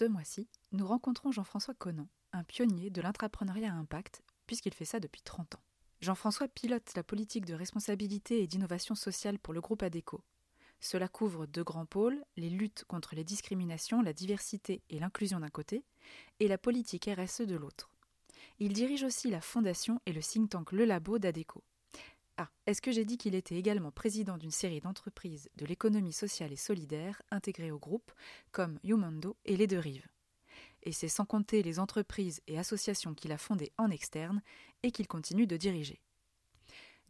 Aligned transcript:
Ce 0.00 0.06
mois-ci, 0.06 0.48
nous 0.72 0.86
rencontrons 0.86 1.30
Jean-François 1.30 1.74
Conan, 1.74 2.08
un 2.32 2.42
pionnier 2.42 2.88
de 2.88 3.02
l'intrapreneuriat 3.02 3.70
à 3.70 3.76
impact, 3.76 4.22
puisqu'il 4.46 4.72
fait 4.72 4.86
ça 4.86 4.98
depuis 4.98 5.20
30 5.20 5.56
ans. 5.56 5.62
Jean-François 6.00 6.48
pilote 6.48 6.90
la 6.96 7.02
politique 7.02 7.44
de 7.44 7.52
responsabilité 7.52 8.42
et 8.42 8.46
d'innovation 8.46 8.94
sociale 8.94 9.38
pour 9.38 9.52
le 9.52 9.60
groupe 9.60 9.82
ADECO. 9.82 10.24
Cela 10.80 11.06
couvre 11.06 11.44
deux 11.44 11.64
grands 11.64 11.84
pôles, 11.84 12.24
les 12.38 12.48
luttes 12.48 12.86
contre 12.88 13.14
les 13.14 13.24
discriminations, 13.24 14.00
la 14.00 14.14
diversité 14.14 14.80
et 14.88 14.98
l'inclusion 15.00 15.38
d'un 15.38 15.50
côté, 15.50 15.84
et 16.38 16.48
la 16.48 16.56
politique 16.56 17.10
RSE 17.14 17.42
de 17.42 17.56
l'autre. 17.56 17.90
Il 18.58 18.72
dirige 18.72 19.02
aussi 19.02 19.28
la 19.28 19.42
fondation 19.42 20.00
et 20.06 20.14
le 20.14 20.22
think 20.22 20.48
tank 20.48 20.72
Le 20.72 20.86
Labo 20.86 21.18
d'ADECO. 21.18 21.62
Ah, 22.42 22.48
est-ce 22.64 22.80
que 22.80 22.90
j'ai 22.90 23.04
dit 23.04 23.18
qu'il 23.18 23.34
était 23.34 23.56
également 23.56 23.90
président 23.90 24.38
d'une 24.38 24.50
série 24.50 24.80
d'entreprises 24.80 25.50
de 25.56 25.66
l'économie 25.66 26.14
sociale 26.14 26.54
et 26.54 26.56
solidaire 26.56 27.20
intégrées 27.30 27.70
au 27.70 27.78
groupe, 27.78 28.10
comme 28.50 28.78
Youmando 28.82 29.36
et 29.44 29.58
Les 29.58 29.66
Deux 29.66 29.78
Rives? 29.78 30.08
Et 30.82 30.92
c'est 30.92 31.10
sans 31.10 31.26
compter 31.26 31.62
les 31.62 31.78
entreprises 31.78 32.40
et 32.46 32.58
associations 32.58 33.12
qu'il 33.12 33.32
a 33.32 33.36
fondées 33.36 33.74
en 33.76 33.90
externe 33.90 34.40
et 34.82 34.90
qu'il 34.90 35.06
continue 35.06 35.46
de 35.46 35.58
diriger. 35.58 36.00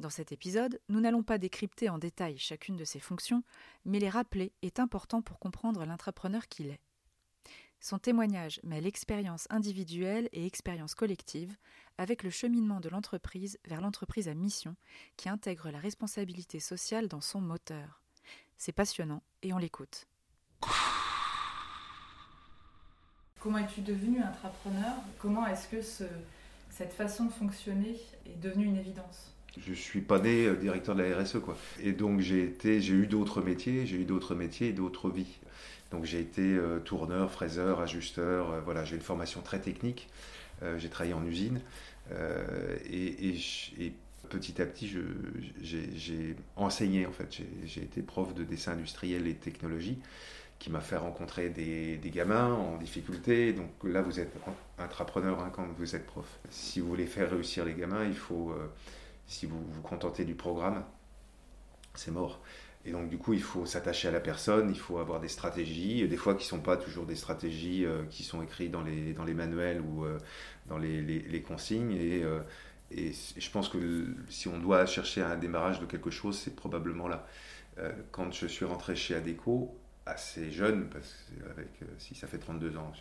Dans 0.01 0.11
cet 0.11 0.33
épisode, 0.33 0.81
nous 0.89 0.99
n'allons 0.99 1.23
pas 1.23 1.39
décrypter 1.39 1.89
en 1.89 1.99
détail 1.99 2.37
chacune 2.37 2.77
de 2.77 2.85
ses 2.85 2.99
fonctions, 2.99 3.45
mais 3.85 4.01
les 4.01 4.09
rappeler 4.09 4.53
est 4.63 4.81
important 4.81 5.23
pour 5.23 5.39
comprendre 5.39 5.85
l'intrapreneur 5.85 6.49
qu'il 6.49 6.71
est. 6.71 6.81
Son 7.83 7.99
témoignage 7.99 8.61
mêle 8.63 8.87
expérience 8.87 9.47
individuelle 9.49 10.29
et 10.33 10.45
expérience 10.45 10.95
collective 10.95 11.57
avec 11.97 12.23
le 12.23 12.29
cheminement 12.29 12.79
de 12.79 12.91
l'entreprise 12.91 13.59
vers 13.65 13.81
l'entreprise 13.81 14.29
à 14.29 14.35
mission 14.35 14.77
qui 15.17 15.31
intègre 15.31 15.71
la 15.71 15.79
responsabilité 15.79 16.61
sociale 16.61 17.09
dans 17.09 17.23
son 17.23 17.41
moteur. 17.41 18.03
C'est 18.59 18.73
passionnant 18.73 19.23
et 19.43 19.55
on 19.55 19.59
l'écoute. 19.59 20.07
Comment 23.41 23.57
es-tu 23.57 23.81
devenu 23.81 24.23
entrepreneur? 24.23 24.97
Comment 25.19 25.47
est-ce 25.47 25.67
que 25.69 25.81
cette 26.69 26.93
façon 26.93 27.25
de 27.25 27.33
fonctionner 27.33 27.99
est 28.27 28.39
devenue 28.39 28.67
une 28.67 28.77
évidence? 28.77 29.33
Je 29.59 29.75
suis 29.75 30.01
pas 30.01 30.19
né 30.19 30.47
euh, 30.47 30.57
directeur 30.57 30.95
de 30.95 31.03
la 31.03 31.19
RSE 31.19 31.39
quoi. 31.41 31.57
Et 31.83 31.93
donc 31.93 32.21
j'ai 32.21 32.55
eu 32.77 33.07
d'autres 33.07 33.43
métiers, 33.43 33.87
j'ai 33.87 33.97
eu 33.97 34.05
d'autres 34.05 34.35
métiers 34.35 34.73
d'autres 34.73 35.11
vies. 35.11 35.39
Donc 35.91 36.05
j'ai 36.05 36.21
été 36.21 36.43
euh, 36.43 36.79
tourneur, 36.79 37.33
fraiseur, 37.33 37.81
ajusteur. 37.81 38.53
Euh, 38.53 38.61
voilà, 38.61 38.85
j'ai 38.85 38.97
une 38.97 39.03
formation 39.03 39.41
très 39.43 39.61
technique. 39.61 40.09
j'ai 40.79 40.89
travaillé 40.89 41.15
en 41.15 41.25
usine 41.25 41.61
et, 42.91 43.93
petit 44.29 44.61
à 44.63 44.67
petit, 44.67 44.93
j'ai 45.63 46.37
enseigné 46.57 47.07
en 47.07 47.13
fait. 47.13 47.43
J'ai 47.65 47.83
été 47.83 48.03
prof 48.03 48.35
de 48.35 48.45
dessin 48.45 48.73
industriel 48.73 49.27
et 49.27 49.35
technologie 49.35 49.99
qui 50.59 50.71
m'a 50.71 50.81
fait 50.81 50.99
rencontrer 50.99 51.49
des, 51.49 51.99
gamins 52.05 52.53
en 52.53 52.77
difficulté. 52.77 53.55
Donc 53.55 53.71
là, 53.83 54.03
vous 54.03 54.21
êtes 54.21 54.33
intrapreneur 54.79 55.41
hein, 55.41 55.51
quand 55.53 55.67
vous 55.79 55.97
êtes 55.97 56.07
prof. 56.07 56.27
Si 56.51 56.81
vous 56.81 56.89
voulez 56.89 57.07
faire 57.07 57.31
réussir 57.31 57.65
les 57.65 57.75
gamins, 57.75 58.05
il 58.05 58.15
faut 58.15 58.55
si 59.31 59.47
vous 59.47 59.63
vous 59.71 59.81
contentez 59.81 60.25
du 60.25 60.35
programme, 60.35 60.85
c'est 61.95 62.11
mort. 62.11 62.43
Et 62.85 62.91
donc 62.91 63.09
du 63.09 63.17
coup, 63.17 63.33
il 63.33 63.43
faut 63.43 63.65
s'attacher 63.65 64.09
à 64.09 64.11
la 64.11 64.19
personne, 64.19 64.71
il 64.71 64.79
faut 64.79 64.99
avoir 64.99 65.21
des 65.21 65.29
stratégies, 65.29 66.07
des 66.09 66.17
fois 66.17 66.35
qui 66.35 66.45
ne 66.45 66.49
sont 66.49 66.61
pas 66.61 66.77
toujours 66.77 67.07
des 67.07 67.15
stratégies 67.15 67.85
euh, 67.85 68.03
qui 68.11 68.25
sont 68.25 68.43
écrites 68.43 68.73
dans 68.73 68.83
les, 68.83 69.13
dans 69.13 69.25
les 69.25 69.35
manuels 69.35 69.83
ou 69.83 70.05
euh, 70.05 70.19
dans 70.67 70.79
les, 70.79 71.01
les, 71.01 71.43
consignes. 71.43 71.93
Et, 71.93 72.25
euh, 72.25 72.41
et, 72.91 73.13
je 73.37 73.51
pense 73.51 73.69
que 73.69 74.07
si 74.29 74.49
on 74.49 74.59
doit 74.59 74.85
chercher 74.87 75.23
un 75.23 75.37
démarrage 75.37 75.79
de 75.79 75.87
quelque 75.87 76.11
chose, 76.11 76.37
c'est 76.37 76.57
probablement 76.57 77.07
là. 77.07 77.27
quand 78.11 78.33
je 78.33 78.47
suis 78.47 78.65
rentré 78.65 78.97
chez 78.97 79.15
Adeco, 79.15 79.79
assez 80.11 80.51
jeune, 80.51 80.89
parce 80.89 81.31
que 81.79 81.85
si 81.99 82.15
ça 82.15 82.27
fait 82.27 82.39
32 82.39 82.77
ans, 82.77 82.93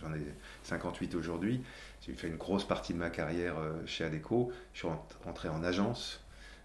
j'en 0.00 0.14
ai 0.14 0.20
58 0.64 1.14
aujourd'hui, 1.14 1.62
j'ai 2.00 2.14
fait 2.14 2.28
une 2.28 2.36
grosse 2.36 2.64
partie 2.64 2.92
de 2.92 2.98
ma 2.98 3.10
carrière 3.10 3.56
chez 3.86 4.04
Adeco, 4.04 4.52
je 4.72 4.80
suis 4.80 4.88
rentré 5.24 5.48
en 5.48 5.62
agence, 5.62 6.22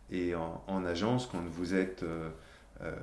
et 0.09 0.35
en, 0.35 0.85
agence, 0.85 1.27
quand 1.27 1.43
vous 1.45 1.73
êtes 1.73 2.03
euh, 2.03 2.29
euh, 2.81 2.95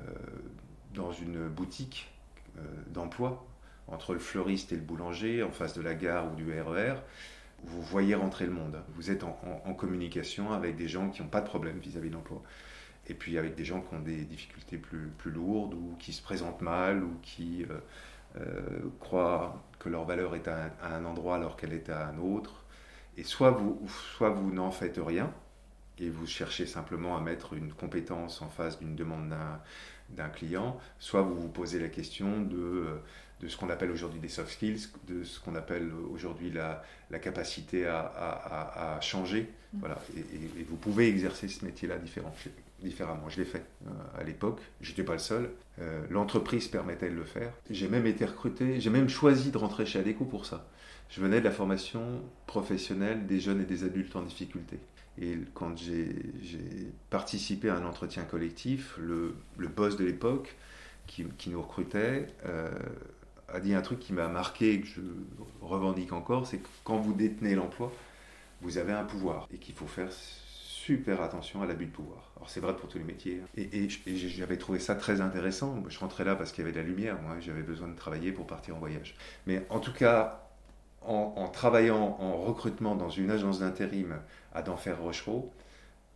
dans 0.93 1.11
une 1.11 1.47
boutique 1.47 2.11
euh, 2.57 2.61
d'emploi, 2.87 3.45
entre 3.87 4.13
le 4.13 4.19
fleuriste 4.19 4.71
et 4.71 4.75
le 4.75 4.81
boulanger, 4.81 5.43
en 5.43 5.51
face 5.51 5.73
de 5.73 5.81
la 5.81 5.93
gare 5.93 6.31
ou 6.31 6.35
du 6.35 6.59
RER, 6.59 6.93
e 6.93 6.95
vous 7.63 7.81
voyez 7.81 8.15
rentrer 8.15 8.45
le 8.45 8.51
monde. 8.51 8.81
Vous 8.95 9.11
êtes 9.11 9.23
en, 9.23 9.73
communication 9.73 10.51
avec 10.51 10.75
des 10.75 10.87
gens 10.87 11.09
qui 11.09 11.21
n'ont 11.21 11.29
pas 11.29 11.41
de 11.41 11.47
problème 11.47 11.79
vis-à-vis 11.79 12.09
de 12.09 12.15
l'emploi. 12.15 12.43
Et 13.07 13.13
puis 13.13 13.37
avec 13.37 13.55
des 13.55 13.65
gens 13.65 13.81
qui 13.81 13.93
ont 13.93 13.99
des 13.99 14.25
difficultés 14.25 14.77
plus, 14.77 15.09
plus 15.17 15.31
lourdes 15.31 15.73
ou 15.73 15.95
qui 15.99 16.13
se 16.13 16.21
présentent 16.21 16.61
mal 16.61 17.03
ou 17.03 17.13
qui 17.21 17.65
croient 18.99 19.63
que 19.79 19.87
leur 19.87 20.03
valeur 20.03 20.35
est 20.35 20.47
à 20.47 20.71
un, 20.83 21.05
endroit 21.05 21.35
alors 21.35 21.55
qu'elle 21.55 21.73
est 21.73 21.89
à 21.89 22.07
un 22.07 22.17
autre. 22.17 22.65
Et 23.17 23.23
soit 23.23 23.51
vous, 23.51 23.79
soit 24.17 24.31
vous 24.31 24.51
n'en 24.51 24.71
faites 24.71 24.99
rien, 25.01 25.31
et 25.99 26.09
vous 26.09 26.27
cherchez 26.27 26.65
simplement 26.65 27.17
à 27.17 27.21
mettre 27.21 27.53
une 27.53 27.71
compétence 27.71 28.41
en 28.41 28.49
face 28.49 28.79
d'une 28.79 28.95
demande 28.95 29.33
d'un 30.09 30.29
client, 30.29 30.77
soit 30.99 31.21
vous 31.21 31.35
vous 31.35 31.49
posez 31.49 31.79
la 31.79 31.87
question 31.87 32.41
de, 32.41 32.57
euh, 32.57 33.01
de 33.41 33.47
ce 33.47 33.57
qu'on 33.57 33.69
appelle 33.69 33.91
aujourd'hui 33.91 34.19
des 34.19 34.29
soft 34.29 34.51
skills, 34.51 34.89
de 35.07 35.23
ce 35.23 35.39
qu'on 35.39 35.55
appelle 35.55 35.91
aujourd'hui 36.11 36.51
la, 36.51 36.83
la, 37.09 37.19
capacité 37.19 37.87
à, 37.87 38.01
à, 38.01 38.95
à 38.97 39.01
changer. 39.01 39.49
Mm. 39.73 39.79
Voilà. 39.79 39.99
Et, 40.15 40.63
vous 40.63 40.75
pouvez 40.75 41.07
exercer 41.07 41.47
ce 41.47 41.65
métier-là 41.65 41.97
différent, 41.97 42.33
différemment. 42.85 43.29
Je 43.29 43.39
l'ai 43.39 43.45
fait 43.45 43.65
euh, 43.87 44.19
à 44.19 44.23
l'époque, 44.23 44.61
je 44.81 44.89
n'étais 44.89 45.03
pas 45.03 45.13
le 45.13 45.19
seul. 45.19 45.49
Euh, 45.79 46.01
l'entreprise 46.09 46.67
permettait 46.67 47.09
de 47.09 47.15
le 47.15 47.25
faire. 47.25 47.51
J'ai 47.69 47.87
même 47.87 48.05
été 48.05 48.25
recruté, 48.25 48.79
j'ai 48.79 48.89
même 48.89 49.09
choisi 49.09 49.51
de 49.51 49.57
rentrer 49.57 49.85
chez 49.85 49.99
Adeco 49.99 50.25
pour 50.25 50.45
ça. 50.45 50.67
Je 51.09 51.21
venais 51.21 51.39
de 51.39 51.45
la 51.45 51.51
formation 51.51 52.21
professionnelle 52.47 53.27
des 53.27 53.39
jeunes 53.39 53.61
et 53.61 53.65
des 53.65 53.83
adultes 53.83 54.15
en 54.15 54.21
difficulté. 54.21 54.79
Et 55.21 55.37
quand 55.53 55.77
j'ai 55.77 56.15
participé 57.09 57.69
à 57.69 57.75
un 57.75 57.85
entretien 57.85 58.23
collectif, 58.23 58.97
le, 58.97 59.35
le 59.57 59.67
boss 59.67 59.97
de 59.97 60.05
l'époque, 60.05 60.55
qui, 61.07 61.25
qui, 61.37 61.49
nous 61.49 61.61
recrutait, 61.61 62.27
euh, 62.45 62.69
a 63.47 63.59
dit 63.59 63.73
un 63.73 63.81
truc 63.81 63.99
qui 63.99 64.13
m'a 64.13 64.27
marqué 64.27 64.73
et 64.73 64.81
que 64.81 64.87
je 64.87 65.01
revendique 65.61 66.11
encore, 66.13 66.47
c'est 66.47 66.57
que 66.57 66.67
quand 66.83 66.97
vous 66.97 67.13
détenez 67.13 67.55
l'emploi, 67.55 67.91
vous 68.61 68.77
avez 68.77 68.93
un 68.93 69.03
pouvoir 69.03 69.47
et 69.53 69.57
qu'il 69.57 69.75
faut 69.75 69.87
faire 69.87 70.09
super 70.85 71.23
attention 71.23 71.63
à 71.63 71.65
l'abus 71.65 71.87
de 71.87 71.91
pouvoir. 71.91 72.31
Alors 72.37 72.47
c'est 72.47 72.59
vrai 72.59 72.75
pour 72.75 72.87
tous 72.87 72.99
les 72.99 73.03
métiers. 73.03 73.41
Hein. 73.43 73.61
Et, 73.73 73.89
j'avais 73.89 74.57
trouvé 74.57 74.77
ça 74.77 74.93
très 74.93 75.19
intéressant. 75.19 75.83
Je 75.89 75.97
rentrais 75.97 76.23
là 76.23 76.35
parce 76.35 76.51
qu'il 76.51 76.63
y 76.63 76.67
avait 76.67 76.73
de 76.73 76.79
la 76.79 76.87
lumière. 76.87 77.19
Moi, 77.23 77.37
j'avais 77.39 77.63
besoin 77.63 77.87
de 77.87 77.95
travailler 77.95 78.31
pour 78.31 78.45
partir 78.45 78.75
en 78.75 78.79
voyage. 78.79 79.15
Mais 79.47 79.65
en 79.71 79.79
tout 79.79 79.93
cas, 79.93 80.47
en, 81.01 81.47
travaillant 81.49 82.17
en 82.19 82.37
recrutement 82.37 82.95
dans 82.95 83.09
une 83.09 83.31
agence 83.31 83.61
d'intérim 83.61 84.19
à 84.53 84.61
d'enfer 84.61 85.01
Rochereau, 85.01 85.51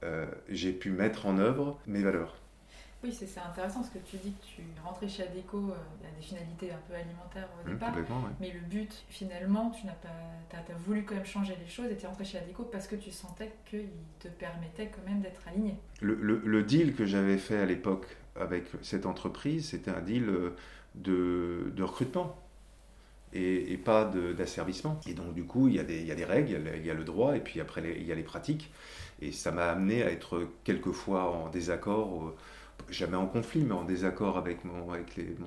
euh, 0.03 0.28
j'ai 0.50 0.72
pu 0.72 0.91
mettre 0.91 1.25
en 1.25 1.40
œuvre 1.40 1.80
mes 1.88 2.03
valeurs. 2.03 2.36
Oui, 3.02 3.14
c'est 3.14 3.40
intéressant 3.40 3.82
ce 3.82 3.92
que 3.92 4.00
tu 4.00 4.18
dis 4.18 4.34
que 4.34 4.46
tu 4.46 4.62
rentrais 4.84 5.08
chez 5.08 5.24
Adeco, 5.24 5.58
euh, 5.58 5.76
il 6.02 6.06
y 6.06 6.12
a 6.12 6.16
des 6.16 6.22
finalités 6.22 6.72
un 6.72 6.80
peu 6.88 6.96
alimentaires 6.96 7.48
au 7.58 7.68
mmh, 7.68 7.74
départ, 7.74 7.94
mais 8.42 8.51
le 8.51 8.60
but 8.60 9.06
finalement, 9.07 9.69
tu 9.72 9.86
n'as 9.86 9.94
pas, 9.94 10.10
as, 10.51 10.78
voulu 10.86 11.04
quand 11.04 11.16
même 11.16 11.25
changer 11.25 11.56
les 11.63 11.69
choses 11.69 11.90
et 11.90 11.96
tu 11.96 12.04
es 12.04 12.07
rentré 12.07 12.25
chez 12.25 12.40
Adeco 12.40 12.63
parce 12.63 12.88
que 12.88 12.98
tu 12.98 13.12
sentais 13.12 13.54
qu'il 13.69 13.88
te 14.19 14.28
permettait 14.28 14.88
quand 14.88 15.10
même 15.10 15.22
d'être 15.22 15.42
aligné. 15.48 15.75
Le, 16.01 16.16
le, 16.16 16.63
deal 16.63 16.94
que 16.94 17.06
j'avais 17.06 17.38
fait 17.38 17.60
à 17.60 17.66
l'époque 17.66 18.18
avec 18.36 18.66
cette 18.81 19.06
entreprise, 19.06 19.69
c'était 19.69 19.92
un 19.92 20.02
deal 20.02 20.28
euh, 20.28 20.56
de, 20.95 21.72
de 21.74 21.84
recrutement 21.84 22.36
et, 23.34 23.78
pas 23.78 24.06
d'asservissement. 24.06 25.00
Et 25.07 25.13
donc, 25.13 25.34
du 25.34 25.44
coup, 25.44 25.68
il 25.68 25.75
y, 25.75 25.80
a 25.80 25.84
des, 25.84 26.00
il 26.00 26.07
y 26.07 26.12
a 26.12 26.16
des 26.16 26.25
règles, 26.25 26.60
il 26.75 26.86
y 26.86 26.90
a, 26.90 26.94
le 26.94 27.04
droit, 27.04 27.36
et 27.36 27.40
puis 27.40 27.62
après, 27.62 27.81
il 27.98 28.06
y 28.06 28.12
a 28.12 28.16
les 28.16 28.24
pratiques. 28.24 28.72
Et 29.22 29.31
ça 29.31 29.52
m'a 29.52 29.68
amené 29.68 30.04
à 30.04 30.12
être 30.12 30.48
quelquefois 30.63 31.31
en 31.31 31.50
désaccord, 31.50 32.34
jamais 32.90 33.18
en 33.18 33.26
conflit, 33.26 33.64
mais 33.64 33.74
en 33.74 33.84
désaccord 33.84 34.38
avec 34.38 34.64
mon, 34.64 34.88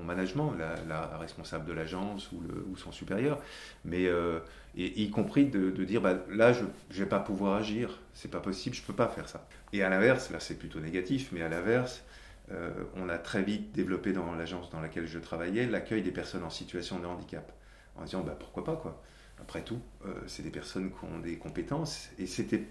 management, 0.05 0.55
la, 0.89 1.17
responsable 1.19 1.67
de 1.67 1.73
l'agence 1.73 2.31
ou, 2.33 2.77
son 2.77 2.93
supérieur, 2.93 3.41
mais 3.85 4.07
euh, 4.07 4.41
y 4.77 5.11
compris 5.11 5.47
de, 5.47 5.71
dire 5.85 6.01
bah, 6.01 6.19
là, 6.31 6.53
je 6.53 6.65
ne 6.65 6.69
vais 6.91 7.07
pas 7.07 7.21
pouvoir 7.21 7.57
agir, 7.57 7.99
c'est 8.15 8.31
pas 8.31 8.41
possible, 8.41 8.75
je 8.77 8.83
peux 8.83 8.93
pas 8.93 9.09
faire 9.09 9.29
ça. 9.29 9.47
Et 9.73 9.83
à 9.83 9.89
l'inverse, 9.89 10.31
là 10.31 10.41
c'est 10.41 10.59
plutôt 10.59 10.81
négatif, 10.81 11.31
mais 11.33 11.43
à 11.43 11.49
l'inverse, 11.49 12.03
euh, 12.51 12.71
on 12.97 13.09
a 13.09 13.19
très 13.19 13.43
vite 13.43 13.73
développé 13.73 14.13
dans 14.13 14.35
l'agence 14.35 14.71
dans 14.71 14.81
laquelle 14.81 15.07
je 15.07 15.19
travaillais 15.19 15.67
l'accueil 15.67 16.03
des 16.03 16.11
personnes 16.11 16.45
en 16.45 16.51
situation 16.51 16.99
de 16.99 17.07
handicap 17.07 17.53
en 17.97 18.05
disant 18.05 18.23
bah, 18.23 18.37
pourquoi 18.39 18.65
pas 18.65 18.77
quoi. 18.77 19.03
Après 19.41 19.63
tout, 19.63 19.81
c'est 20.29 20.45
des 20.45 20.51
personnes 20.51 20.91
qui 20.91 21.05
ont 21.05 21.19
des 21.19 21.37
compétences 21.37 22.11
et 22.17 22.27
c'était 22.27 22.63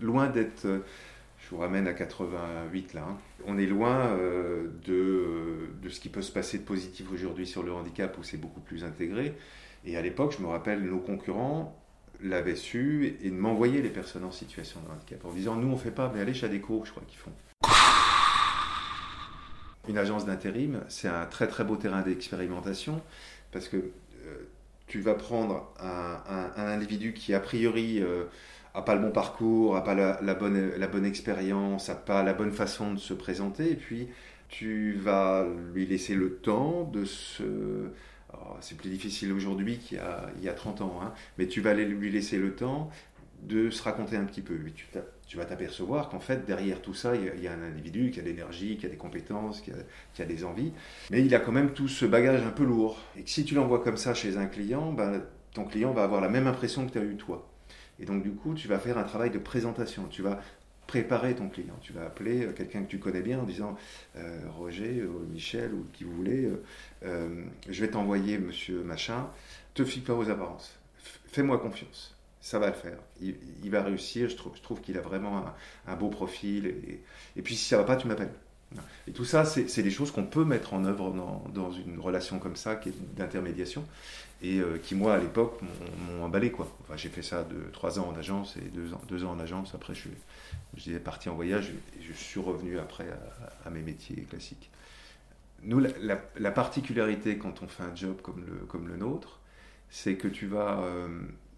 loin 0.00 0.28
d'être 0.28 0.68
je 1.40 1.50
vous 1.50 1.58
ramène 1.58 1.86
à 1.86 1.94
88 1.94 2.94
là. 2.94 3.06
Hein. 3.08 3.18
On 3.46 3.58
est 3.58 3.66
loin 3.66 4.16
de, 4.86 5.70
de, 5.82 5.88
ce 5.88 5.98
qui 5.98 6.08
peut 6.08 6.22
se 6.22 6.30
passer 6.30 6.58
de 6.58 6.64
positif 6.64 7.10
aujourd'hui 7.12 7.46
sur 7.46 7.62
le 7.62 7.72
handicap 7.72 8.16
où 8.18 8.22
c'est 8.22 8.36
beaucoup 8.36 8.60
plus 8.60 8.84
intégré. 8.84 9.34
Et 9.84 9.96
à 9.96 10.02
l'époque, 10.02 10.34
je 10.36 10.42
me 10.42 10.48
rappelle, 10.48 10.82
nos 10.84 10.98
concurrents 10.98 11.80
l'avaient 12.22 12.56
su 12.56 13.16
et 13.22 13.30
m'envoyaient 13.30 13.82
les 13.82 13.90
personnes 13.90 14.24
en 14.24 14.30
situation 14.30 14.80
de 14.80 14.92
handicap 14.92 15.24
en 15.24 15.32
disant 15.32 15.56
Nous, 15.56 15.68
on 15.68 15.76
fait 15.76 15.90
pas, 15.90 16.10
mais 16.14 16.20
allez 16.20 16.34
chez 16.34 16.46
Adeco, 16.46 16.82
je 16.84 16.90
crois 16.90 17.02
qu'ils 17.06 17.18
font. 17.18 17.32
Une 19.88 19.98
agence 19.98 20.26
d'intérim, 20.26 20.82
c'est 20.88 21.08
un 21.08 21.24
très 21.26 21.48
très 21.48 21.64
beau 21.64 21.76
terrain 21.76 22.02
d'expérimentation 22.02 23.02
parce 23.50 23.66
que 23.66 23.76
euh, 23.76 24.48
tu 24.86 25.00
vas 25.00 25.14
prendre 25.14 25.72
un, 25.80 26.52
individu 26.56 27.14
qui, 27.14 27.32
a 27.32 27.40
priori, 27.40 28.02
euh, 28.76 28.80
pas 28.82 28.94
le 28.94 29.00
bon 29.00 29.10
parcours, 29.10 29.74
n'a 29.74 29.80
pas 29.80 29.94
la, 29.94 30.34
bonne, 30.34 30.72
la 30.76 30.86
bonne 30.86 31.04
expérience, 31.04 31.88
n'a 31.88 31.94
pas 31.94 32.22
la 32.22 32.32
bonne 32.32 32.52
façon 32.52 32.94
de 32.94 32.98
se 32.98 33.14
présenter, 33.14 33.70
et 33.70 33.76
puis 33.76 34.08
tu 34.48 34.92
vas 34.92 35.46
lui 35.72 35.86
laisser 35.86 36.14
le 36.14 36.36
temps 36.36 36.84
de 36.84 37.04
se 37.04 37.90
c'est 38.60 38.76
plus 38.76 38.90
difficile 38.90 39.32
aujourd'hui 39.32 39.78
qu'il 39.78 40.00
y, 40.42 40.48
a, 40.48 40.52
30 40.52 40.82
ans, 40.82 41.00
hein. 41.02 41.12
mais 41.38 41.46
tu 41.46 41.60
vas 41.60 41.74
lui 41.74 42.10
laisser 42.10 42.38
le 42.38 42.54
temps 42.54 42.90
de 43.42 43.70
se 43.70 43.82
raconter 43.82 44.16
un 44.16 44.24
petit 44.24 44.42
peu. 44.42 44.58
tu, 45.26 45.36
vas 45.36 45.44
t'apercevoir 45.44 46.08
qu'en 46.08 46.20
fait, 46.20 46.44
derrière 46.44 46.82
tout 46.82 46.94
ça, 46.94 47.14
il 47.16 47.42
y, 47.42 47.48
a, 47.48 47.52
un 47.52 47.62
individu 47.62 48.10
qui 48.10 48.20
a 48.20 48.22
de 48.22 48.28
l'énergie, 48.28 48.76
qui 48.76 48.86
a 48.86 48.88
des 48.88 48.96
compétences, 48.96 49.62
qui 49.62 50.22
a, 50.22 50.26
des 50.26 50.44
envies, 50.44 50.72
mais 51.10 51.24
il 51.24 51.34
a 51.34 51.40
quand 51.40 51.52
même 51.52 51.72
tout 51.72 51.88
ce 51.88 52.04
bagage 52.04 52.42
un 52.42 52.50
peu 52.50 52.64
lourd. 52.64 52.98
Et 53.16 53.22
que 53.22 53.30
si 53.30 53.44
tu 53.44 53.54
l'envoies 53.54 53.82
comme 53.82 53.96
ça 53.96 54.14
chez 54.14 54.36
un 54.36 54.46
client, 54.46 54.92
ben, 54.92 55.22
ton 55.54 55.64
client 55.64 55.92
va 55.92 56.04
avoir 56.04 56.20
la 56.20 56.28
même 56.28 56.46
impression 56.46 56.86
que 56.86 56.92
tu 56.92 56.98
as 56.98 57.02
eu 57.02 57.16
toi. 57.16 57.49
Et 58.00 58.06
donc, 58.06 58.22
du 58.22 58.32
coup, 58.32 58.54
tu 58.54 58.66
vas 58.66 58.78
faire 58.78 58.98
un 58.98 59.04
travail 59.04 59.30
de 59.30 59.38
présentation. 59.38 60.06
Tu 60.10 60.22
vas 60.22 60.40
préparer 60.86 61.34
ton 61.36 61.48
client. 61.48 61.76
Tu 61.82 61.92
vas 61.92 62.06
appeler 62.06 62.46
euh, 62.46 62.52
quelqu'un 62.52 62.82
que 62.82 62.90
tu 62.90 62.98
connais 62.98 63.22
bien 63.22 63.38
en 63.38 63.44
disant 63.44 63.76
euh, 64.16 64.40
Roger, 64.58 65.04
ou 65.04 65.20
Michel, 65.32 65.72
ou 65.72 65.86
qui 65.92 66.02
vous 66.02 66.12
voulez, 66.12 66.50
euh, 67.04 67.44
je 67.68 67.80
vais 67.80 67.90
t'envoyer 67.90 68.38
monsieur 68.38 68.82
machin, 68.82 69.28
te 69.74 69.84
fie 69.84 70.00
pas 70.00 70.14
aux 70.14 70.28
apparences. 70.30 70.76
Fais-moi 71.28 71.58
confiance. 71.58 72.16
Ça 72.40 72.58
va 72.58 72.68
le 72.68 72.72
faire. 72.72 72.98
Il, 73.20 73.70
va 73.70 73.82
réussir. 73.82 74.30
Je 74.30 74.36
trouve, 74.36 74.80
qu'il 74.80 74.96
a 74.96 75.02
vraiment 75.02 75.44
un, 75.86 75.96
beau 75.96 76.08
profil. 76.08 76.66
Et, 76.66 77.00
et, 77.36 77.42
puis 77.42 77.54
si 77.54 77.68
ça 77.68 77.76
va 77.76 77.84
pas, 77.84 77.96
tu 77.96 78.08
m'appelles. 78.08 78.32
Et 79.08 79.12
tout 79.12 79.24
ça, 79.24 79.44
c'est 79.44 79.82
des 79.82 79.90
choses 79.90 80.10
qu'on 80.10 80.24
peut 80.24 80.44
mettre 80.44 80.74
en 80.74 80.84
œuvre 80.84 81.10
dans, 81.10 81.72
une 81.72 81.98
relation 81.98 82.38
comme 82.38 82.56
ça, 82.56 82.76
qui 82.76 82.90
est 82.90 83.16
d'intermédiation, 83.16 83.84
et 84.42 84.60
qui, 84.84 84.94
moi, 84.94 85.14
à 85.14 85.18
l'époque, 85.18 85.60
m'ont 85.62 86.24
emballé. 86.24 86.52
Enfin, 86.56 86.96
j'ai 86.96 87.08
fait 87.08 87.22
ça 87.22 87.42
de 87.42 87.70
trois 87.72 87.98
ans 87.98 88.08
en 88.08 88.18
agence 88.18 88.56
et 88.56 88.68
deux 88.68 88.94
ans, 88.94 89.00
deux 89.08 89.24
ans 89.24 89.32
en 89.32 89.40
agence. 89.40 89.74
Après, 89.74 89.94
je 89.94 90.08
suis, 90.80 90.98
parti 90.98 91.28
en 91.28 91.34
voyage 91.34 91.70
et 91.98 92.02
je 92.02 92.12
suis 92.12 92.40
revenu 92.40 92.78
après 92.78 93.06
à, 93.64 93.70
mes 93.70 93.82
métiers 93.82 94.24
classiques. 94.30 94.70
Nous, 95.62 95.80
la, 95.80 96.50
particularité 96.52 97.36
quand 97.36 97.62
on 97.62 97.66
fait 97.66 97.82
un 97.82 97.94
job 97.94 98.22
comme 98.22 98.44
le, 98.46 98.64
comme 98.66 98.88
le 98.88 98.96
nôtre, 98.96 99.40
c'est 99.90 100.14
que 100.14 100.28
tu 100.28 100.46
vas, 100.46 100.80
euh, 100.80 101.08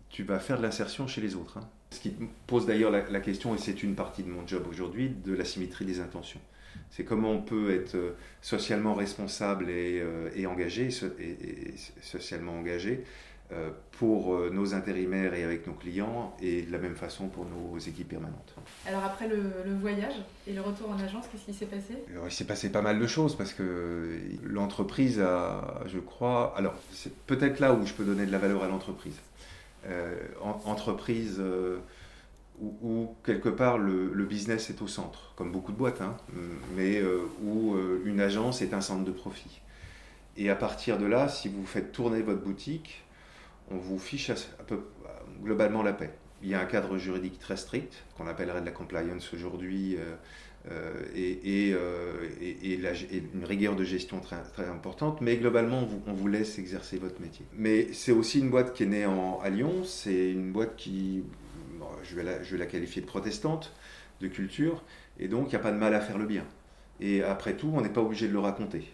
tu 0.08 0.24
vas 0.24 0.38
faire 0.38 0.56
de 0.56 0.62
l'insertion 0.62 1.06
chez 1.06 1.20
les 1.20 1.36
autres. 1.36 1.58
Hein. 1.58 1.68
Ce 1.90 2.00
qui 2.00 2.14
pose 2.46 2.66
d'ailleurs 2.66 2.90
la, 2.90 3.20
question, 3.20 3.54
et 3.54 3.58
c'est 3.58 3.82
une 3.82 3.94
partie 3.94 4.22
de 4.22 4.30
mon 4.30 4.46
job 4.46 4.66
aujourd'hui, 4.68 5.10
de 5.10 5.34
la 5.34 5.44
symétrie 5.44 5.84
des 5.84 6.00
intentions. 6.00 6.40
C'est 6.90 7.04
comment 7.04 7.32
on 7.32 7.42
peut 7.42 7.74
être 7.74 7.94
euh, 7.94 8.16
socialement 8.40 8.94
responsable 8.94 9.70
et, 9.70 10.00
euh, 10.00 10.28
et 10.34 10.46
engagé, 10.46 10.88
et, 11.18 11.74
socialement 12.02 12.52
engagé, 12.52 13.04
euh, 13.52 13.70
pour 13.92 14.36
nos 14.50 14.74
intérimaires 14.74 15.34
et 15.34 15.44
avec 15.44 15.66
nos 15.66 15.74
clients 15.74 16.34
et 16.40 16.62
de 16.62 16.72
la 16.72 16.78
même 16.78 16.96
façon 16.96 17.28
pour 17.28 17.46
nos 17.46 17.78
équipes 17.78 18.08
permanentes. 18.08 18.54
Alors 18.86 19.04
après 19.04 19.28
le, 19.28 19.74
voyage 19.80 20.14
et 20.46 20.54
le 20.54 20.60
retour 20.60 20.90
en 20.90 20.98
agence, 20.98 21.26
qu'est-ce 21.30 21.44
qui 21.44 21.54
s'est 21.54 21.66
passé? 21.66 21.98
Il 22.24 22.32
s'est 22.32 22.46
passé 22.46 22.72
pas 22.72 22.82
mal 22.82 22.98
de 22.98 23.06
choses 23.06 23.36
parce 23.36 23.52
que 23.52 24.18
l'entreprise 24.42 25.20
a, 25.20 25.82
je 25.86 25.98
crois, 25.98 26.54
alors 26.56 26.74
c'est 26.92 27.14
peut-être 27.26 27.60
là 27.60 27.74
où 27.74 27.86
je 27.86 27.92
peux 27.92 28.04
donner 28.04 28.26
de 28.26 28.32
la 28.32 28.38
valeur 28.38 28.64
à 28.64 28.68
l'entreprise. 28.68 29.16
Euh, 29.86 30.16
entreprise 30.64 31.40
où, 32.62 33.14
quelque 33.24 33.48
part 33.48 33.78
le, 33.78 34.24
business 34.24 34.70
est 34.70 34.80
au 34.82 34.86
centre, 34.86 35.32
comme 35.36 35.50
beaucoup 35.50 35.72
de 35.72 35.76
boîtes, 35.76 36.00
hein, 36.00 36.16
mais 36.76 37.02
où 37.44 37.76
une 38.04 38.20
agence 38.20 38.62
est 38.62 38.72
un 38.72 38.80
centre 38.80 39.04
de 39.04 39.10
profit. 39.10 39.60
Et 40.36 40.48
à 40.48 40.54
partir 40.54 40.98
de 40.98 41.06
là, 41.06 41.28
si 41.28 41.48
vous 41.48 41.66
faites 41.66 41.92
tourner 41.92 42.22
votre 42.22 42.42
boutique, 42.42 43.04
on 43.70 43.76
vous 43.76 43.98
fiche 43.98 44.30
globalement 45.42 45.82
la 45.82 45.92
paix. 45.92 46.10
Il 46.42 46.48
y 46.48 46.54
a 46.54 46.60
un 46.60 46.64
cadre 46.64 46.98
juridique 46.98 47.38
très 47.38 47.56
strict, 47.56 48.04
qu'on 48.16 48.26
appellerait 48.26 48.60
de 48.60 48.66
la 48.66 48.72
compliance 48.72 49.32
aujourd'hui, 49.32 49.96
euh, 49.96 50.14
euh, 50.70 51.02
euh, 51.14 52.28
et, 52.40 52.80
une 53.34 53.44
rigueur 53.44 53.76
de 53.76 53.84
gestion 53.84 54.20
très, 54.20 54.66
importante, 54.68 55.20
mais 55.20 55.36
globalement, 55.36 55.86
on 56.06 56.12
vous, 56.12 56.28
laisse 56.28 56.58
exercer 56.58 56.98
votre 56.98 57.20
métier. 57.20 57.46
Mais 57.56 57.92
c'est 57.92 58.12
aussi 58.12 58.40
une 58.40 58.50
boîte 58.50 58.72
qui 58.72 58.82
est 58.82 58.86
née 58.86 59.04
à 59.04 59.50
Lyon, 59.50 59.84
c'est 59.84 60.32
une 60.32 60.50
boîte 60.50 60.74
qui, 60.76 61.22
je, 62.02 62.16
vais 62.16 62.22
la, 62.22 62.66
qualifier 62.66 63.02
de 63.02 63.06
protestante, 63.06 63.72
de 64.20 64.28
culture, 64.28 64.82
et 65.18 65.28
donc 65.28 65.46
il 65.46 65.50
n'y 65.50 65.56
a 65.56 65.60
pas 65.60 65.72
de 65.72 65.78
mal 65.78 65.94
à 65.94 66.00
faire 66.00 66.18
le 66.18 66.26
bien. 66.26 66.44
Et 67.00 67.22
après 67.22 67.54
tout, 67.54 67.70
on 67.74 67.80
n'est 67.80 67.88
pas 67.88 68.00
obligé 68.00 68.28
de 68.28 68.32
le 68.32 68.38
raconter. 68.38 68.92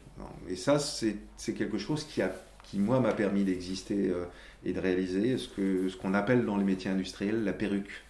Et 0.48 0.56
ça, 0.56 0.78
c'est 0.78 1.52
quelque 1.54 1.78
chose 1.78 2.04
qui, 2.04 2.22
a, 2.22 2.32
qui 2.64 2.78
moi, 2.78 3.00
m'a 3.00 3.12
permis 3.12 3.44
d'exister 3.44 4.12
et 4.64 4.72
de 4.72 4.80
réaliser 4.80 5.36
ce 5.36 5.96
qu'on 5.96 6.14
appelle 6.14 6.44
dans 6.44 6.56
les 6.56 6.64
métiers 6.64 6.90
industriels 6.90 7.44
la 7.44 7.52
perruque. 7.52 8.04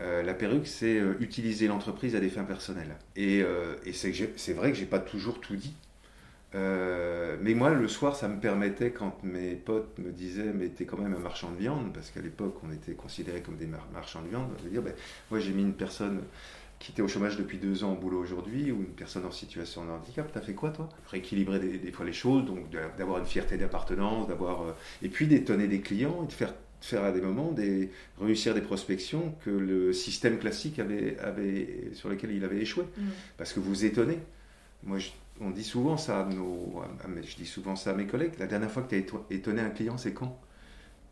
Euh, 0.00 0.22
la 0.22 0.34
perruque, 0.34 0.66
c'est 0.66 0.98
euh, 0.98 1.14
utiliser 1.20 1.68
l'entreprise 1.68 2.16
à 2.16 2.20
des 2.20 2.28
fins 2.28 2.44
personnelles. 2.44 2.96
Et, 3.16 3.42
euh, 3.42 3.76
et 3.86 3.92
c'est 3.92 4.52
vrai 4.52 4.72
que 4.72 4.78
j'ai 4.78 4.86
pas 4.86 4.98
toujours 4.98 5.40
tout 5.40 5.56
dit. 5.56 5.74
Mais 6.54 7.54
moi, 7.54 7.70
le 7.70 7.88
soir, 7.88 8.16
ça 8.16 8.28
me 8.28 8.40
permettait, 8.40 8.90
quand 8.90 9.22
mes 9.22 9.54
potes 9.54 9.98
me 9.98 10.12
disaient, 10.12 10.52
mais 10.54 10.68
t'es 10.68 10.84
quand 10.84 10.98
même 10.98 11.14
un 11.14 11.18
marchand 11.18 11.50
de 11.50 11.56
viande, 11.56 11.92
parce 11.92 12.10
qu'à 12.10 12.20
l'époque, 12.20 12.56
on 12.62 12.72
était 12.72 12.92
considérés 12.92 13.42
comme 13.42 13.56
des 13.56 13.68
marchands 13.92 14.22
de 14.22 14.28
viande, 14.28 14.50
de 14.62 14.68
dire, 14.68 14.82
ben, 14.82 14.94
moi, 15.30 15.40
j'ai 15.40 15.52
mis 15.52 15.62
une 15.62 15.74
personne 15.74 16.22
qui 16.78 16.92
était 16.92 17.02
au 17.02 17.08
chômage 17.08 17.36
depuis 17.36 17.56
deux 17.56 17.82
ans 17.82 17.92
au 17.92 17.96
boulot 17.96 18.20
aujourd'hui, 18.20 18.70
ou 18.70 18.76
une 18.76 18.94
personne 18.94 19.24
en 19.24 19.30
situation 19.30 19.84
de 19.86 19.90
handicap, 19.90 20.30
tu 20.30 20.38
as 20.38 20.42
fait 20.42 20.52
quoi 20.52 20.70
toi? 20.70 20.88
Rééquilibrer 21.10 21.58
des, 21.58 21.92
fois 21.92 22.04
les 22.04 22.12
choses, 22.12 22.44
donc 22.44 22.68
d'avoir 22.98 23.18
une 23.18 23.24
fierté 23.24 23.56
d'appartenance, 23.56 24.28
d'avoir 24.28 24.62
euh, 24.62 24.72
et 25.02 25.08
puis 25.08 25.26
d'étonner 25.26 25.66
des 25.66 25.80
clients 25.80 26.24
et 26.24 26.26
de 26.26 26.32
faire 26.32 26.52
faire 26.82 27.02
à 27.02 27.12
des 27.12 27.22
moments 27.22 27.52
des 27.52 27.90
réussir 28.20 28.52
des 28.52 28.60
prospections 28.60 29.34
que 29.42 29.48
le 29.48 29.94
système 29.94 30.38
classique 30.38 30.78
avait, 30.78 31.16
avait 31.18 31.90
sur 31.94 32.10
lesquels 32.10 32.32
il 32.32 32.44
avait 32.44 32.58
échoué, 32.58 32.84
mm. 32.98 33.02
parce 33.38 33.54
que 33.54 33.60
vous 33.60 33.86
étonnez. 33.86 34.18
Moi, 34.82 34.98
on 35.40 35.50
dit 35.50 35.64
souvent 35.64 35.96
ça 35.96 36.20
à 36.20 36.24
nos, 36.24 36.82
je 37.22 37.36
dis 37.36 37.46
souvent 37.46 37.76
ça 37.76 37.90
à 37.90 37.94
mes 37.94 38.06
collègues. 38.06 38.38
La 38.38 38.46
dernière 38.46 38.70
fois 38.70 38.82
que 38.82 38.94
tu 38.94 38.96
as 38.96 39.34
étonné 39.34 39.60
un 39.60 39.70
client, 39.70 39.98
c'est 39.98 40.12
quand? 40.12 40.38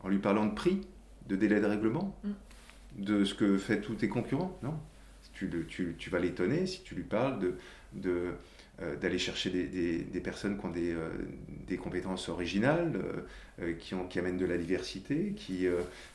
En 0.00 0.08
lui 0.08 0.18
parlant 0.18 0.46
de 0.46 0.54
prix, 0.54 0.80
de 1.28 1.36
délai 1.36 1.60
de 1.60 1.66
règlement, 1.66 2.16
mm. 2.24 3.02
de 3.04 3.24
ce 3.24 3.34
que 3.34 3.58
fait 3.58 3.80
tous 3.80 3.94
tes 3.94 4.08
concurrents? 4.08 4.58
Non, 4.62 4.78
tu, 5.32 6.10
vas 6.10 6.18
l'étonner 6.18 6.66
si 6.66 6.82
tu 6.82 6.94
lui 6.94 7.02
parles 7.02 7.38
de, 7.92 8.34
euh, 8.80 8.96
d'aller 8.96 9.18
chercher 9.18 9.50
des, 9.50 10.20
personnes 10.20 10.58
qui 10.58 10.66
ont 10.66 10.70
des, 10.70 10.92
euh, 10.92 11.76
compétences 11.76 12.28
originales, 12.28 12.92
euh, 13.60 13.72
qui, 13.74 13.94
ont, 13.94 14.06
qui 14.06 14.18
amènent 14.18 14.38
de 14.38 14.46
la 14.46 14.56
diversité, 14.56 15.32
qui, 15.36 15.66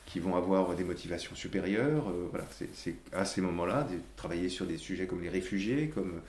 qui 0.06 0.20
vont 0.20 0.36
avoir 0.36 0.74
des 0.74 0.84
motivations 0.84 1.34
supérieures. 1.34 2.12
voilà, 2.30 2.46
c'est, 2.72 2.94
à 3.12 3.24
ces 3.24 3.40
moments-là 3.40 3.84
de 3.84 3.98
travailler 4.16 4.48
sur 4.48 4.66
des 4.66 4.78
sujets 4.78 5.06
comme 5.06 5.22
les 5.22 5.28
réfugiés, 5.28 5.88
comme, 5.88 6.20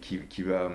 qui, 0.00 0.20
qui, 0.20 0.42
va 0.42 0.70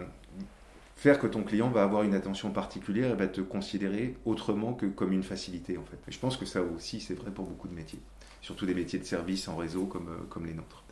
faire 0.95 1.19
que 1.19 1.27
ton 1.27 1.43
client 1.43 1.69
va 1.69 1.83
avoir 1.83 2.03
une 2.03 2.13
attention 2.13 2.51
particulière 2.51 3.12
et 3.12 3.15
va 3.15 3.27
te 3.27 3.41
considérer 3.41 4.15
autrement 4.25 4.74
que 4.74 4.86
comme 4.86 5.13
une 5.13 5.24
facilité 5.24 5.77
en 5.77 5.86
fait. 5.86 5.98
je 6.07 6.19
pense 6.19 6.38
que 6.38 6.45
ça 6.45 6.62
aussi 6.62 7.00
c'est 7.00 7.13
vrai 7.13 7.31
pour 7.31 7.45
beaucoup 7.45 7.67
de 7.67 7.74
métiers, 7.74 8.00
surtout 8.41 8.65
des 8.65 8.75
métiers 8.75 9.00
de 9.00 9.05
service 9.05 9.48
en 9.48 9.55
réseau 9.55 9.86
comme, 9.86 10.27
comme 10.29 10.45
les 10.45 10.53
nôtres. 10.53 10.83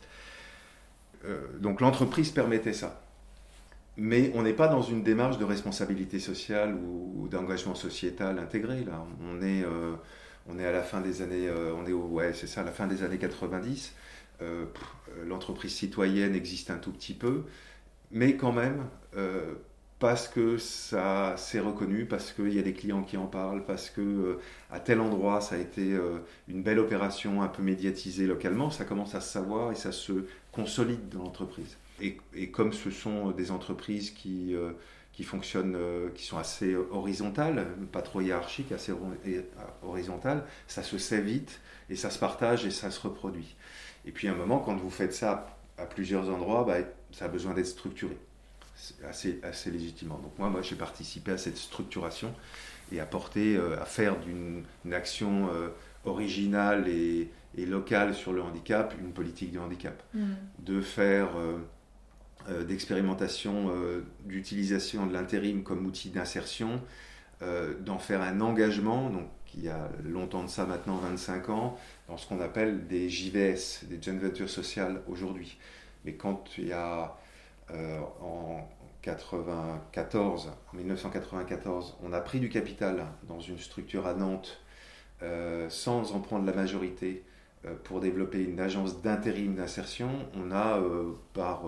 Euh, 1.24 1.46
donc 1.58 1.80
l'entreprise 1.80 2.30
permettait 2.30 2.72
ça. 2.72 3.02
Mais 3.96 4.30
on 4.34 4.42
n'est 4.42 4.54
pas 4.54 4.68
dans 4.68 4.82
une 4.82 5.02
démarche 5.02 5.38
de 5.38 5.44
responsabilité 5.44 6.20
sociale 6.20 6.74
ou, 6.74 7.28
d'engagement 7.28 7.74
sociétal 7.74 8.38
intégré. 8.38 8.84
Là, 8.84 9.04
on 9.22 9.42
est, 9.42 9.62
euh, 9.62 9.94
on 10.48 10.58
est 10.58 10.64
à 10.64 10.72
la 10.72 10.82
fin 10.82 11.00
des 11.00 11.22
années, 11.22 11.48
euh, 11.48 11.74
on 11.74 11.86
est 11.86 11.92
ouais, 11.92 12.32
c'est 12.32 12.46
ça, 12.46 12.62
à 12.62 12.64
la 12.64 12.72
fin 12.72 12.86
des 12.86 13.02
années 13.02 13.18
90. 13.18 13.94
L'entreprise 15.26 15.74
citoyenne 15.74 16.34
existe 16.34 16.70
un 16.70 16.78
tout 16.78 16.92
petit 16.92 17.12
peu, 17.12 17.44
mais 18.10 18.36
quand 18.36 18.52
même, 18.52 18.84
parce 19.98 20.28
que 20.28 20.56
ça 20.58 21.36
s'est 21.36 21.60
reconnu, 21.60 22.06
parce 22.06 22.32
qu'il 22.32 22.54
y 22.54 22.58
a 22.58 22.62
des 22.62 22.72
clients 22.72 23.02
qui 23.02 23.16
en 23.16 23.26
parlent, 23.26 23.64
parce 23.64 23.90
que 23.90 24.38
à 24.70 24.80
tel 24.80 25.00
endroit 25.00 25.40
ça 25.40 25.56
a 25.56 25.58
été 25.58 25.96
une 26.48 26.62
belle 26.62 26.78
opération 26.78 27.42
un 27.42 27.48
peu 27.48 27.62
médiatisée 27.62 28.26
localement, 28.26 28.70
ça 28.70 28.84
commence 28.84 29.14
à 29.14 29.20
se 29.20 29.32
savoir 29.32 29.72
et 29.72 29.74
ça 29.74 29.92
se 29.92 30.24
consolide 30.52 31.08
dans 31.10 31.24
l'entreprise. 31.24 31.76
Et, 32.00 32.50
comme 32.50 32.72
ce 32.72 32.90
sont 32.90 33.30
des 33.30 33.50
entreprises 33.50 34.10
qui, 34.10 34.54
euh, 34.54 34.72
qui 35.12 35.22
fonctionnent, 35.22 35.76
qui 36.14 36.24
sont 36.24 36.38
assez 36.38 36.74
horizontales, 36.74 37.66
pas 37.92 38.02
trop 38.02 38.20
hiérarchiques, 38.20 38.72
assez 38.72 38.92
horizontales. 39.82 40.44
Ça 40.66 40.82
se 40.82 40.98
sait 40.98 41.20
vite 41.20 41.60
et 41.90 41.96
ça 41.96 42.10
se 42.10 42.18
partage 42.18 42.64
et 42.64 42.70
ça 42.70 42.90
se 42.90 43.00
reproduit. 43.00 43.54
Et 44.06 44.12
puis 44.12 44.28
à 44.28 44.32
un 44.32 44.36
moment, 44.36 44.60
quand 44.60 44.76
vous 44.76 44.90
faites 44.90 45.12
ça 45.12 45.58
à 45.76 45.84
plusieurs 45.84 46.30
endroits, 46.30 46.64
bah, 46.64 46.78
ça 47.12 47.26
a 47.26 47.28
besoin 47.28 47.54
d'être 47.54 47.66
structuré 47.66 48.16
assez, 49.08 49.40
assez 49.42 49.70
légitimement. 49.70 50.18
Donc 50.18 50.38
moi, 50.38 50.48
moi 50.48 50.62
j'ai 50.62 50.76
participé 50.76 51.32
à 51.32 51.38
cette 51.38 51.56
structuration 51.56 52.34
et 52.92 53.00
à 53.00 53.06
porter, 53.06 53.56
euh, 53.56 53.80
à 53.80 53.84
faire 53.84 54.16
d'une 54.20 54.64
action 54.92 55.48
euh, 55.52 55.68
originale 56.04 56.88
et, 56.88 57.30
locale 57.56 58.14
sur 58.14 58.32
le 58.32 58.40
handicap 58.40 58.94
une 58.98 59.12
politique 59.12 59.52
de 59.52 59.58
handicap. 59.58 60.02
Mm. 60.14 60.32
De 60.60 60.80
faire 60.80 61.28
euh, 61.36 62.64
d'expérimentation, 62.64 63.70
d'utilisation 64.24 65.06
de 65.06 65.12
l'intérim 65.12 65.62
comme 65.62 65.84
outil 65.84 66.08
d'insertion, 66.08 66.80
d'en 67.80 67.98
faire 67.98 68.22
un 68.22 68.40
engagement, 68.40 69.10
donc 69.10 69.28
il 69.54 69.64
y 69.64 69.68
a 69.68 69.90
longtemps 70.04 70.42
de 70.42 70.48
ça 70.48 70.64
maintenant, 70.64 70.96
25 70.96 71.50
ans, 71.50 71.78
dans 72.08 72.16
ce 72.16 72.26
qu'on 72.26 72.40
appelle 72.40 72.86
des 72.86 73.10
JVS, 73.10 73.84
des 73.90 74.00
Joint 74.00 74.18
Ventures 74.18 74.48
Sociales 74.48 75.02
aujourd'hui. 75.06 75.58
Mais 76.04 76.14
quand 76.14 76.58
il 76.58 76.68
y 76.68 76.72
a 76.72 77.16
en 78.20 78.68
94, 79.02 80.50
en 80.72 80.76
1994, 80.76 81.96
on 82.02 82.12
a 82.12 82.20
pris 82.20 82.40
du 82.40 82.48
capital 82.48 83.06
dans 83.28 83.40
une 83.40 83.58
structure 83.58 84.06
à 84.06 84.14
Nantes 84.14 84.60
euh, 85.22 85.68
sans 85.68 86.12
en 86.12 86.20
prendre 86.20 86.46
la 86.46 86.52
majorité 86.52 87.22
euh, 87.66 87.74
pour 87.84 88.00
développer 88.00 88.42
une 88.42 88.60
agence 88.60 89.02
d'intérim 89.02 89.54
d'insertion. 89.54 90.08
On 90.34 90.50
a 90.50 90.78
euh, 90.78 91.12
par, 91.34 91.64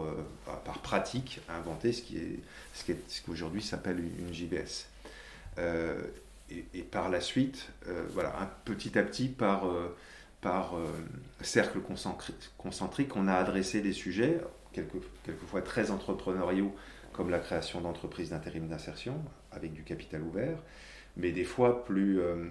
par 0.64 0.78
pratique 0.78 1.40
inventé 1.48 1.92
ce 1.92 2.02
qui 2.02 2.16
est 2.16 2.40
ce 2.74 3.22
qu'aujourd'hui 3.22 3.62
s'appelle 3.62 4.00
une 4.00 4.32
JBS. 4.32 4.88
Et, 6.50 6.82
par 6.82 7.08
la 7.08 7.20
suite, 7.22 7.70
voilà, 8.10 8.30
petit 8.66 8.98
à 8.98 9.02
petit, 9.02 9.28
par, 9.28 9.64
par 10.42 10.74
cercle 11.40 11.78
concentrique, 12.58 13.16
on 13.16 13.28
a 13.28 13.34
adressé 13.34 13.80
des 13.80 13.92
sujets, 13.92 14.40
quelquefois 14.72 15.62
très 15.62 15.90
entrepreneuriaux, 15.90 16.74
comme 17.12 17.30
la 17.30 17.38
création 17.38 17.80
d'entreprises 17.80 18.30
d'intérim 18.30 18.68
d'insertion 18.68 19.22
avec 19.52 19.72
du 19.72 19.82
capital 19.82 20.22
ouvert, 20.22 20.56
mais 21.16 21.30
des 21.30 21.44
fois 21.44 21.84
plus, 21.84 22.20
euh, 22.20 22.46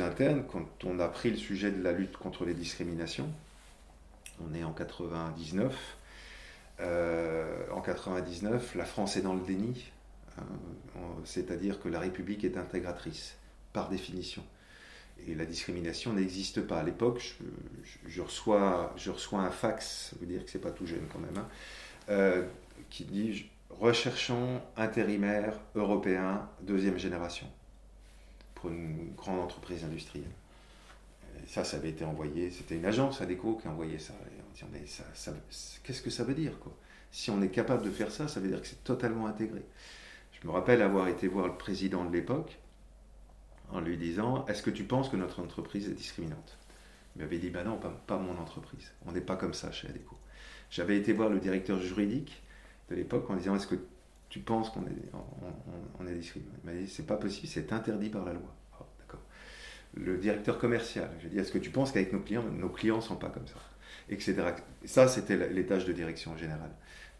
internes, 0.00 0.42
quand 0.50 0.84
on 0.84 0.98
a 0.98 1.06
pris 1.08 1.30
le 1.30 1.36
sujet 1.36 1.70
de 1.70 1.80
la 1.82 1.92
lutte 1.92 2.16
contre 2.16 2.44
les 2.44 2.54
discriminations. 2.54 3.30
On 4.40 4.52
est 4.52 4.64
en 4.64 4.72
99. 4.72 5.96
Euh, 6.80 7.64
en 7.72 7.80
99, 7.80 8.74
la 8.74 8.84
France 8.84 9.16
est 9.16 9.22
dans 9.22 9.34
le 9.34 9.40
déni, 9.40 9.90
hein, 10.36 10.42
c'est-à-dire 11.24 11.80
que 11.80 11.88
la 11.88 12.00
République 12.00 12.44
est 12.44 12.56
intégratrice, 12.56 13.36
par 13.72 13.88
définition. 13.88 14.42
Et 15.26 15.34
la 15.34 15.44
discrimination 15.44 16.12
n'existe 16.12 16.62
pas. 16.62 16.80
À 16.80 16.82
l'époque, 16.82 17.36
je, 18.06 18.22
reçois, 18.22 18.94
je 18.96 19.10
reçois 19.10 19.40
un 19.40 19.50
fax, 19.50 20.14
veut 20.20 20.26
dire 20.26 20.44
que 20.44 20.50
c'est 20.50 20.60
pas 20.60 20.70
tout 20.70 20.86
jeune 20.86 21.06
quand 21.12 21.18
même, 21.18 21.36
hein, 21.36 21.48
euh, 22.08 22.46
qui 22.88 23.04
dit 23.04 23.50
recherchons 23.70 24.60
intérimaire 24.76 25.60
européen 25.74 26.48
deuxième 26.62 26.98
génération 26.98 27.46
pour 28.54 28.70
une 28.70 29.12
grande 29.14 29.40
entreprise 29.40 29.84
industrielle. 29.84 30.30
ça, 31.46 31.64
ça 31.64 31.76
avait 31.76 31.90
été 31.90 32.04
envoyé, 32.04 32.50
c'était 32.50 32.76
une 32.76 32.86
agence 32.86 33.20
ADECO 33.20 33.56
qui 33.56 33.68
a 33.68 33.70
envoyé 33.70 33.98
ça. 33.98 34.14
On 34.60 34.76
dit, 34.76 34.88
ça, 34.88 35.32
qu'est-ce 35.84 36.02
que 36.02 36.10
ça 36.10 36.24
veut 36.24 36.34
dire 36.34 36.58
quoi? 36.58 36.72
Si 37.12 37.30
on 37.30 37.40
est 37.42 37.48
capable 37.48 37.84
de 37.84 37.90
faire 37.90 38.10
ça, 38.10 38.26
ça 38.26 38.40
veut 38.40 38.48
dire 38.48 38.60
que 38.60 38.66
c'est 38.66 38.82
totalement 38.82 39.26
intégré. 39.26 39.62
Je 40.32 40.46
me 40.46 40.52
rappelle 40.52 40.82
avoir 40.82 41.08
été 41.08 41.28
voir 41.28 41.46
le 41.46 41.54
président 41.54 42.04
de 42.04 42.12
l'époque 42.12 42.58
en 43.70 43.80
lui 43.80 43.96
disant, 43.96 44.46
est-ce 44.46 44.62
que 44.62 44.70
tu 44.70 44.84
penses 44.84 45.08
que 45.08 45.16
notre 45.16 45.40
entreprise 45.40 45.88
est 45.88 45.94
discriminante? 45.94 46.58
Il 47.16 47.22
m'avait 47.22 47.38
dit, 47.38 47.50
ben 47.50 47.64
non, 47.64 47.78
pas, 48.06 48.18
mon 48.18 48.38
entreprise. 48.38 48.92
On 49.06 49.12
n'est 49.12 49.20
pas 49.20 49.36
comme 49.36 49.54
ça 49.54 49.72
chez 49.72 49.88
ADECO. 49.88 50.16
J'avais 50.70 50.96
été 50.96 51.12
voir 51.12 51.28
le 51.28 51.38
directeur 51.38 51.80
juridique 51.80 52.42
de 52.90 52.94
l'époque 52.94 53.28
en 53.30 53.36
disant 53.36 53.56
est-ce 53.56 53.66
que 53.66 53.76
tu 54.28 54.40
penses 54.40 54.70
qu'on 54.70 54.84
est, 54.86 56.14
discriminé 56.14 56.50
Il 56.62 56.66
m'a 56.66 56.76
dit 56.76 56.88
c'est 56.88 57.06
pas 57.06 57.16
possible, 57.16 57.48
c'est 57.48 57.72
interdit 57.72 58.10
par 58.10 58.24
la 58.24 58.34
loi. 58.34 58.54
Ah, 58.74 58.84
d'accord. 59.00 59.22
Le 59.94 60.18
directeur 60.18 60.58
commercial, 60.58 61.10
je 61.22 61.28
dit 61.28 61.38
est-ce 61.38 61.52
que 61.52 61.58
tu 61.58 61.70
penses 61.70 61.92
qu'avec 61.92 62.12
nos 62.12 62.20
clients, 62.20 62.44
nos 62.44 62.68
clients 62.68 63.00
sont 63.00 63.16
pas 63.16 63.30
comme 63.30 63.46
ça? 63.46 63.54
Etc. 64.10 64.34
Ça, 64.84 65.08
c'était 65.08 65.50
les 65.50 65.66
tâches 65.66 65.86
de 65.86 65.92
direction 65.92 66.36
générale. 66.36 66.72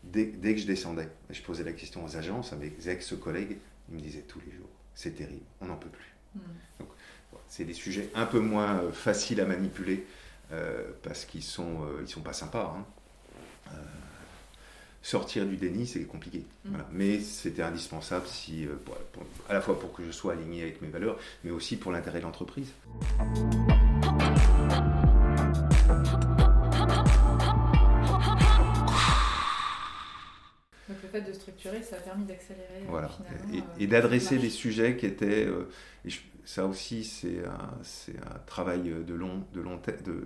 Dès, 0.04 0.26
dès, 0.26 0.54
que 0.54 0.60
je 0.60 0.66
descendais, 0.66 1.08
je 1.30 1.42
posais 1.42 1.64
la 1.64 1.72
question 1.72 2.04
aux 2.04 2.16
agences, 2.16 2.52
avec 2.52 2.78
mes 2.78 2.88
ex-collègues, 2.88 3.58
ils 3.88 3.94
me 3.94 4.00
disaient 4.00 4.22
tous 4.22 4.40
les 4.46 4.52
jours 4.52 4.68
c'est 4.98 5.14
terrible, 5.14 5.44
on 5.60 5.66
n'en 5.66 5.76
peut 5.76 5.88
plus. 5.88 6.12
Donc, 6.35 6.88
c'est 7.49 7.64
des 7.64 7.75
sujets 7.75 8.11
un 8.14 8.26
peu 8.26 8.40
moins 8.40 8.78
euh, 8.78 8.92
faciles 8.92 9.40
à 9.40 9.47
manipuler 9.47 10.06
euh, 10.52 10.85
parce 11.02 11.25
qu'ils 11.25 11.42
sont, 11.42 11.82
euh, 11.82 12.02
ils 12.02 12.08
sont 12.08 12.20
pas 12.20 12.32
sympas. 12.32 12.76
Hein 12.76 12.85
sortir 15.00 15.47
du 15.47 15.56
déni, 15.56 15.87
c'est 15.87 16.04
compliqué. 16.04 16.44
Mm. 16.64 16.76
Mais 16.92 17.20
c'était 17.20 17.62
indispensable 17.62 18.26
si, 18.26 18.66
à 19.49 19.54
la 19.54 19.61
fois 19.62 19.78
pour 19.78 19.92
que 19.92 20.04
je 20.04 20.11
sois 20.11 20.35
aligné 20.35 20.62
avec 20.62 20.82
mes 20.82 20.88
valeurs, 20.88 21.18
mais 21.44 21.50
aussi 21.50 21.76
pour 21.76 21.92
l'intérêt 21.92 22.18
de 22.18 22.25
l'entreprise. 22.25 22.73
Le 31.12 31.20
fait 31.20 31.26
de 31.26 31.32
structurer, 31.32 31.82
ça 31.82 31.96
a 31.96 32.00
permis 32.00 32.24
d'accélérer. 32.24 32.84
Euh, 32.88 33.02
et, 33.78 33.84
euh, 33.84 33.86
d'adresser 33.86 34.38
des 34.38 34.50
sujets 34.50 34.96
qui 34.96 35.06
étaient. 35.06 35.48
et 36.04 36.10
ça 36.44 36.66
aussi, 36.66 37.04
c'est 37.04 37.44
un, 37.44 38.34
un, 38.34 38.38
travail 38.46 38.92
de, 39.06 39.14
long, 39.14 39.44
de, 39.52 39.60
long, 39.60 39.80
de, 40.04 40.24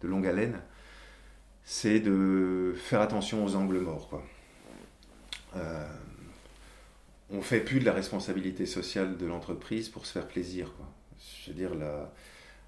de 0.00 0.08
longue 0.08 0.26
haleine 0.26 0.60
c'est 1.64 1.98
de 1.98 2.74
faire 2.76 3.00
attention 3.00 3.44
aux 3.44 3.56
angles 3.56 3.78
morts. 3.78 4.08
Quoi. 4.08 4.22
Euh, 5.56 5.88
on 7.30 7.40
fait 7.40 7.60
plus 7.60 7.80
de 7.80 7.86
la 7.86 7.92
responsabilité 7.92 8.66
sociale 8.66 9.16
de 9.16 9.26
l'entreprise 9.26 9.88
pour 9.88 10.06
se 10.06 10.12
faire 10.12 10.28
plaisir. 10.28 10.72
Quoi. 10.76 10.86
Je 11.42 11.50
veux 11.50 11.56
dire, 11.56 11.74
la, 11.74 12.12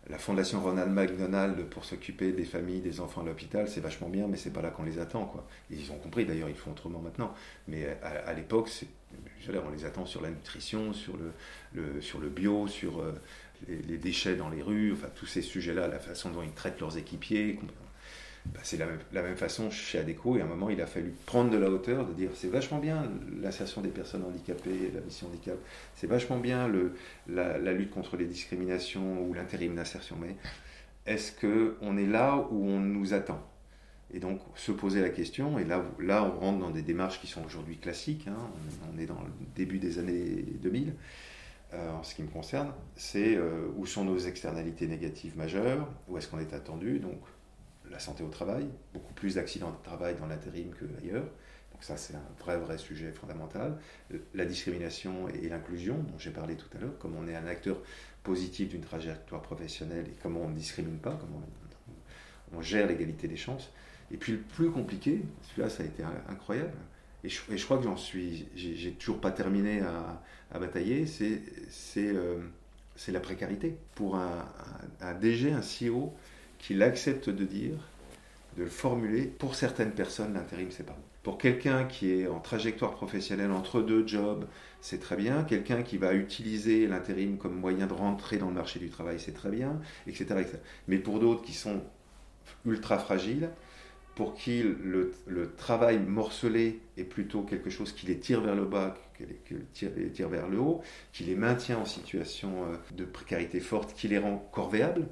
la 0.09 0.19
Fondation 0.19 0.61
Ronald 0.61 0.93
McDonald 0.93 1.65
pour 1.65 1.85
s'occuper 1.85 2.33
des 2.33 2.45
familles, 2.45 2.81
des 2.81 3.01
enfants 3.01 3.23
à 3.23 3.25
l'hôpital, 3.25 3.69
c'est 3.69 3.81
vachement 3.81 4.09
bien, 4.09 4.29
mais 4.29 4.37
c'est 4.37 4.53
pas 4.53 4.63
là 4.63 4.71
qu'on 4.71 4.85
les 4.85 4.99
attend. 4.99 5.25
Quoi. 5.25 5.47
ils 5.71 5.91
ont 5.91 5.99
compris, 5.99 6.25
d'ailleurs, 6.25 6.49
ils 6.49 6.55
font 6.55 6.71
autrement 6.71 7.01
maintenant. 7.01 7.35
Mais 7.67 7.99
à, 8.03 8.33
l'époque, 8.33 8.71
on 9.49 9.71
les 9.71 9.85
attend 9.85 10.07
sur 10.07 10.23
la 10.23 10.31
nutrition, 10.31 10.93
sur 10.93 11.17
le, 11.17 11.33
le 11.75 12.01
sur 12.01 12.21
le 12.21 12.29
bio, 12.29 12.69
sur 12.69 13.01
euh, 13.01 13.13
les, 13.69 13.99
déchets 13.99 14.37
dans 14.37 14.49
les 14.49 14.63
rues, 14.63 14.93
enfin 14.93 15.09
tous 15.15 15.27
ces 15.27 15.43
sujets-là, 15.43 15.89
la 15.89 15.99
façon 15.99 16.31
dont 16.31 16.43
ils 16.43 16.53
traitent 16.53 16.81
leurs 16.81 16.97
équipiers. 16.97 17.59
Bah, 18.55 18.61
c'est 18.63 18.79
la, 18.79 19.23
même 19.23 19.37
façon 19.37 19.71
chez 19.71 19.99
ADECO, 19.99 20.37
et 20.37 20.41
à 20.41 20.45
un 20.45 20.49
moment, 20.49 20.71
il 20.71 20.81
a 20.81 20.87
fallu 20.87 21.13
prendre 21.25 21.51
de 21.51 21.57
la 21.57 21.71
hauteur, 21.71 22.07
de 22.07 22.13
dire 22.13 22.31
c'est 22.35 22.49
vachement 22.49 22.79
bien 22.79 23.11
l'insertion 23.41 23.81
des 23.81 23.89
personnes 23.89 24.25
handicapées, 24.25 24.91
la 24.95 25.01
mission 25.01 25.27
handicap, 25.29 25.57
c'est 25.95 26.07
vachement 26.07 26.39
bien 26.39 26.69
le, 26.69 26.95
la, 27.29 27.59
lutte 27.73 27.91
contre 27.91 28.17
les 28.17 28.27
discriminations 28.27 29.23
ou 29.23 29.35
l'intérim 29.35 29.75
d'insertion, 29.75 30.17
mais 30.21 30.37
est-ce 31.07 31.33
qu'on 31.33 31.97
est 31.97 32.07
là 32.07 32.47
où 32.51 32.67
on 32.67 32.81
nous 32.81 33.15
attend? 33.15 33.41
Et 34.13 34.21
donc, 34.21 34.41
se 34.55 34.71
poser 34.71 35.01
la 35.01 35.11
question, 35.11 35.59
et 35.59 35.65
là, 35.65 35.83
là 35.99 36.23
on 36.25 36.39
rentre 36.39 36.61
dans 36.61 36.71
des 36.71 36.83
démarches 36.83 37.21
qui 37.21 37.27
sont 37.27 37.45
aujourd'hui 37.45 37.77
classiques, 37.77 38.29
hein, 38.29 38.51
on, 38.95 38.99
est 38.99 39.07
dans 39.07 39.21
le 39.21 39.31
début 39.57 39.79
des 39.79 39.99
années 39.99 40.45
2000. 40.63 40.95
Euh, 41.75 41.93
en 41.93 42.05
ce 42.05 42.15
qui 42.15 42.23
me 42.23 42.29
concerne, 42.29 42.73
c'est 42.95 43.35
euh, 43.35 43.67
où 43.77 43.87
sont 43.87 44.05
nos 44.05 44.19
externalités 44.19 44.87
négatives 44.87 45.37
majeures, 45.37 45.89
où 46.07 46.17
est-ce 46.17 46.29
qu'on 46.29 46.39
est 46.39 46.55
attendu, 46.55 47.01
donc 47.01 47.19
la 47.91 47.99
santé 47.99 48.23
au 48.23 48.29
travail, 48.29 48.67
beaucoup 48.93 49.13
plus 49.15 49.35
d'accidents 49.35 49.71
de 49.71 49.83
travail 49.83 50.17
dans 50.17 50.27
l'intérim 50.27 50.71
qu'ailleurs. 50.79 51.25
Donc 51.73 51.83
ça, 51.83 51.97
c'est 51.97 52.15
un 52.15 52.23
vrai, 52.39 52.57
vrai 52.57 52.79
sujet 52.79 53.13
fondamental. 53.13 53.79
La 54.35 54.47
discrimination 54.47 55.29
et 55.29 55.49
l'inclusion, 55.49 55.97
dont 55.97 56.19
j'ai 56.19 56.31
parlé 56.31 56.57
tout 56.57 56.69
à 56.77 56.81
l'heure, 56.81 56.99
comme 56.99 57.17
on 57.17 57.29
est 57.29 57.37
un 57.37 57.47
acteur 57.47 57.79
positif 58.23 58.71
d'une 58.71 58.81
trajectoire 58.81 59.43
professionnelle 59.43 60.07
et 60.09 60.17
comment 60.23 60.41
on 60.41 60.49
ne 60.49 60.55
discrimine 60.55 60.99
pas, 60.99 61.19
comment 61.21 61.43
on, 62.55 62.63
gère 62.63 62.87
l'égalité 62.87 63.29
des 63.29 63.37
chances. 63.37 63.71
Et 64.11 64.17
puis 64.17 64.33
le 64.33 64.39
plus 64.39 64.71
compliqué, 64.71 65.23
celui-là, 65.43 65.69
ça 65.69 65.83
a 65.83 65.87
été 65.87 66.03
incroyable, 66.29 66.73
et 67.25 67.29
je, 67.29 67.41
je 67.55 67.65
crois 67.65 67.77
que 67.77 67.85
j'en 67.85 67.97
suis, 67.97 68.49
j'ai 68.55 68.93
toujours 68.93 69.21
pas 69.21 69.31
terminé 69.31 69.81
à, 69.81 70.23
à 70.53 70.59
batailler, 70.59 71.07
c'est 71.07 71.43
euh, 71.99 72.41
la 73.09 73.21
précarité. 73.21 73.77
Pour 73.95 74.17
un, 74.17 74.49
un 75.01 75.15
DG, 75.15 75.53
un 75.53 75.61
CEO, 75.61 76.15
qu'il 76.67 76.83
accepte 76.83 77.31
de 77.31 77.45
dire, 77.45 77.77
de 78.57 78.65
le 78.65 78.69
formuler. 78.69 79.23
Pour 79.23 79.55
certaines 79.55 79.93
personnes, 79.93 80.35
l'intérim, 80.35 80.69
c'est 80.71 80.85
pas 80.85 80.95
bon. 80.95 81.03
Pour 81.23 81.39
quelqu'un 81.39 81.85
qui 81.85 82.11
est 82.11 82.27
en 82.27 82.41
trajectoire 82.41 82.93
professionnelle 82.93 83.53
entre 83.53 83.83
deux 83.83 84.07
jobs, 84.07 84.47
c'est 84.81 84.99
très 84.99 85.17
bien. 85.17 85.45
Quelqu'un 85.45 85.83
qui 85.83 85.97
va 85.97 86.15
utiliser 86.15 86.89
l'intérim 86.89 87.37
comme 87.37 87.55
moyen 87.55 87.87
de 87.87 87.93
rentrer 87.93 88.39
dans 88.39 88.49
le 88.49 88.55
marché 88.55 88.81
du 88.81 88.91
travail, 88.91 89.21
c'est 89.21 89.33
très 89.33 89.51
bien, 89.51 89.81
etc. 90.09 90.45
Mais 90.89 90.99
pour 90.99 91.21
d'autres 91.21 91.43
qui 91.43 91.53
sont 91.53 91.83
ultra 92.65 92.99
fragiles, 92.99 93.49
pour 94.17 94.35
qui 94.35 94.63
le, 94.63 95.13
travail 95.57 96.01
morcelé 96.01 96.81
est 96.97 97.05
plutôt 97.05 97.43
quelque 97.43 97.71
chose 97.71 97.93
qui 97.93 98.07
les 98.07 98.19
tire 98.19 98.41
vers 98.41 98.57
le 98.57 98.65
bas, 98.65 98.97
qui 99.17 99.25
les 99.25 100.11
tire, 100.11 100.29
vers 100.29 100.49
le 100.49 100.59
haut, 100.59 100.83
qui 101.13 101.25
les 101.25 101.37
maintient 101.37 101.79
en 101.79 101.85
situation 101.85 102.65
euh, 102.65 102.77
de 102.97 103.05
précarité 103.05 103.61
forte, 103.61 103.95
qui 103.95 104.09
les 104.09 104.19
rend 104.19 104.49
corvéables. 104.53 105.07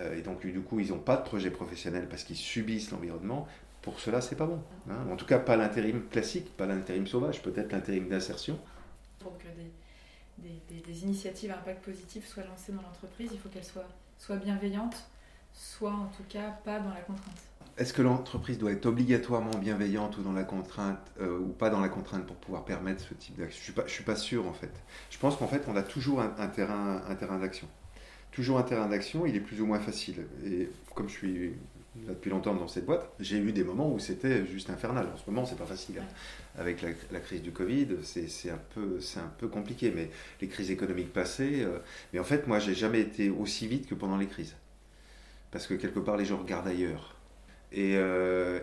Euh, 0.00 0.18
et 0.18 0.22
donc, 0.22 0.46
du 0.46 0.60
coup, 0.60 0.80
ils 0.80 0.90
n'ont 0.90 0.98
pas 0.98 1.16
de 1.16 1.22
projet 1.22 1.50
professionnel 1.50 2.08
parce 2.08 2.24
qu'ils 2.24 2.36
subissent 2.36 2.90
l'environnement. 2.90 3.46
Pour 3.82 3.98
cela, 4.00 4.20
c'est 4.20 4.36
pas 4.36 4.46
bon. 4.46 4.60
Hein. 4.90 5.06
En 5.10 5.16
tout 5.16 5.26
cas, 5.26 5.38
pas 5.38 5.56
l'intérim 5.56 6.02
classique, 6.10 6.56
pas 6.56 6.66
l'intérim 6.66 7.06
sauvage, 7.06 7.42
peut-être 7.42 7.72
l'intérim 7.72 8.08
d'insertion. 8.08 8.58
Pour 9.18 9.38
que 9.38 9.46
des, 10.38 11.02
initiatives 11.02 11.50
à 11.50 11.54
impact 11.54 11.84
positif 11.84 12.26
soient 12.26 12.44
lancées 12.44 12.72
dans 12.72 12.82
l'entreprise, 12.82 13.30
il 13.32 13.38
faut 13.38 13.48
qu'elles 13.48 13.64
soient, 13.64 13.88
soient 14.18 14.36
bienveillantes, 14.36 15.08
soit 15.52 15.92
en 15.92 16.06
tout 16.16 16.24
cas 16.28 16.50
pas 16.64 16.78
dans 16.80 16.90
la 16.90 17.00
contrainte. 17.00 17.40
Est-ce 17.78 17.92
que 17.94 18.02
l'entreprise 18.02 18.58
doit 18.58 18.72
être 18.72 18.86
obligatoirement 18.86 19.56
bienveillante 19.58 20.18
ou 20.18 20.22
dans 20.22 20.32
la 20.32 20.44
contrainte 20.44 20.98
euh, 21.20 21.38
ou 21.38 21.48
pas 21.48 21.70
dans 21.70 21.80
la 21.80 21.88
contrainte 21.88 22.26
pour 22.26 22.36
pouvoir 22.36 22.64
permettre 22.64 23.02
ce 23.02 23.14
type 23.14 23.38
d'action? 23.38 23.58
Je 23.58 23.64
suis 23.64 23.72
pas, 23.72 23.88
suis 23.88 24.04
pas 24.04 24.16
sûr 24.16 24.46
en 24.46 24.52
fait. 24.52 24.72
Je 25.10 25.18
pense 25.18 25.36
qu'en 25.36 25.46
fait 25.46 25.62
on 25.68 25.76
a 25.76 25.82
toujours 25.82 26.20
un, 26.20 26.48
terrain, 26.48 27.02
un 27.08 27.14
terrain 27.14 27.38
d'action. 27.38 27.68
Toujours 28.32 28.58
un 28.58 28.62
terrain 28.62 28.88
d'action, 28.88 29.26
il 29.26 29.34
est 29.36 29.40
plus 29.40 29.60
ou 29.60 29.66
moins 29.66 29.80
facile. 29.80 30.26
Et 30.44 30.68
comme 30.94 31.08
je 31.08 31.14
suis 31.14 31.52
là 32.06 32.14
depuis 32.14 32.30
longtemps 32.30 32.54
dans 32.54 32.68
cette 32.68 32.86
boîte, 32.86 33.10
j'ai 33.18 33.38
eu 33.38 33.52
des 33.52 33.64
moments 33.64 33.92
où 33.92 33.98
c'était 33.98 34.46
juste 34.46 34.70
infernal. 34.70 35.08
En 35.12 35.16
ce 35.16 35.28
moment, 35.28 35.44
c'est 35.44 35.58
pas 35.58 35.66
facile. 35.66 35.96
Hein. 36.00 36.06
Avec 36.58 36.82
la, 37.10 37.20
crise 37.20 37.42
du 37.42 37.50
Covid, 37.50 37.88
c'est 38.02 38.50
un 38.50 39.30
peu, 39.38 39.48
compliqué. 39.48 39.92
Mais 39.94 40.10
les 40.40 40.48
crises 40.48 40.70
économiques 40.70 41.12
passées, 41.12 41.62
euh, 41.62 41.78
mais 42.12 42.18
en 42.18 42.24
fait, 42.24 42.46
moi, 42.46 42.58
j'ai 42.58 42.74
jamais 42.74 43.00
été 43.00 43.30
aussi 43.30 43.66
vite 43.66 43.88
que 43.88 43.94
pendant 43.94 44.16
les 44.16 44.26
crises 44.26 44.54
parce 45.50 45.66
que 45.66 45.74
quelque 45.74 45.98
part 45.98 46.16
les 46.16 46.24
gens 46.24 46.38
regardent 46.38 46.68
ailleurs. 46.68 47.16
Et, 47.72 47.94
euh, 47.96 48.60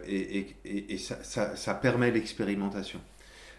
ça, 0.98 1.74
permet 1.76 2.12
l'expérimentation. 2.12 3.00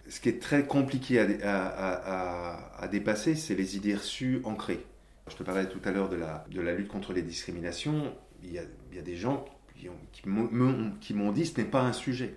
Ce 0.08 0.20
qui 0.20 0.28
est 0.28 0.40
très 0.40 0.64
compliqué 0.64 1.20
à, 1.42 2.78
à, 2.78 2.88
dépasser, 2.88 3.34
c'est 3.34 3.54
les 3.54 3.76
idées 3.76 3.94
reçues 3.94 4.40
ancrées. 4.44 4.84
Je 5.28 5.36
te 5.36 5.42
parlais 5.42 5.68
tout 5.68 5.80
à 5.84 5.90
l'heure 5.90 6.08
de 6.08 6.16
la, 6.16 6.74
lutte 6.74 6.88
contre 6.88 7.12
les 7.12 7.22
discriminations. 7.22 8.14
Il 8.42 8.52
y 8.52 8.58
a, 8.58 9.02
des 9.02 9.16
gens 9.16 9.44
qui, 10.12 10.28
m'ont 10.28 11.32
dit 11.32 11.46
ce 11.46 11.60
n'est 11.60 11.66
pas 11.66 11.82
un 11.82 11.92
sujet. 11.92 12.36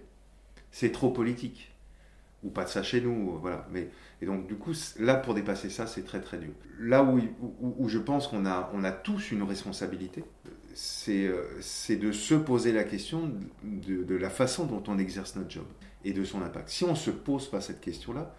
C'est 0.71 0.91
trop 0.91 1.11
politique. 1.11 1.73
Ou 2.43 2.49
pas 2.49 2.63
de 2.63 2.69
ça 2.69 2.81
chez 2.81 3.01
nous. 3.01 3.37
Voilà. 3.39 3.67
Mais, 3.71 3.89
et 4.21 4.25
donc, 4.25 4.47
du 4.47 4.55
coup, 4.55 4.73
là, 4.99 5.15
pour 5.15 5.33
dépasser 5.33 5.69
ça, 5.69 5.85
c'est 5.85 6.03
très 6.03 6.21
très 6.21 6.37
dur. 6.37 6.53
Là 6.79 7.03
où, 7.03 7.19
où, 7.61 7.87
je 7.87 7.99
pense 7.99 8.27
qu'on 8.27 8.45
a, 8.45 8.71
on 8.73 8.83
a 8.83 8.91
tous 8.91 9.31
une 9.31 9.43
responsabilité, 9.43 10.23
euh, 11.09 11.57
c'est 11.59 11.95
de 11.97 12.11
se 12.11 12.35
poser 12.35 12.71
la 12.71 12.83
question 12.83 13.31
de, 13.63 14.15
la 14.15 14.29
façon 14.29 14.65
dont 14.65 14.83
on 14.87 14.97
exerce 14.97 15.35
notre 15.35 15.49
job 15.49 15.65
et 16.03 16.13
de 16.13 16.23
son 16.23 16.41
impact. 16.41 16.69
Si 16.69 16.83
on 16.83 16.91
ne 16.91 16.95
se 16.95 17.11
pose 17.11 17.49
pas 17.49 17.61
cette 17.61 17.81
question-là, 17.81 18.33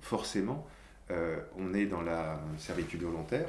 forcément, 0.00 0.66
euh, 1.10 1.38
on 1.56 1.72
est 1.74 1.86
dans 1.86 2.02
la 2.02 2.40
servitude 2.58 3.02
volontaire. 3.02 3.48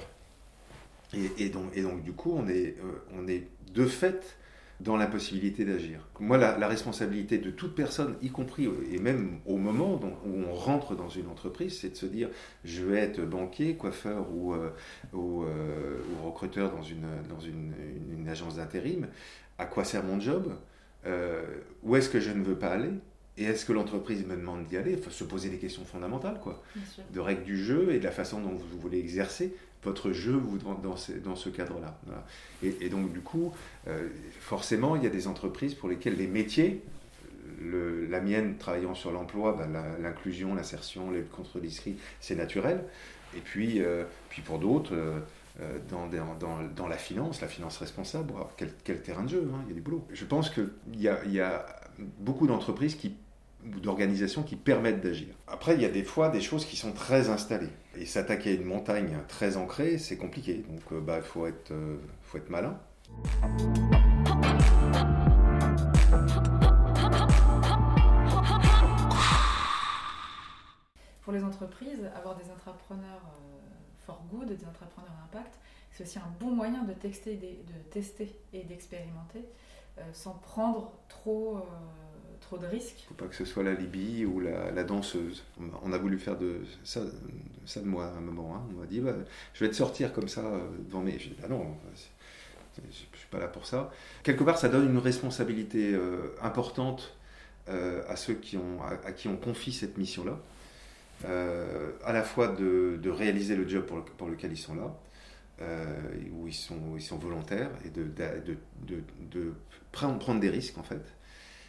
Et, 1.14 1.50
donc, 1.50 1.66
et 1.76 1.82
donc, 1.82 2.04
du 2.04 2.14
coup, 2.14 2.34
on 2.36 2.48
est, 2.48 2.76
euh, 2.80 3.04
on 3.16 3.28
est 3.28 3.48
de 3.74 3.86
fait 3.86 4.38
dans 4.84 4.98
l'impossibilité 4.98 5.66
d'agir. 5.66 6.08
Moi, 6.20 6.38
la, 6.38 6.68
responsabilité 6.68 7.38
de 7.38 7.52
toute 7.52 7.76
personne, 7.76 8.16
y 8.22 8.30
compris 8.30 8.70
et 8.92 9.00
même 9.00 9.40
au 9.46 9.58
moment 9.58 10.00
où 10.26 10.30
on 10.30 10.54
rentre 10.54 10.96
dans 10.96 11.10
une 11.10 11.28
entreprise, 11.28 11.80
c'est 11.80 11.90
de 11.90 11.96
se 11.96 12.06
dire 12.06 12.30
je 12.66 12.84
vais 12.84 13.00
être 13.00 13.22
banquier, 13.22 13.76
coiffeur 13.76 14.28
ou, 14.34 14.54
euh, 14.54 14.70
euh, 15.14 16.00
ou, 16.12 16.26
recruteur 16.26 16.72
dans 16.76 16.82
une, 16.82 17.08
dans 17.30 17.40
une, 17.40 17.74
une, 18.12 18.28
agence 18.28 18.58
d'intérim. 18.58 19.08
À 19.58 19.66
quoi 19.66 19.84
sert 19.84 20.04
mon 20.04 20.20
job? 20.20 20.54
Euh, 21.06 21.44
Où 21.84 21.96
est-ce 21.96 22.10
que 22.10 22.20
je 22.20 22.32
ne 22.32 22.44
veux 22.44 22.58
pas 22.58 22.70
aller? 22.70 22.92
Et 23.38 23.46
est-ce 23.46 23.66
que 23.66 23.74
l'entreprise 23.74 24.26
me 24.26 24.36
demande 24.36 24.66
d'y 24.66 24.78
aller? 24.78 24.92
Il 24.92 25.02
faut 25.02 25.10
se 25.10 25.24
poser 25.24 25.50
des 25.50 25.58
questions 25.58 25.86
fondamentales, 25.86 26.40
quoi, 26.40 26.62
de 27.12 27.20
règles 27.20 27.44
du 27.44 27.58
jeu 27.58 27.92
et 27.92 28.00
de 28.00 28.04
la 28.04 28.12
façon 28.12 28.40
dont 28.42 28.52
vous 28.52 28.80
voulez 28.80 29.00
exercer 29.00 29.56
votre 29.84 30.12
jeu 30.12 30.34
vous, 30.34 30.58
dans, 30.58 30.76
dans 30.76 31.36
ce 31.36 31.50
cadre-là. 31.50 32.00
Et, 32.62 32.90
donc, 32.90 33.12
du 33.12 33.20
coup, 33.20 33.54
euh, 33.88 34.08
forcément, 34.40 34.96
il 34.96 35.04
y 35.04 35.08
a 35.08 35.10
des 35.10 35.28
entreprises 35.28 35.74
pour 35.74 35.90
lesquelles 35.90 36.18
les 36.18 36.28
métiers, 36.28 36.82
le, 37.62 38.06
la 38.08 38.22
mienne 38.22 38.58
travaillant 38.58 38.96
sur 38.96 39.12
l'emploi, 39.12 39.54
ben, 39.58 39.70
l'inclusion, 40.02 40.56
l'insertion, 40.56 41.12
les 41.12 41.22
contre 41.22 41.60
discrit, 41.60 41.98
c'est 42.20 42.36
naturel. 42.36 42.84
Et 43.36 43.40
puis, 43.40 43.82
euh, 43.82 44.04
puis 44.30 44.42
pour 44.42 44.60
d'autres, 44.60 44.94
euh, 44.94 45.80
dans, 45.90 46.08
dans, 46.08 46.64
dans, 46.76 46.88
la 46.88 46.98
finance, 46.98 47.42
la 47.42 47.48
finance 47.48 47.78
responsable, 47.78 48.34
quel, 48.58 48.70
quel, 48.84 49.02
terrain 49.02 49.24
de 49.24 49.30
jeu, 49.30 49.52
hein, 49.54 49.60
il 49.66 49.70
y 49.70 49.72
a 49.72 49.76
du 49.76 49.82
boulot. 49.82 50.06
Je 50.12 50.26
pense 50.26 50.50
qu'il 50.50 50.70
y 50.96 51.08
a, 51.08 51.24
y 51.26 51.40
a 51.40 51.66
beaucoup 52.20 52.48
d'entreprises 52.48 52.96
qui 52.96 53.16
d'organisations 53.64 54.44
qui 54.44 54.56
permettent 54.56 55.02
d'agir. 55.02 55.36
Après, 55.48 55.76
il 55.76 55.82
y 55.82 55.86
a 55.86 55.90
des 55.90 56.04
fois 56.04 56.30
des 56.30 56.42
choses 56.42 56.66
qui 56.66 56.76
sont 56.76 56.94
très 56.94 57.30
installées. 57.30 57.70
Et 57.96 58.06
s'attaquer 58.06 58.52
à 58.52 58.54
une 58.54 58.66
montagne 58.66 59.18
très 59.28 59.56
ancrée, 59.58 59.98
c'est 59.98 60.18
compliqué. 60.18 60.66
Donc, 60.70 60.82
il 60.92 60.98
euh, 60.98 61.02
bah, 61.02 61.22
faut, 61.22 61.46
être, 61.46 61.72
euh, 61.72 61.98
faut 62.24 62.38
être 62.38 62.50
malin. 62.50 62.78
Pour 71.22 71.34
les 71.34 71.44
entreprises, 71.44 72.10
avoir 72.16 72.36
des 72.36 72.52
entrepreneurs 72.52 73.22
euh, 73.24 74.06
for 74.06 74.24
good, 74.32 74.48
des 74.48 74.66
entrepreneurs 74.66 75.14
impact, 75.26 75.60
c'est 75.92 76.04
aussi 76.04 76.18
un 76.18 76.34
bon 76.40 76.52
moyen 76.52 76.84
de, 76.84 76.94
de 76.94 77.80
tester 77.92 78.36
et 78.52 78.64
d'expérimenter 78.64 79.46
sans 80.12 80.34
prendre 80.34 80.92
trop 81.08 81.60
trop 82.44 82.58
de 82.58 82.68
risques. 82.68 83.06
Faut 83.08 83.14
pas 83.14 83.28
que 83.28 83.36
ce 83.36 83.46
soit 83.46 83.64
la 83.64 83.74
Libye 83.74 84.26
ou 84.26 84.40
la, 84.40 84.84
danseuse. 84.84 85.44
On 85.84 85.92
a, 85.92 85.98
voulu 85.98 86.20
faire 86.20 86.38
de 86.38 86.62
ça, 86.84 87.02
de 87.02 87.86
moi 87.86 88.06
à 88.06 88.18
un 88.18 88.22
moment. 88.22 88.56
Hein. 88.56 88.62
On 88.72 88.82
m'a 88.82 88.86
dit, 88.86 89.00
bah, 89.00 89.16
je 89.54 89.64
vais 89.64 89.70
te 89.70 89.76
sortir 89.76 90.14
comme 90.14 90.28
ça 90.28 90.42
euh, 90.42 90.68
devant 90.88 91.02
mes... 91.02 91.14
Je 91.14 91.30
dis, 91.30 91.36
non, 91.50 91.76
je 92.78 92.96
suis 92.96 93.28
pas 93.32 93.40
là 93.40 93.48
pour 93.48 93.66
ça. 93.66 93.92
Quelque 94.24 94.44
part, 94.44 94.58
ça 94.58 94.70
donne 94.70 94.90
une 94.90 94.98
responsabilité 94.98 95.94
euh, 95.94 96.36
importante 96.42 97.16
euh, 97.70 98.04
à 98.08 98.16
ceux 98.16 98.34
qui 98.34 98.58
ont, 98.58 98.82
à, 98.82 99.12
qui 99.12 99.28
on 99.28 99.38
confie 99.38 99.72
cette 99.72 99.98
mission-là. 99.98 100.38
à 101.26 102.14
la 102.14 102.24
fois 102.24 102.48
de, 102.50 103.10
réaliser 103.10 103.56
le 103.56 103.68
job 103.68 103.86
pour, 104.18 104.28
lequel 104.28 104.52
ils 104.52 104.58
sont 104.58 104.76
là, 104.76 104.94
où 106.34 106.48
ils 106.48 106.54
sont, 106.54 107.18
volontaires, 107.18 107.70
et 107.86 107.90
de, 107.90 109.54
prendre 109.92 110.40
des 110.40 110.50
risques 110.50 110.78
en 110.78 110.84
fait 110.84 111.02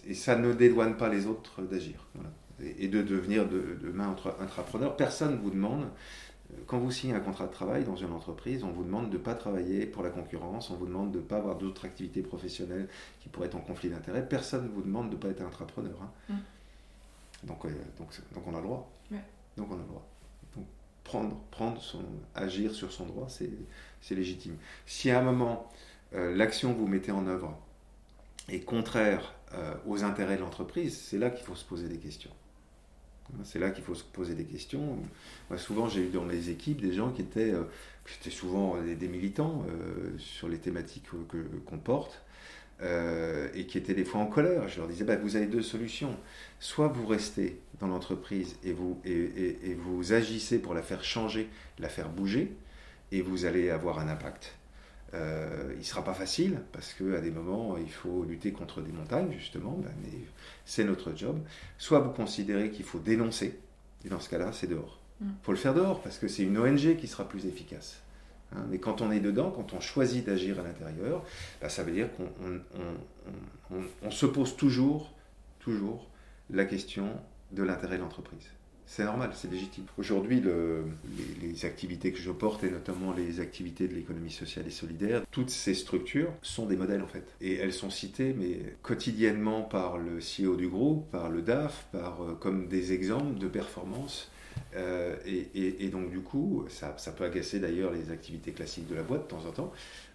et 0.06 0.14
ça 0.14 0.36
ne 0.36 0.52
dédouane 0.52 0.96
pas 0.96 1.08
les 1.08 1.26
autres 1.26 1.62
d'agir. 1.62 2.06
Et, 2.60 2.88
de 2.88 3.02
devenir 3.02 3.48
de, 3.48 3.78
demain 3.82 4.14
intrapreneur. 4.40 4.96
Personne 4.96 5.32
ne 5.32 5.36
vous 5.36 5.50
demande, 5.50 5.88
quand 6.66 6.78
vous 6.78 6.90
signez 6.90 7.14
un 7.14 7.20
contrat 7.20 7.46
de 7.46 7.52
travail 7.52 7.84
dans 7.84 7.96
une 7.96 8.12
entreprise, 8.12 8.62
on 8.62 8.70
vous 8.70 8.84
demande 8.84 9.10
de 9.10 9.18
ne 9.18 9.22
pas 9.22 9.34
travailler 9.34 9.86
pour 9.86 10.02
la 10.02 10.10
concurrence, 10.10 10.70
on 10.70 10.76
vous 10.76 10.86
demande 10.86 11.10
de 11.10 11.18
ne 11.18 11.22
pas 11.22 11.38
avoir 11.38 11.56
d'autres 11.56 11.84
activités 11.84 12.22
professionnelles 12.22 12.88
qui 13.20 13.28
pourraient 13.28 13.46
être 13.46 13.56
en 13.56 13.60
conflit 13.60 13.90
d'intérêts. 13.90 14.26
Personne 14.26 14.68
ne 14.68 14.72
vous 14.72 14.82
demande 14.82 15.10
de 15.10 15.16
ne 15.16 15.20
pas 15.20 15.28
être 15.28 15.42
intrapreneur. 15.42 15.96
Hein. 16.00 16.10
Mmh. 16.28 17.46
Donc, 17.46 17.66
donc, 17.98 18.08
donc 18.32 18.46
on 18.46 18.54
a 18.54 18.58
le 18.58 18.62
droit. 18.62 18.90
Donc 19.56 19.70
on 19.70 19.74
a 19.74 19.78
le 19.78 19.84
droit. 19.84 20.06
Donc 20.56 20.66
prendre, 21.02 21.36
prendre 21.50 21.80
son, 21.80 22.02
agir 22.34 22.72
sur 22.72 22.92
son 22.92 23.06
droit, 23.06 23.28
c'est 23.28 24.14
légitime. 24.14 24.56
Si 24.86 25.10
à 25.10 25.20
un 25.20 25.22
moment, 25.22 25.68
euh, 26.14 26.34
l'action 26.34 26.72
que 26.72 26.78
vous 26.78 26.86
mettez 26.86 27.12
en 27.12 27.26
œuvre 27.26 27.56
est 28.48 28.60
contraire 28.60 29.34
euh, 29.54 29.74
aux 29.86 30.04
intérêts 30.04 30.36
de 30.36 30.42
l'entreprise, 30.42 30.98
c'est 30.98 31.18
là 31.18 31.30
qu'il 31.30 31.44
faut 31.44 31.54
se 31.54 31.64
poser 31.64 31.88
des 31.88 31.98
questions. 31.98 32.30
C'est 33.42 33.58
là 33.58 33.70
qu'il 33.70 33.82
faut 33.82 33.94
se 33.94 34.04
poser 34.04 34.34
des 34.34 34.44
questions. 34.44 34.98
Moi, 35.48 35.58
souvent, 35.58 35.88
j'ai 35.88 36.02
eu 36.02 36.10
dans 36.10 36.24
mes 36.24 36.50
équipes 36.50 36.80
des 36.80 36.92
gens 36.92 37.10
qui 37.10 37.22
étaient, 37.22 37.52
euh, 37.52 37.64
souvent 38.30 38.76
des, 38.82 39.08
militants 39.08 39.64
euh, 39.68 40.10
sur 40.18 40.48
les 40.48 40.58
thématiques 40.58 41.06
qu'on 41.66 41.78
porte 41.78 42.22
et 42.82 43.64
qui 43.66 43.78
étaient 43.78 43.94
des 43.94 44.04
fois 44.04 44.20
en 44.20 44.26
colère. 44.26 44.68
Je 44.68 44.78
leur 44.78 44.88
disais, 44.88 45.04
bah, 45.04 45.16
vous 45.16 45.36
avez 45.36 45.46
deux 45.46 45.62
solutions. 45.62 46.14
Soit 46.60 46.88
vous 46.88 47.06
restez 47.06 47.58
dans 47.80 47.86
l'entreprise 47.86 48.56
et 48.62 48.72
vous, 48.72 49.00
et 49.06 49.74
vous 49.74 50.12
agissez 50.12 50.58
pour 50.58 50.74
la 50.74 50.82
faire 50.82 51.02
changer, 51.02 51.48
la 51.78 51.88
faire 51.88 52.10
bouger, 52.10 52.54
et 53.10 53.22
vous 53.22 53.46
allez 53.46 53.70
avoir 53.70 54.00
un 54.00 54.08
impact 54.08 54.54
euh, 55.14 55.70
il 55.74 55.78
ne 55.78 55.84
sera 55.84 56.02
pas 56.02 56.14
facile 56.14 56.60
parce 56.72 56.92
qu'à 56.92 57.20
des 57.20 57.30
moments, 57.30 57.76
il 57.78 57.90
faut 57.90 58.24
lutter 58.24 58.52
contre 58.52 58.80
des 58.80 58.92
montagnes, 58.92 59.32
justement, 59.32 59.78
ben, 59.82 59.92
mais 60.02 60.18
c'est 60.64 60.84
notre 60.84 61.16
job. 61.16 61.38
Soit 61.78 62.00
vous 62.00 62.10
considérez 62.10 62.70
qu'il 62.70 62.84
faut 62.84 62.98
dénoncer, 62.98 63.58
et 64.04 64.08
dans 64.08 64.20
ce 64.20 64.28
cas-là, 64.28 64.52
c'est 64.52 64.66
dehors. 64.66 64.98
Il 65.20 65.28
mm. 65.28 65.34
faut 65.42 65.52
le 65.52 65.58
faire 65.58 65.74
dehors 65.74 66.02
parce 66.02 66.18
que 66.18 66.26
c'est 66.26 66.42
une 66.42 66.58
ONG 66.58 66.96
qui 66.96 67.06
sera 67.06 67.28
plus 67.28 67.46
efficace. 67.46 68.00
Hein. 68.54 68.66
mais 68.70 68.78
quand 68.78 69.00
on 69.00 69.10
est 69.10 69.20
dedans, 69.20 69.50
quand 69.50 69.72
on 69.72 69.80
choisit 69.80 70.26
d'agir 70.26 70.58
à 70.60 70.62
l'intérieur, 70.62 71.24
ben, 71.60 71.68
ça 71.68 71.82
veut 71.82 71.92
dire 71.92 72.08
qu'on 73.70 74.10
se 74.10 74.26
pose 74.26 74.56
toujours, 74.56 75.12
toujours 75.60 76.08
la 76.50 76.64
question 76.64 77.08
de 77.52 77.62
l'intérêt 77.62 77.96
de 77.96 78.02
l'entreprise. 78.02 78.50
C'est 78.86 79.04
normal, 79.04 79.30
c'est 79.34 79.50
légitime. 79.50 79.84
Aujourd'hui, 79.98 80.40
les, 80.40 81.48
les, 81.48 81.64
activités 81.64 82.12
que 82.12 82.18
je 82.18 82.30
porte, 82.30 82.64
et 82.64 82.70
notamment 82.70 83.12
les 83.12 83.40
activités 83.40 83.88
de 83.88 83.94
l'économie 83.94 84.30
sociale 84.30 84.66
et 84.66 84.70
solidaire, 84.70 85.22
toutes 85.30 85.50
ces 85.50 85.74
structures 85.74 86.32
sont 86.42 86.66
des 86.66 86.76
modèles 86.76 87.02
en 87.02 87.08
fait. 87.08 87.24
Et 87.40 87.54
elles 87.54 87.72
sont 87.72 87.90
citées, 87.90 88.34
mais 88.38 88.76
quotidiennement 88.82 89.62
par 89.62 89.98
le 89.98 90.18
CEO 90.18 90.56
du 90.56 90.68
groupe, 90.68 91.10
par 91.10 91.30
le 91.30 91.42
DAF, 91.42 91.86
par, 91.92 92.22
euh, 92.22 92.34
comme 92.34 92.68
des 92.68 92.92
exemples 92.92 93.38
de 93.38 93.48
performance. 93.48 94.30
Euh, 94.76 95.16
et, 95.26 95.88
donc 95.88 96.10
du 96.10 96.20
coup, 96.20 96.64
ça, 96.68 96.94
ça 96.96 97.12
peut 97.12 97.24
agacer 97.24 97.60
d'ailleurs 97.60 97.92
les 97.92 98.10
activités 98.10 98.52
classiques 98.52 98.88
de 98.88 98.94
la 98.94 99.02
boîte 99.02 99.22
de 99.22 99.28
temps 99.28 99.44
en 99.48 99.52
temps, 99.52 99.72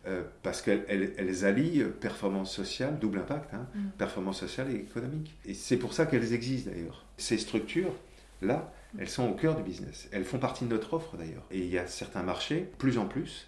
euh, 0.07 0.23
parce 0.43 0.61
qu'elles 0.61 0.85
elles, 1.17 1.45
allient 1.45 1.83
performance 1.99 2.53
sociale, 2.53 2.99
double 2.99 3.19
impact, 3.19 3.53
hein, 3.53 3.67
mm. 3.73 3.89
performance 3.97 4.39
sociale 4.39 4.71
et 4.71 4.75
économique. 4.75 5.35
Et 5.45 5.53
c'est 5.53 5.77
pour 5.77 5.93
ça 5.93 6.05
qu'elles 6.05 6.33
existent 6.33 6.71
d'ailleurs. 6.71 7.05
Ces 7.17 7.37
structures, 7.37 7.93
là, 8.41 8.73
elles 8.97 9.09
sont 9.09 9.29
au 9.29 9.33
cœur 9.33 9.55
du 9.55 9.63
business. 9.63 10.09
Elles 10.11 10.25
font 10.25 10.39
partie 10.39 10.65
de 10.65 10.69
notre 10.69 10.93
offre 10.93 11.17
d'ailleurs. 11.17 11.43
Et 11.51 11.59
il 11.59 11.69
y 11.69 11.77
a 11.77 11.87
certains 11.87 12.23
marchés, 12.23 12.69
plus 12.77 12.97
en 12.97 13.05
plus, 13.05 13.47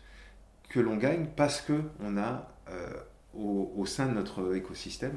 que 0.69 0.79
l'on 0.79 0.95
gagne 0.97 1.27
parce 1.35 1.61
qu'on 1.61 2.17
a 2.17 2.47
euh, 2.69 2.93
au, 3.33 3.85
sein 3.85 4.07
de 4.07 4.13
notre 4.13 4.55
écosystème 4.55 5.15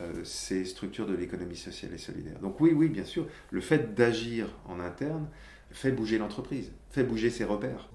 euh, 0.00 0.24
ces 0.24 0.64
structures 0.64 1.06
de 1.06 1.14
l'économie 1.14 1.56
sociale 1.56 1.92
et 1.94 1.98
solidaire. 1.98 2.38
Donc 2.40 2.60
oui, 2.60 2.72
oui, 2.74 2.88
bien 2.88 3.04
sûr, 3.04 3.26
le 3.50 3.60
fait 3.60 3.94
d'agir 3.94 4.48
en 4.68 4.80
interne 4.80 5.28
fait 5.70 5.92
bouger 5.92 6.18
l'entreprise, 6.18 6.70
fait 6.90 7.04
bouger 7.04 7.30
ses 7.30 7.44
repères. 7.44 7.88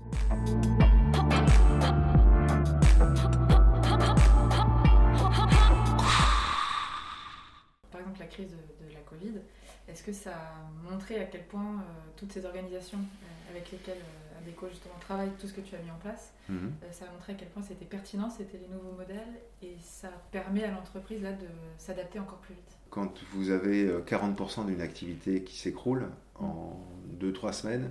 Est-ce 9.98 10.06
que 10.06 10.14
ça 10.14 10.30
a 10.30 10.92
montré 10.92 11.20
à 11.20 11.26
quel 11.26 11.44
point 11.44 11.74
euh, 11.80 11.84
toutes 12.16 12.32
ces 12.32 12.46
organisations 12.46 13.00
euh, 13.00 13.52
avec 13.52 13.72
lesquelles 13.72 13.98
euh, 13.98 14.40
Adeco 14.40 14.68
justement 14.70 14.94
travaille, 15.00 15.32
tout 15.40 15.48
ce 15.48 15.54
que 15.54 15.62
tu 15.62 15.74
as 15.74 15.80
mis 15.80 15.90
en 15.90 15.98
place, 15.98 16.34
mhm. 16.50 16.72
ça 16.92 17.06
a 17.06 17.12
montré 17.12 17.34
à 17.34 17.36
quel 17.36 17.48
point 17.48 17.64
c'était 17.64 17.86
pertinent, 17.86 18.30
c'était 18.30 18.60
les 18.60 18.68
nouveaux 18.68 18.96
modèles 18.96 19.42
et 19.64 19.76
ça 19.82 20.10
permet 20.32 20.64
à 20.66 20.72
l'entreprise 20.72 21.24
là 21.24 21.32
de 21.32 21.48
s'adapter 21.80 22.20
encore 22.20 22.38
plus 22.38 22.54
vite. 22.54 22.78
Quand 22.92 23.12
vous 23.34 23.50
avez 23.50 23.90
40% 23.90 24.68
d'une 24.68 24.82
activité 24.82 25.44
qui 25.44 25.58
s'écroule 25.58 26.06
en 26.40 26.80
2-3 27.20 27.54
semaines, 27.54 27.90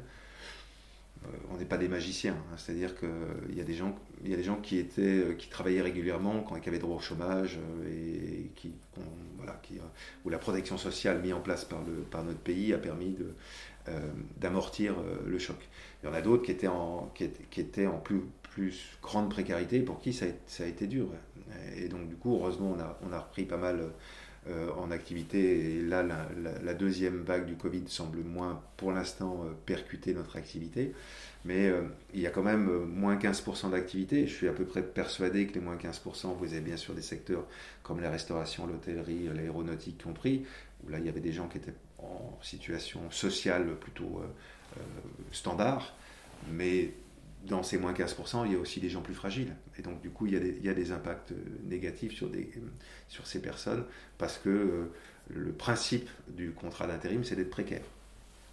on 1.50 1.56
n'est 1.56 1.64
pas 1.64 1.78
des 1.78 1.88
magiciens. 1.88 2.34
Hein. 2.34 2.56
C'est-à-dire 2.56 2.94
qu'il 2.96 3.56
y 3.56 3.60
a 3.60 3.64
des 3.64 3.74
gens, 3.74 3.94
il 4.24 4.30
y 4.30 4.34
a 4.34 4.36
des 4.36 4.42
gens 4.42 4.56
qui 4.56 4.78
étaient, 4.78 5.02
euh, 5.02 5.34
qui 5.34 5.48
travaillaient 5.48 5.82
régulièrement, 5.82 6.42
qui 6.42 6.68
avaient 6.68 6.78
droit 6.78 6.96
au 6.96 7.00
chômage 7.00 7.58
euh, 7.58 7.88
et 7.88 8.50
qui, 8.54 8.72
voilà, 9.36 9.58
qui, 9.62 9.78
où 10.24 10.30
la 10.30 10.38
protection 10.38 10.78
sociale 10.78 11.20
mise 11.20 11.32
en 11.32 11.40
place 11.40 11.64
par, 11.64 11.82
le, 11.84 12.02
par 12.02 12.24
notre 12.24 12.40
pays 12.40 12.72
a 12.72 12.78
permis 12.78 13.16
d'amortir 14.36 14.96
le 15.24 15.38
choc. 15.38 15.56
Il 16.02 16.06
y 16.06 16.08
en 16.08 16.14
a 16.14 16.20
d'autres 16.20 16.42
qui 16.42 16.50
étaient 16.50 16.66
en, 16.66 17.12
qui 17.14 17.60
étaient, 17.60 17.86
en 17.86 17.98
plus, 17.98 18.22
plus 18.42 18.98
grande 19.00 19.30
précarité 19.30 19.80
pour 19.80 20.00
qui 20.00 20.12
ça 20.12 20.26
a, 20.26 20.28
ça 20.46 20.64
a, 20.64 20.66
été 20.66 20.88
dur. 20.88 21.06
Et 21.76 21.88
donc 21.88 22.08
du 22.08 22.16
coup, 22.16 22.34
heureusement, 22.34 22.74
on 22.76 22.80
a, 22.80 22.98
on 23.08 23.12
a 23.12 23.20
repris 23.20 23.44
pas 23.44 23.58
mal 23.58 23.90
en 24.76 24.90
activité. 24.90 25.76
Et 25.76 25.82
là, 25.82 26.02
la, 26.02 26.74
deuxième 26.74 27.22
vague 27.22 27.46
du 27.46 27.56
Covid 27.56 27.84
semble 27.88 28.18
moins, 28.18 28.62
pour 28.76 28.92
l'instant, 28.92 29.44
percuter 29.64 30.14
notre 30.14 30.36
activité. 30.36 30.92
Mais 31.46 31.68
euh, 31.68 31.82
il 32.12 32.20
y 32.20 32.26
a 32.26 32.30
quand 32.30 32.42
même 32.42 32.68
euh, 32.68 32.84
moins 32.84 33.16
15% 33.16 33.70
d'activité. 33.70 34.26
Je 34.26 34.34
suis 34.34 34.48
à 34.48 34.52
peu 34.52 34.64
près 34.64 34.82
persuadé 34.82 35.46
que 35.46 35.54
les 35.54 35.60
moins 35.60 35.76
15%, 35.76 36.36
vous 36.36 36.44
avez 36.44 36.60
bien 36.60 36.76
sûr 36.76 36.92
des 36.92 37.02
secteurs 37.02 37.44
comme 37.84 38.00
la 38.00 38.10
restauration, 38.10 38.66
l'hôtellerie, 38.66 39.28
l'aéronautique 39.32 40.02
compris, 40.02 40.44
où 40.84 40.90
là 40.90 40.98
il 40.98 41.06
y 41.06 41.08
avait 41.08 41.20
des 41.20 41.32
gens 41.32 41.46
qui 41.46 41.58
étaient 41.58 41.74
en 41.98 42.36
situation 42.42 43.00
sociale 43.12 43.76
plutôt 43.76 44.22
euh, 44.22 44.80
standard. 45.30 45.94
Mais 46.50 46.94
dans 47.46 47.62
ces 47.62 47.78
moins 47.78 47.92
15%, 47.92 48.44
il 48.46 48.52
y 48.52 48.56
a 48.56 48.58
aussi 48.58 48.80
des 48.80 48.88
gens 48.88 49.02
plus 49.02 49.14
fragiles. 49.14 49.54
Et 49.78 49.82
donc, 49.82 50.00
du 50.00 50.10
coup, 50.10 50.26
il 50.26 50.32
y 50.34 50.68
a 50.68 50.74
des, 50.74 50.92
impacts 50.92 51.32
négatifs 51.64 52.12
sur, 52.12 52.28
des, 52.28 52.50
sur 53.08 53.26
ces 53.26 53.40
personnes 53.40 53.84
parce 54.18 54.38
que 54.38 54.90
le 55.28 55.52
principe 55.52 56.08
du 56.28 56.52
contrat 56.52 56.86
d'intérim, 56.86 57.24
c'est 57.24 57.36
d'être 57.36 57.50
précaire. 57.50 57.82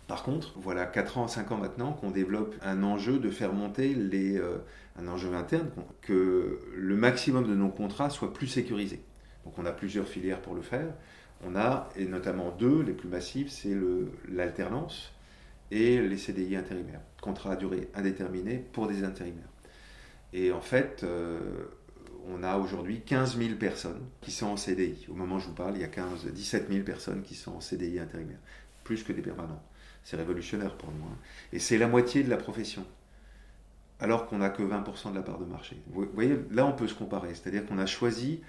Par 0.08 0.24
contre, 0.24 0.54
voilà 0.58 0.86
4 0.86 1.18
ans, 1.18 1.28
5 1.28 1.52
ans 1.52 1.58
maintenant 1.58 1.94
qu'on 1.94 2.12
développe 2.12 2.56
un 2.62 2.84
enjeu 2.84 3.20
de 3.20 3.30
faire 3.30 3.54
monter 3.54 3.96
euh, 3.96 4.58
un 5.00 5.08
enjeu 5.08 5.34
interne, 5.34 5.70
que 6.02 6.60
le 6.76 6.96
maximum 6.96 7.48
de 7.48 7.56
nos 7.56 7.70
contrats 7.70 8.10
soit 8.10 8.34
plus 8.34 8.48
sécurisé. 8.48 9.02
Donc 9.46 9.58
on 9.58 9.66
a 9.66 9.72
plusieurs 9.72 10.08
filières 10.08 10.42
pour 10.42 10.56
le 10.56 10.62
faire. 10.62 10.94
On 11.46 11.56
a, 11.56 11.90
et 11.96 12.06
notamment 12.06 12.52
deux, 12.52 12.82
les 12.82 12.94
plus 12.94 13.10
massives, 13.10 13.50
c'est 13.50 13.76
l'alternance 14.30 15.13
et 15.74 16.00
les 16.00 16.18
CDI 16.18 16.56
intérimaires, 16.56 17.02
contrats 17.20 17.54
à 17.54 17.56
durée 17.56 17.90
indéterminée 17.96 18.64
pour 18.72 18.88
des 18.88 19.04
intérimaires. 19.04 19.50
Et 20.32 20.52
en 20.52 20.62
fait, 20.62 21.04
euh, 21.04 21.40
on 22.28 22.44
a 22.44 22.58
aujourd'hui 22.58 23.02
15 23.02 23.38
000 23.38 23.56
personnes 23.56 24.06
qui 24.22 24.32
sont 24.32 24.48
en 24.48 24.58
CDI. 24.58 25.08
Au 25.10 25.16
moment 25.16 25.36
où 25.36 25.40
je 25.40 25.48
vous 25.48 25.54
parle, 25.54 25.76
il 25.76 25.82
y 25.82 25.84
a 25.84 25.88
15, 25.88 26.28
17 26.28 26.68
000 26.70 26.84
personnes 26.84 27.24
qui 27.24 27.34
sont 27.34 27.56
en 27.56 27.60
CDI 27.60 28.00
intérimaire, 28.00 28.38
plus 28.84 29.04
que 29.04 29.14
des 29.14 29.24
permanents. 29.24 29.64
C'est 30.04 30.16
révolutionnaire 30.16 30.78
pour 30.78 30.92
nous. 30.92 31.06
Hein. 31.06 31.18
Et 31.52 31.60
c'est 31.60 31.80
la 31.80 31.88
moitié 31.88 32.24
de 32.24 32.30
la 32.30 32.38
profession. 32.38 32.86
Alors 34.00 34.28
qu'on 34.28 34.40
n'a 34.40 34.50
que 34.50 34.62
20% 34.62 35.12
de 35.12 35.16
la 35.16 35.24
part 35.24 35.40
de 35.40 35.46
marché. 35.46 35.78
Vous 35.88 36.06
voyez, 36.14 36.38
là 36.52 36.68
on 36.68 36.74
peut 36.74 36.88
se 36.88 36.94
comparer. 36.94 37.34
C'est-à-dire 37.34 37.66
qu'on 37.66 37.80
a 37.80 37.86
choisi 37.86 38.42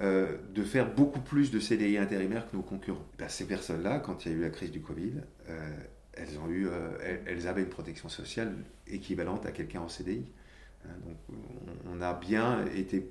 euh, 0.00 0.36
de 0.52 0.64
faire 0.64 0.92
beaucoup 0.92 1.20
plus 1.20 1.52
de 1.52 1.60
CDI 1.60 1.98
intérimaires 1.98 2.50
que 2.50 2.56
nos 2.56 2.62
concurrents. 2.62 3.04
Ben, 3.18 3.28
ces 3.28 3.46
personnes-là, 3.46 4.00
quand 4.00 4.24
il 4.24 4.32
y 4.32 4.34
a 4.34 4.38
eu 4.38 4.40
la 4.40 4.50
crise 4.50 4.70
du 4.70 4.80
Covid, 4.80 5.12
euh, 5.48 5.70
elles, 6.14 6.38
ont 6.38 6.48
eu, 6.48 6.68
euh, 6.68 7.20
elles, 7.26 7.46
avaient 7.48 7.62
une 7.62 7.68
protection 7.68 8.08
sociale 8.08 8.54
équivalente 8.86 9.46
à 9.46 9.52
quelqu'un 9.52 9.80
en 9.80 9.88
CDI. 9.88 10.24
Hein. 10.84 10.92
donc 11.06 11.16
on, 11.90 12.00
a 12.00 12.12
bien 12.14 12.64
été 12.74 13.10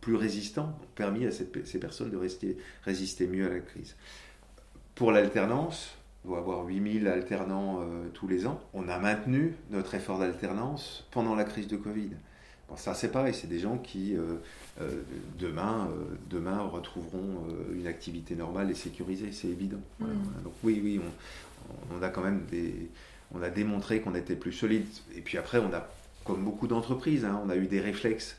plus 0.00 0.14
résistants, 0.14 0.78
permis 0.94 1.26
à 1.26 1.32
ces 1.32 1.80
personnes 1.80 2.10
de 2.10 2.16
rester, 2.16 2.56
résister 2.84 3.26
mieux 3.26 3.46
à 3.46 3.54
la 3.54 3.60
crise. 3.60 3.96
Pour 4.94 5.12
l'alternance, 5.12 5.96
on 6.24 6.28
doit 6.28 6.38
avoir 6.38 6.64
8000 6.66 7.08
alternants 7.08 7.80
euh, 7.80 8.08
tous 8.12 8.28
les 8.28 8.46
ans. 8.46 8.60
On 8.74 8.88
a 8.88 8.98
maintenu 8.98 9.54
notre 9.70 9.94
effort 9.94 10.18
d'alternance 10.18 11.06
pendant 11.10 11.34
la 11.34 11.44
crise 11.44 11.66
de 11.66 11.76
Covid. 11.76 12.10
Bon, 12.68 12.76
ça 12.76 12.94
c'est 12.94 13.10
pareil, 13.10 13.34
c'est 13.34 13.48
des 13.48 13.58
gens 13.58 13.78
qui 13.78 14.14
euh, 14.14 14.36
euh, 14.80 15.02
demain, 15.38 15.88
demain 16.28 16.60
retrouveront 16.60 17.46
une 17.74 17.86
activité 17.86 18.36
normale 18.36 18.70
et 18.70 18.74
sécurisée, 18.74 19.32
c'est 19.32 19.48
évident. 19.48 19.80
Mm. 19.98 20.04
Donc 20.44 20.52
oui, 20.62 20.80
oui, 20.84 21.00
on, 21.94 22.02
a 22.02 22.08
quand 22.08 22.22
même 22.22 22.44
des, 22.50 22.90
on 23.34 23.42
a 23.42 23.50
démontré 23.50 24.00
qu'on 24.00 24.14
était 24.14 24.36
plus 24.36 24.52
solide. 24.52 24.86
Et 25.14 25.20
puis 25.20 25.38
après, 25.38 25.58
on 25.58 25.72
a, 25.72 25.88
comme 26.24 26.44
beaucoup 26.44 26.66
d'entreprises, 26.66 27.24
hein, 27.24 27.40
on 27.44 27.50
a 27.50 27.56
eu 27.56 27.66
des 27.66 27.80
réflexes. 27.80 28.36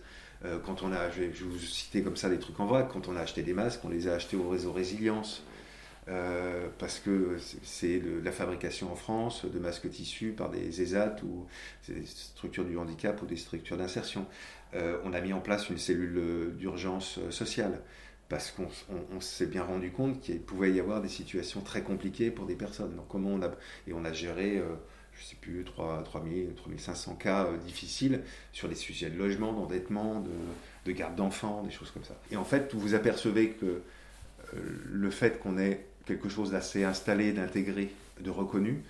quand 0.65 0.81
on 0.83 0.91
a, 0.91 1.09
je 1.11 1.21
vais, 1.21 1.31
je 1.33 1.43
vais 1.43 1.51
vous 1.51 1.59
citer 1.59 2.01
comme 2.01 2.17
ça 2.17 2.29
des 2.29 2.39
trucs 2.39 2.59
en 2.59 2.65
vrac, 2.65 2.89
quand 2.91 3.07
on 3.07 3.15
a 3.15 3.21
acheté 3.21 3.43
des 3.43 3.53
masques, 3.53 3.81
on 3.83 3.89
les 3.89 4.07
a 4.07 4.13
achetés 4.13 4.37
au 4.37 4.49
réseau 4.49 4.71
Résilience. 4.71 5.43
Euh, 6.07 6.67
parce 6.79 6.99
que 6.99 7.37
c'est 7.63 8.01
la 8.23 8.31
fabrication 8.31 8.91
en 8.91 8.95
France 8.95 9.45
de 9.45 9.59
masques 9.59 9.89
tissus 9.91 10.31
par 10.31 10.49
des 10.49 10.81
ESAT 10.81 11.17
ou 11.23 11.45
des 11.87 12.05
structures 12.05 12.65
du 12.65 12.75
handicap 12.77 13.21
ou 13.21 13.25
des 13.27 13.37
structures 13.37 13.77
d'insertion. 13.77 14.25
Euh, 14.73 14.97
on 15.03 15.13
a 15.13 15.21
mis 15.21 15.31
en 15.31 15.41
place 15.41 15.69
une 15.69 15.77
cellule 15.77 16.55
d'urgence 16.57 17.19
sociale 17.29 17.81
parce 18.31 18.51
qu'on 18.51 19.19
s'est 19.19 19.45
bien 19.45 19.63
rendu 19.63 19.91
compte 19.91 20.21
qu'il 20.21 20.39
pouvait 20.39 20.71
y 20.71 20.79
avoir 20.79 21.01
des 21.01 21.09
situations 21.09 21.59
très 21.59 21.81
compliquées 21.81 22.31
pour 22.31 22.45
des 22.45 22.55
personnes. 22.55 22.95
Donc 22.95 23.07
comment 23.09 23.31
on 23.31 23.41
a, 23.41 23.51
et 23.87 23.93
on 23.93 24.05
a 24.05 24.13
géré, 24.13 24.57
euh, 24.57 24.67
je 25.11 25.21
ne 25.21 25.25
sais 25.25 25.35
plus, 25.35 25.65
3, 25.65 26.01
3000, 26.03 26.55
3500 26.55 27.15
cas 27.15 27.49
difficiles 27.65 28.21
sur 28.53 28.69
les 28.69 28.75
sujets 28.75 29.09
de 29.09 29.17
logement, 29.17 29.51
d'endettement, 29.51 30.21
de, 30.21 30.29
de 30.85 30.91
garde 30.93 31.15
d'enfants, 31.15 31.61
des 31.63 31.71
choses 31.71 31.91
comme 31.91 32.05
ça. 32.05 32.15
Et 32.31 32.37
en 32.37 32.45
fait, 32.45 32.73
vous 32.73 32.79
vous 32.79 32.93
apercevez 32.95 33.49
que 33.49 33.81
le 34.53 35.11
fait 35.11 35.37
qu'on 35.39 35.57
ait 35.57 35.85
quelque 36.05 36.29
chose 36.29 36.51
d'assez 36.51 36.85
installé, 36.85 37.33
d'intégré, 37.33 37.91
de 38.21 38.29
reconnu, 38.29 38.81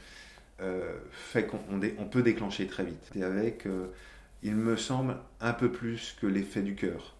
euh, 0.62 1.00
fait 1.12 1.48
qu'on 1.48 1.60
on 1.98 2.06
peut 2.06 2.22
déclencher 2.22 2.68
très 2.68 2.84
vite. 2.84 3.10
Et 3.16 3.24
avec, 3.24 3.66
euh, 3.66 3.88
il 4.44 4.56
me 4.56 4.78
semble, 4.78 5.18
un 5.40 5.54
peu 5.54 5.72
plus 5.72 6.16
que 6.22 6.28
l'effet 6.28 6.62
du 6.62 6.76
cœur. 6.76 7.16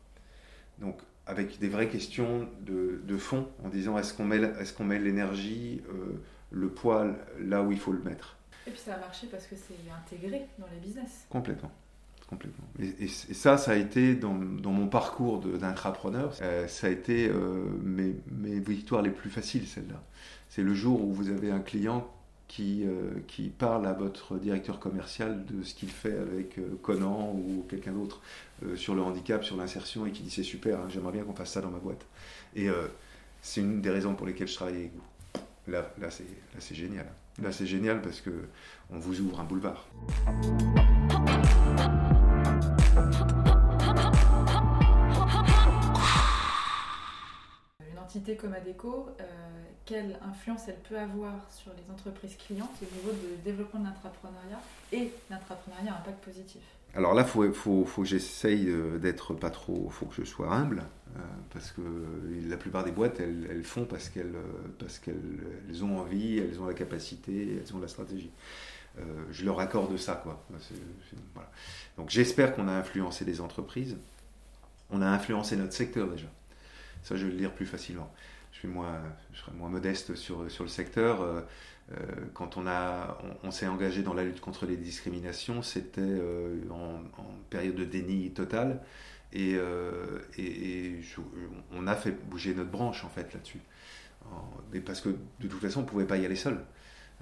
Donc, 0.78 0.98
avec 1.32 1.60
des 1.60 1.70
vraies 1.70 1.88
questions 1.88 2.48
de, 2.62 3.18
fond, 3.18 3.48
en 3.64 3.70
disant 3.70 3.98
est-ce 3.98 4.14
qu'on 4.14 4.26
met, 4.26 4.38
est 4.38 4.76
qu'on 4.76 4.84
met 4.84 5.00
l'énergie, 5.00 5.82
euh, 5.90 6.22
le 6.52 6.70
poids 6.70 7.08
là 7.40 7.64
où 7.64 7.72
il 7.72 7.80
faut 7.80 7.94
le 7.94 8.02
mettre? 8.02 8.38
Et 8.68 8.72
puis 8.72 8.80
ça 8.80 8.96
a 8.96 9.00
marché 9.00 9.28
parce 9.32 9.48
que 9.48 9.56
c'est 9.56 9.92
intégré 9.92 10.48
dans 10.60 10.68
les 10.72 10.80
business. 10.80 11.26
Complètement 11.30 11.72
complètement. 12.32 12.66
Et, 12.80 13.08
ça, 13.08 13.58
ça 13.58 13.72
a 13.72 13.76
été 13.76 14.16
dans, 14.16 14.32
mon 14.32 14.88
parcours 14.88 15.40
d'intrapreneur, 15.40 16.34
euh, 16.42 16.68
ça 16.68 16.88
a 16.88 16.90
été 16.90 17.28
euh, 17.28 17.66
mes, 17.84 18.14
victoires 18.60 19.02
les 19.02 19.10
plus 19.10 19.30
faciles, 19.30 19.68
celle-là. 19.68 20.02
C'est 20.48 20.64
le 20.64 20.74
jour 20.74 21.04
où 21.04 21.12
vous 21.12 21.30
avez 21.30 21.52
un 21.52 21.60
client 21.60 22.08
qui, 22.52 22.84
euh, 22.86 23.12
qui 23.28 23.48
parle 23.48 23.88
à 23.88 23.94
votre 23.94 24.38
directeur 24.38 24.78
commercial 24.78 25.46
de 25.46 25.64
ce 25.64 25.74
qu'il 25.74 25.90
fait 25.90 26.18
avec 26.18 26.60
Conan 26.82 27.34
ou 27.34 27.66
quelqu'un 27.70 27.94
d'autre 27.94 28.22
sur 28.76 28.94
le 28.94 29.02
handicap, 29.02 29.46
sur 29.46 29.56
l'insertion, 29.56 30.06
et 30.06 30.12
qui 30.12 30.22
dit 30.22 30.30
c'est 30.30 30.44
super, 30.44 30.82
hein, 30.82 30.88
j'aimerais 30.90 31.14
bien 31.14 31.24
qu'on 31.24 31.34
fasse 31.34 31.52
ça 31.52 31.62
dans 31.62 31.72
ma 31.72 31.80
boîte. 31.80 32.06
Et 32.56 32.68
c'est 33.42 33.62
une 33.62 33.82
des 33.82 33.90
raisons 33.90 34.16
pour 34.16 34.28
lesquelles 34.28 34.50
je 34.50 34.56
travaille 34.56 34.76
avec 34.76 34.92
vous. 34.94 35.72
là, 35.72 35.94
là 35.98 36.10
c'est 36.12 36.76
génial. 36.76 37.08
Là, 37.42 37.52
c'est 37.52 37.66
génial 37.66 38.02
parce 38.02 38.20
que 38.22 38.32
on 38.92 39.00
vous 39.00 39.22
ouvre 39.22 39.40
un 39.40 39.46
boulevard. 39.46 39.88
Comme 48.40 48.54
ADECO, 48.54 49.10
euh, 49.20 49.24
quelle 49.86 50.18
influence 50.28 50.68
elle 50.68 50.80
peut 50.88 50.98
avoir 50.98 51.34
sur 51.50 51.72
les 51.74 51.94
entreprises 51.94 52.38
clientes 52.38 52.72
au 52.82 52.96
niveau 52.96 53.12
du 53.12 53.42
développement 53.44 53.80
de 53.80 53.86
l'entrepreneuriat 53.86 54.62
et 54.92 55.12
l'entrepreneuriat 55.30 55.98
impact 56.00 56.24
positif? 56.24 56.62
Alors 56.94 57.14
là, 57.14 57.24
il 57.24 57.54
faut, 57.54 57.86
faut, 57.86 58.02
que 58.02 58.08
j'essaye 58.08 58.70
d'être 59.00 59.34
pas 59.34 59.50
trop, 59.50 59.90
faut 59.90 60.06
que 60.08 60.16
je 60.16 60.26
sois 60.26 60.54
humble, 60.54 60.84
euh, 61.16 61.20
parce 61.54 61.72
que 61.72 61.82
la 62.50 62.58
plupart 62.58 62.84
des 62.84 62.92
boîtes, 62.92 63.20
elles, 63.20 63.64
font 63.64 63.86
parce 63.86 64.10
qu'elles 64.10 64.36
parce 64.78 65.00
qu'elles 65.00 65.84
ont 65.84 66.00
envie, 66.00 66.40
elles 66.40 66.60
ont 66.60 66.66
la 66.66 66.74
capacité, 66.74 67.60
elles 67.62 67.76
ont 67.76 67.80
la 67.80 67.88
stratégie. 67.88 68.32
Euh, 69.00 69.04
je 69.32 69.46
leur 69.46 69.60
accorde 69.60 69.96
ça, 69.98 70.16
quoi. 70.16 70.44
Donc 71.98 72.10
j'espère 72.10 72.54
qu'on 72.54 72.68
a 72.68 72.74
influencé 72.74 73.26
les 73.26 73.42
entreprises. 73.42 73.98
On 74.90 75.02
a 75.02 75.08
influencé 75.08 75.56
notre 75.56 75.74
secteur 75.74 76.10
déjà. 76.10 76.28
Ça, 77.04 77.16
je 77.16 77.26
vais 77.26 77.32
le 77.32 77.38
dire 77.38 77.54
plus 77.54 77.66
facilement. 77.66 78.12
Je, 78.52 78.60
suis 78.60 78.68
moins, 78.68 79.02
je 79.34 79.40
serai 79.40 79.52
moins 79.54 79.70
modeste 79.70 80.16
sur, 80.16 80.50
sur 80.52 80.64
le 80.64 80.70
secteur. 80.70 81.22
Euh, 81.22 81.42
euh, 81.94 81.96
quand 82.34 82.58
on, 82.58 82.66
on, 83.44 83.52
s'est 83.52 83.68
engagé 83.68 84.04
dans 84.04 84.14
la 84.14 84.24
lutte 84.24 84.40
contre 84.40 84.66
les 84.66 84.78
discriminations, 84.78 85.62
c'était 85.62 86.02
euh, 86.02 86.58
en, 86.70 87.02
période 87.50 87.76
de 87.76 87.86
déni 87.86 88.32
total. 88.32 88.82
Et, 89.34 89.58
et, 90.38 91.00
on 91.72 91.88
a 91.88 91.96
fait 91.96 92.12
bouger 92.12 92.54
notre 92.54 92.70
branche 92.70 93.06
en 93.06 93.10
fait 93.10 93.34
là-dessus. 93.34 93.62
Parce 94.86 95.00
que 95.00 95.10
de 95.10 95.48
toute 95.48 95.62
façon, 95.62 95.80
on 95.80 95.84
ne 95.84 95.88
pouvait 95.88 96.06
pas 96.06 96.18
y 96.18 96.26
aller 96.26 96.36
seul. 96.36 96.60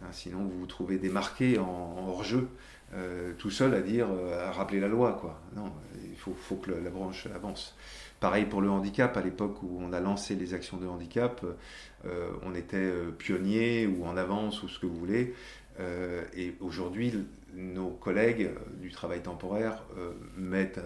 Hein, 0.02 0.08
sinon, 0.12 0.40
vous 0.40 0.60
vous 0.60 0.68
trouvez 0.68 0.98
démarqué 0.98 1.60
en, 1.60 2.06
hors-jeu, 2.08 2.48
tout 3.38 3.52
seul 3.52 3.76
à 3.76 3.82
dire, 3.82 4.08
à 4.10 4.52
rappeler 4.52 4.80
la 4.80 4.88
loi. 4.88 5.18
Quoi. 5.22 5.40
Non, 5.56 5.72
il 6.04 6.18
faut, 6.18 6.34
faut 6.34 6.56
que 6.56 6.72
la 6.72 6.90
branche 6.90 7.28
avance. 7.36 7.76
Pareil 8.20 8.46
pour 8.46 8.62
le 8.62 8.70
handicap, 8.70 9.16
à 9.16 9.22
l'époque 9.22 9.64
où 9.64 9.80
on 9.80 9.94
a 9.94 10.02
lancé 10.02 10.36
les 10.36 10.54
actions 10.54 10.76
de 10.76 10.86
handicap, 10.86 11.46
euh, 12.06 12.32
on 12.44 12.54
était 12.54 12.76
euh, 12.76 13.12
pionniers 13.12 13.88
ou 13.88 14.06
en 14.06 14.18
avance 14.18 14.62
ou 14.62 14.68
ce 14.68 14.78
que 14.78 14.86
vous 14.86 14.98
voulez. 14.98 15.34
Euh, 15.80 16.26
et 16.36 16.54
aujourd'hui, 16.60 17.14
nos 17.54 17.92
collègues 17.92 18.50
du 18.82 18.92
travail 18.92 19.22
temporaire 19.22 19.84
mettent, 20.36 20.82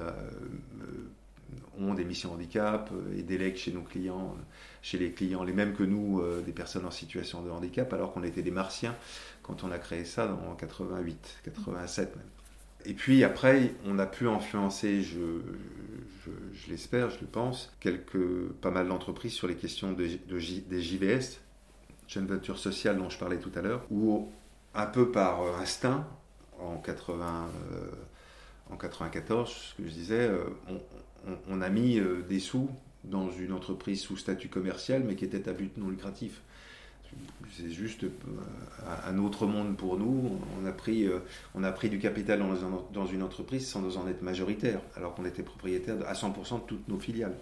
ont 1.80 1.94
des 1.94 2.06
missions 2.06 2.34
handicap 2.34 2.92
et 3.18 3.24
délèguent 3.24 3.58
chez 3.58 3.72
nos 3.72 3.82
clients, 3.82 4.36
chez 4.82 4.98
les 4.98 5.12
clients 5.12 5.44
les 5.44 5.54
mêmes 5.54 5.74
que 5.74 5.84
nous, 5.84 6.22
des 6.46 6.52
personnes 6.52 6.86
en 6.86 6.92
situation 6.92 7.42
de 7.42 7.50
handicap, 7.50 7.92
alors 7.94 8.14
qu'on 8.14 8.24
était 8.24 8.42
des 8.42 8.52
martiens 8.52 8.96
quand 9.42 9.64
on 9.64 9.72
a 9.72 9.78
créé 9.78 10.06
ça 10.06 10.38
en 10.50 10.56
88, 10.56 11.42
87 11.44 12.16
même. 12.16 12.26
Et 12.86 12.94
puis 12.94 13.24
après, 13.24 13.74
on 13.86 13.98
a 14.00 14.06
pu 14.06 14.28
influencer, 14.28 15.04
je, 15.04 15.42
je, 16.54 16.70
l'espère, 16.70 17.10
je 17.10 17.20
le 17.22 17.28
pense, 17.28 17.72
quelques, 17.80 18.48
pas 18.62 18.72
mal 18.72 18.88
d'entreprises 18.88 19.34
sur 19.34 19.48
les 19.48 19.56
questions 19.56 19.94
de, 19.94 20.06
des 20.06 20.82
JVS, 20.82 21.40
Jeune 22.08 22.28
Venture 22.28 22.58
Sociale 22.58 22.98
dont 22.98 23.10
je 23.10 23.18
parlais 23.18 23.38
tout 23.38 23.52
à 23.56 23.62
l'heure, 23.62 23.86
où 23.90 24.30
un 24.74 24.86
peu 24.86 25.12
par 25.12 25.42
instinct, 25.60 26.06
en, 26.60 26.78
80, 26.78 27.50
euh, 27.72 27.92
en 28.70 28.76
94, 28.76 29.50
ce 29.50 29.82
que 29.82 29.88
je 29.88 29.94
disais, 29.94 30.28
euh, 30.28 30.44
on, 31.50 31.62
a 31.62 31.70
mis 31.70 32.00
euh, 32.00 32.22
des 32.28 32.40
sous 32.40 32.70
dans 33.04 33.32
une 33.32 33.52
entreprise 33.52 34.02
sous 34.02 34.18
statut 34.18 34.50
commercial, 34.50 35.04
mais 35.04 35.16
qui 35.16 35.26
était 35.26 35.50
à 35.50 35.54
but 35.54 35.78
non 35.78 35.90
lucratif 35.90 36.42
c'est 37.52 37.70
juste 37.70 38.04
euh, 38.04 38.10
un 39.06 39.18
autre 39.18 39.46
monde 39.46 39.78
pour 39.78 39.98
nous. 39.98 40.40
On 40.60 40.66
a 40.66 40.72
pris, 40.72 41.06
euh, 41.06 41.20
on 41.56 41.64
a 41.64 41.72
pris 41.72 41.90
du 41.90 42.00
capital 42.00 42.42
dans, 42.92 43.06
une 43.06 43.24
entreprise 43.24 43.68
sans 43.68 43.98
en 43.98 44.08
être 44.08 44.22
majoritaire, 44.22 44.80
alors 44.96 45.14
qu'on 45.14 45.26
était 45.26 45.44
propriétaire 45.44 45.96
à 46.08 46.14
100% 46.14 46.62
de 46.62 46.68
toutes 46.68 46.88
nos 46.88 47.00
filiales. 47.00 47.36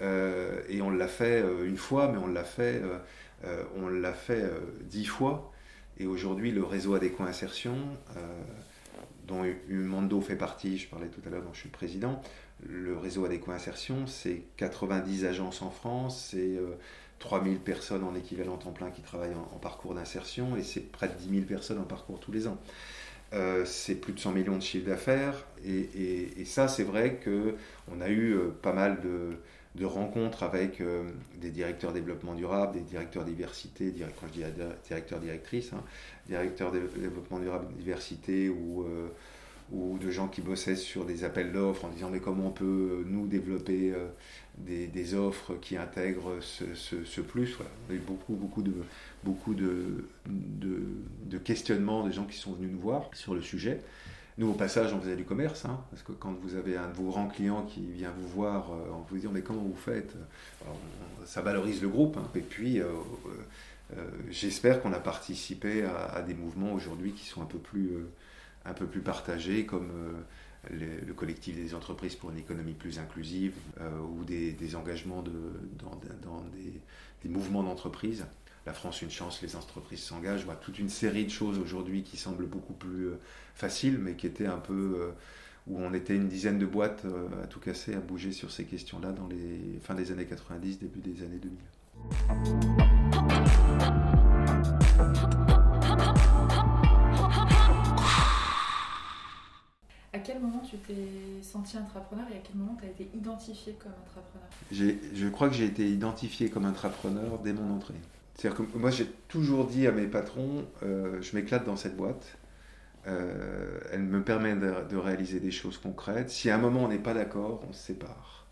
Euh, 0.00 0.60
et 0.68 0.82
on 0.82 0.90
l'a 0.90 1.08
fait 1.08 1.44
une 1.64 1.76
fois, 1.76 2.08
mais 2.08 2.18
on 2.18 2.26
l'a 2.26 2.44
fait, 2.44 2.82
on 3.76 3.88
l'a 3.88 4.12
fait 4.12 4.44
dix 4.84 5.04
fois. 5.04 5.52
Et 5.98 6.06
aujourd'hui, 6.06 6.50
le 6.52 6.64
réseau 6.64 6.94
Adéquat 6.94 7.24
Insertion, 7.24 7.76
dont 9.32 9.44
Humando 9.68 10.20
fait 10.20 10.36
partie, 10.36 10.78
je 10.78 10.88
parlais 10.88 11.08
tout 11.08 11.20
à 11.26 11.30
l'heure, 11.30 11.42
dont 11.42 11.52
je 11.52 11.60
suis 11.60 11.68
le 11.68 11.72
président, 11.72 12.20
le 12.68 12.96
réseau 12.96 13.24
Adéquat 13.24 13.54
Insertion, 13.54 14.06
c'est 14.06 14.42
90 14.56 15.24
agences 15.24 15.62
en 15.62 15.70
France, 15.70 16.28
c'est 16.30 16.58
3000 17.22 17.58
personnes 17.58 18.02
en 18.02 18.14
équivalent 18.16 18.56
temps 18.56 18.72
plein 18.72 18.90
qui 18.90 19.00
travaillent 19.00 19.34
en, 19.34 19.58
parcours 19.58 19.94
d'insertion 19.94 20.56
et 20.56 20.62
c'est 20.62 20.80
près 20.80 21.08
de 21.08 21.14
10 21.14 21.30
000 21.30 21.42
personnes 21.46 21.78
en 21.78 21.84
parcours 21.84 22.18
tous 22.18 22.32
les 22.32 22.48
ans. 22.48 22.58
Euh, 23.32 23.64
c'est 23.64 23.94
plus 23.94 24.12
de 24.12 24.18
100 24.18 24.32
millions 24.32 24.56
de 24.56 24.62
chiffres 24.62 24.86
d'affaires 24.86 25.46
et, 25.64 26.44
ça 26.44 26.68
c'est 26.68 26.82
vrai 26.82 27.18
qu'on 27.24 28.00
a 28.00 28.08
eu 28.08 28.34
euh, 28.34 28.50
pas 28.50 28.72
mal 28.72 29.00
de, 29.00 29.36
rencontres 29.80 30.42
avec 30.42 30.80
euh, 30.80 31.04
des 31.40 31.50
directeurs 31.50 31.92
développement 31.92 32.34
durable, 32.34 32.74
des 32.74 32.80
directeurs 32.80 33.24
diversité, 33.24 33.92
quand 34.20 34.26
je 34.28 34.32
dis 34.32 34.44
directeur 34.86 35.18
directrice, 35.20 35.72
hein, 35.72 35.82
directeurs 36.26 36.72
développement 36.72 37.38
durable 37.38 37.66
diversité 37.78 38.48
ou 38.48 38.86
ou 39.70 39.96
de 39.98 40.10
gens 40.10 40.28
qui 40.28 40.42
bossaient 40.42 40.76
sur 40.76 41.06
des 41.06 41.24
appels 41.24 41.50
d'offres 41.50 41.86
en 41.86 41.88
disant 41.88 42.10
mais 42.10 42.20
comment 42.20 42.48
on 42.48 42.50
peut 42.50 43.04
nous 43.06 43.26
développer 43.26 43.94
des, 44.58 45.14
offres 45.14 45.54
qui 45.60 45.76
intègrent 45.76 46.38
ce, 46.40 47.20
plus. 47.20 47.56
On 47.88 47.94
a 47.94 47.98
beaucoup, 49.24 49.54
de, 49.54 50.04
de, 50.26 50.82
de, 51.26 51.38
questionnements 51.38 52.06
des 52.06 52.12
gens 52.12 52.24
qui 52.24 52.36
sont 52.36 52.52
venus 52.52 52.70
nous 52.72 52.80
voir 52.80 53.10
sur 53.14 53.34
le 53.34 53.40
sujet. 53.40 53.80
Nous, 54.38 54.48
au 54.48 54.54
passage, 54.54 54.92
on 54.94 55.00
faisait 55.00 55.16
du 55.16 55.24
commerce, 55.24 55.64
hein, 55.66 55.78
parce 55.90 56.02
que 56.02 56.12
quand 56.12 56.32
vous 56.40 56.54
avez 56.54 56.76
un 56.76 56.88
de 56.88 56.94
vos 56.94 57.10
grands 57.10 57.28
clients 57.28 57.62
qui 57.62 57.84
vient 57.86 58.12
vous 58.16 58.28
voir 58.28 58.70
euh, 58.72 58.92
en 58.92 59.06
vous 59.08 59.16
disant 59.16 59.30
mais 59.32 59.42
comment 59.42 59.62
vous 59.62 59.76
faites? 59.76 60.14
Ça 61.24 61.42
valorise 61.42 61.82
le 61.82 61.88
groupe. 61.88 62.16
Hein. 62.16 62.28
Et 62.34 62.40
puis, 62.40 62.80
euh, 62.80 62.86
euh, 63.96 64.08
j'espère 64.30 64.80
qu'on 64.80 64.92
a 64.92 65.00
participé 65.00 65.84
à, 65.84 66.22
des 66.22 66.34
mouvements 66.34 66.72
aujourd'hui 66.72 67.12
qui 67.12 67.26
sont 67.26 67.42
un 67.42 67.46
peu 67.46 67.58
plus, 67.58 67.92
un 68.64 68.72
peu 68.72 68.86
plus 68.86 69.02
partagés, 69.02 69.66
comme 69.66 69.90
le, 70.70 71.12
collectif 71.14 71.56
des 71.56 71.74
entreprises 71.74 72.14
pour 72.14 72.30
une 72.30 72.38
économie 72.38 72.74
plus 72.74 72.98
inclusive 72.98 73.54
euh, 73.80 73.90
ou 73.98 74.24
des, 74.24 74.76
engagements 74.76 75.22
dans, 75.22 76.44
des, 77.22 77.28
mouvements 77.28 77.62
d'entreprise. 77.62 78.26
La 78.64 78.72
France 78.72 79.02
une 79.02 79.10
chance, 79.10 79.42
les 79.42 79.56
entreprises 79.56 80.02
s'engagent. 80.02 80.44
Voilà, 80.44 80.60
toute 80.60 80.78
une 80.78 80.88
série 80.88 81.24
de 81.24 81.30
choses 81.30 81.58
aujourd'hui 81.58 82.04
qui 82.04 82.16
semblent 82.16 82.46
beaucoup 82.46 82.74
plus 82.74 83.06
euh, 83.06 83.18
faciles, 83.54 83.98
mais 83.98 84.14
qui 84.14 84.26
étaient 84.26 84.46
un 84.46 84.58
peu 84.58 84.98
euh, 85.00 85.10
où 85.66 85.78
on 85.80 85.92
était 85.94 86.14
une 86.14 86.28
dizaine 86.28 86.58
de 86.58 86.66
boîtes 86.66 87.04
à 87.42 87.46
tout 87.46 87.60
casser, 87.60 87.94
à 87.94 88.00
bouger 88.00 88.32
sur 88.32 88.50
ces 88.50 88.64
questions-là 88.64 89.12
dans 89.12 89.26
les 89.26 89.80
fins 89.82 89.94
des 89.94 90.12
années 90.12 90.26
90, 90.26 90.78
début 90.78 91.00
des 91.00 91.22
années 91.22 91.38
2000. 91.38 91.58
À 100.14 100.18
quel 100.18 100.40
moment 100.40 100.60
tu 100.60 100.76
t'es 100.78 100.94
senti 101.42 101.78
entrepreneur 101.78 102.26
et 102.32 102.36
à 102.36 102.40
quel 102.40 102.56
moment 102.56 102.76
tu 102.78 102.84
as 102.84 102.90
été 102.90 103.08
identifié 103.14 103.74
comme 103.74 103.92
entrepreneur? 103.92 104.46
Je 104.70 105.28
crois 105.28 105.48
que 105.48 105.54
j'ai 105.54 105.66
été 105.66 105.88
identifié 105.88 106.50
comme 106.50 106.66
entrepreneur 106.66 107.38
dès 107.38 107.52
mon 107.52 107.74
entrée. 107.74 107.94
C'est-à-dire 108.34 108.66
que 108.66 108.78
moi 108.78 108.90
j'ai 108.90 109.06
toujours 109.28 109.66
dit 109.66 109.86
à 109.86 109.92
mes 109.92 110.06
patrons, 110.06 110.66
euh, 110.82 111.20
je 111.20 111.36
m'éclatte 111.36 111.64
dans 111.64 111.76
cette 111.76 111.96
boîte, 111.96 112.38
euh, 113.06 113.78
elle 113.92 114.02
me 114.02 114.22
permet 114.22 114.54
de, 114.54 114.96
réaliser 114.96 115.40
des 115.40 115.50
choses 115.50 115.78
concrètes. 115.78 116.30
Si 116.30 116.50
à 116.50 116.56
un 116.56 116.58
moment 116.58 116.84
on 116.84 116.88
n'est 116.88 116.98
pas 116.98 117.14
d'accord, 117.14 117.62
on 117.68 117.72
se 117.72 117.80
sépare. 117.80 118.46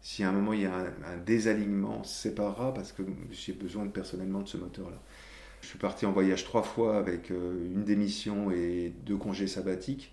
Si 0.00 0.24
à 0.24 0.28
un 0.28 0.32
moment 0.32 0.52
il 0.52 0.62
y 0.62 0.66
a 0.66 0.74
un, 0.74 1.16
désalignement, 1.24 2.00
on 2.00 2.04
se 2.04 2.22
séparera 2.22 2.74
parce 2.74 2.92
que 2.92 3.02
j'ai 3.30 3.52
besoin 3.52 3.86
personnellement 3.86 4.40
de 4.40 4.48
ce 4.48 4.56
moteur-là. 4.56 5.00
Je 5.62 5.68
suis 5.68 5.78
parti 5.78 6.04
en 6.04 6.12
voyage 6.12 6.44
trois 6.44 6.62
fois 6.62 6.98
avec 6.98 7.30
euh, 7.30 7.72
une 7.72 7.84
démission 7.84 8.50
et 8.50 8.92
deux 9.06 9.16
congés 9.16 9.46
sabbatiques. 9.46 10.12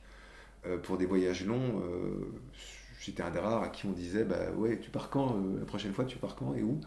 Pour 0.83 0.99
des 0.99 1.07
voyages 1.07 1.43
longs, 1.43 1.81
j'étais 2.99 3.23
un 3.23 3.31
des 3.31 3.39
rares 3.39 3.63
à 3.63 3.69
qui 3.69 3.87
on 3.87 3.91
disait 3.93 4.23
bah 4.23 4.51
ouais 4.55 4.77
tu 4.77 4.91
pars 4.91 5.09
quand 5.09 5.35
la 5.57 5.65
prochaine 5.65 5.91
fois 5.91 6.05
tu 6.05 6.19
pars 6.19 6.35
quand 6.35 6.53
et 6.53 6.61
où? 6.61 6.79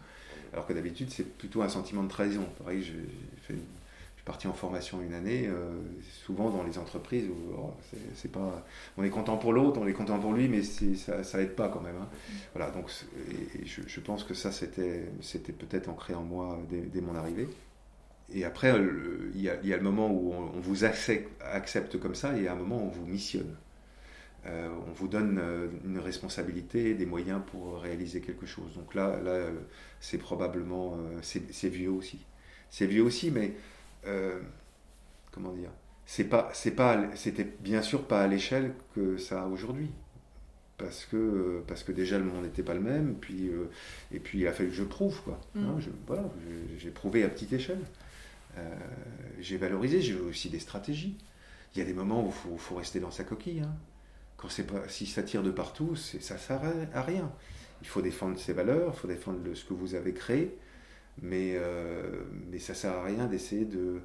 Alors 0.55 0.65
que 0.65 0.73
d'habitude 0.73 1.09
c'est 1.11 1.37
plutôt 1.37 1.61
un 1.61 1.69
sentiment 1.69 2.01
de 2.01 2.09
trahison 2.09 2.45
pareil 2.57 2.81
je 2.81 2.93
suis 3.45 3.55
parti 4.25 4.47
en 4.47 4.53
formation 4.53 5.01
une 5.03 5.13
année 5.13 5.47
souvent 6.23 6.49
dans 6.49 6.63
les 6.63 6.79
entreprises 6.79 7.27
où 7.29 7.35
oh, 7.55 7.73
pas 8.33 8.65
on 8.97 9.03
est 9.03 9.11
content 9.11 9.37
pour 9.37 9.53
l'autre 9.53 9.79
on 9.79 9.85
est 9.85 9.93
content 9.93 10.17
pour 10.17 10.33
lui 10.33 10.47
mais 10.47 10.63
ça 10.63 11.23
ça 11.23 11.37
pas 11.45 11.69
quand 11.69 11.81
même 11.81 11.97
hein. 12.01 12.07
voilà 12.55 12.71
donc 12.71 12.89
je, 13.63 13.99
pense 13.99 14.23
que 14.23 14.33
ça 14.33 14.51
c'était 14.51 15.05
peut-être 15.21 15.89
ancré 15.89 16.15
en 16.15 16.23
moi 16.23 16.57
dès, 16.71 17.01
mon 17.01 17.13
arrivée 17.13 17.47
et 18.33 18.43
après, 18.43 18.73
il 19.35 19.41
y, 19.41 19.49
a, 19.49 19.77
le 19.77 19.83
moment 19.83 20.09
où 20.09 20.33
on, 20.33 20.57
on 20.57 20.59
vous 20.59 20.83
accepte, 20.83 21.29
accepte, 21.43 21.99
comme 21.99 22.15
ça, 22.15 22.35
et 22.35 22.39
il 22.39 22.43
y 22.45 22.47
a 22.47 22.53
un 22.53 22.55
moment 22.55 22.77
où 22.77 22.87
on 22.87 22.89
vous 22.89 23.05
missionne. 23.05 23.55
Euh, 24.45 24.69
on 24.87 24.91
vous 24.91 25.07
donne 25.07 25.39
euh, 25.39 25.67
une 25.85 25.97
responsabilité, 25.97 26.93
des 26.93 27.05
moyens 27.05 27.41
pour 27.51 27.79
réaliser 27.79 28.21
quelque 28.21 28.45
chose. 28.45 28.73
Donc 28.75 28.93
là, 28.93 29.19
là 29.21 29.47
c'est 29.99 30.19
probablement, 30.19 30.97
euh, 30.97 31.19
c'est 31.21 31.69
vieux 31.69 31.89
aussi. 31.89 32.19
c'est 32.69 32.85
vieux 32.85 33.03
aussi, 33.03 33.31
mais 33.31 33.53
comment 35.31 35.51
dire 35.51 35.71
c'est 36.05 36.25
pas, 36.25 36.49
c'est 36.53 36.71
pas, 36.71 37.03
c'était 37.15 37.47
bien 37.59 37.81
sûr 37.81 38.07
pas 38.07 38.21
à 38.21 38.27
l'échelle 38.27 38.73
que 38.93 39.17
ça 39.17 39.43
a 39.43 39.47
aujourd'hui. 39.47 39.89
Parce 40.77 41.05
que, 41.05 41.63
parce 41.67 41.83
que 41.83 41.93
déjà 41.93 42.17
le 42.19 42.25
monde 42.25 42.43
n'était 42.43 42.63
pas 42.63 42.73
le 42.73 42.81
même, 42.81 43.15
puis, 43.15 43.47
euh, 43.47 43.69
et 44.11 44.19
puis 44.19 44.41
il 44.41 44.47
a 44.47 44.51
fallu 44.51 44.69
que 44.69 44.75
je 44.75 44.83
prouve. 44.83 45.21
Quoi. 45.23 45.39
Mm. 45.55 45.65
Hein, 45.65 45.77
voilà, 46.05 46.29
j'ai 46.77 46.91
prouvé 46.91 47.23
à 47.23 47.29
petite 47.29 47.53
échelle. 47.53 47.79
Euh, 48.57 48.75
j'ai 49.39 49.57
valorisé, 49.57 50.01
j'ai 50.01 50.19
aussi 50.19 50.49
des 50.49 50.59
stratégies. 50.59 51.17
Il 51.73 51.79
y 51.79 51.81
a 51.81 51.85
des 51.85 51.93
moments 51.93 52.25
où 52.25 52.33
il 52.51 52.59
faut, 52.59 52.75
rester 52.75 52.99
dans 52.99 53.11
sa 53.11 53.23
coquille. 53.23 53.61
Hein. 53.61 53.73
Quand 54.45 54.63
pas, 54.63 54.87
si 54.87 55.05
ça 55.05 55.23
tire 55.23 55.43
de 55.43 55.51
partout, 55.51 55.95
ça 55.95 56.35
ne 56.35 56.39
sert 56.39 56.61
à 56.93 57.01
rien. 57.01 57.31
Il 57.81 57.87
faut 57.87 58.01
défendre 58.01 58.39
ses 58.39 58.53
valeurs, 58.53 58.91
il 58.93 58.99
faut 58.99 59.07
défendre 59.07 59.39
ce 59.53 59.65
que 59.65 59.73
vous 59.73 59.95
avez 59.95 60.13
créé, 60.13 60.57
mais, 61.21 61.53
euh, 61.55 62.23
ça 62.59 62.73
ne 62.73 62.77
sert 62.77 62.93
à 62.93 63.03
rien 63.03 63.25
d'essayer 63.25 63.65
de, 63.65 64.01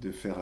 de 0.00 0.10
faire 0.10 0.38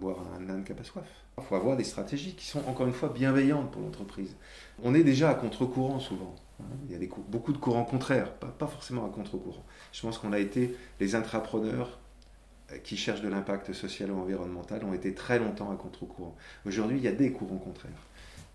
boire 0.00 0.18
un 0.38 0.48
âne 0.48 0.64
qui 0.64 0.72
n'a 0.72 0.84
soif. 0.84 1.06
Il 1.38 1.44
faut 1.44 1.54
avoir 1.54 1.76
des 1.76 1.84
stratégies 1.84 2.34
qui 2.34 2.46
sont 2.46 2.62
encore 2.66 2.86
une 2.86 2.92
fois 2.92 3.10
bienveillantes 3.10 3.70
pour 3.70 3.82
l'entreprise. 3.82 4.34
On 4.82 4.94
est 4.94 5.04
déjà 5.04 5.30
à 5.30 5.34
contre-courant 5.34 6.00
souvent. 6.00 6.34
Il 6.88 6.92
y 6.92 7.04
a 7.04 7.08
beaucoup 7.28 7.52
de 7.52 7.58
courants 7.58 7.84
contraires, 7.84 8.32
pas, 8.34 8.66
forcément 8.66 9.06
à 9.06 9.10
contre-courant. 9.10 9.64
Je 9.92 10.00
pense 10.02 10.18
qu'on 10.18 10.32
a 10.32 10.38
été 10.38 10.74
les 10.98 11.14
intrapreneurs 11.14 11.88
euh, 11.88 12.07
qui 12.84 12.96
cherchent 12.96 13.22
de 13.22 13.28
l'impact 13.28 13.72
social 13.72 14.10
ou 14.10 14.18
environnemental 14.18 14.84
ont 14.84 14.92
été 14.92 15.14
très 15.14 15.38
longtemps 15.38 15.70
à 15.70 15.76
contre-courant. 15.76 16.36
Aujourd'hui, 16.66 16.98
il 16.98 17.02
y 17.02 17.08
a 17.08 17.12
des 17.12 17.32
courants 17.32 17.58
contraires 17.58 18.04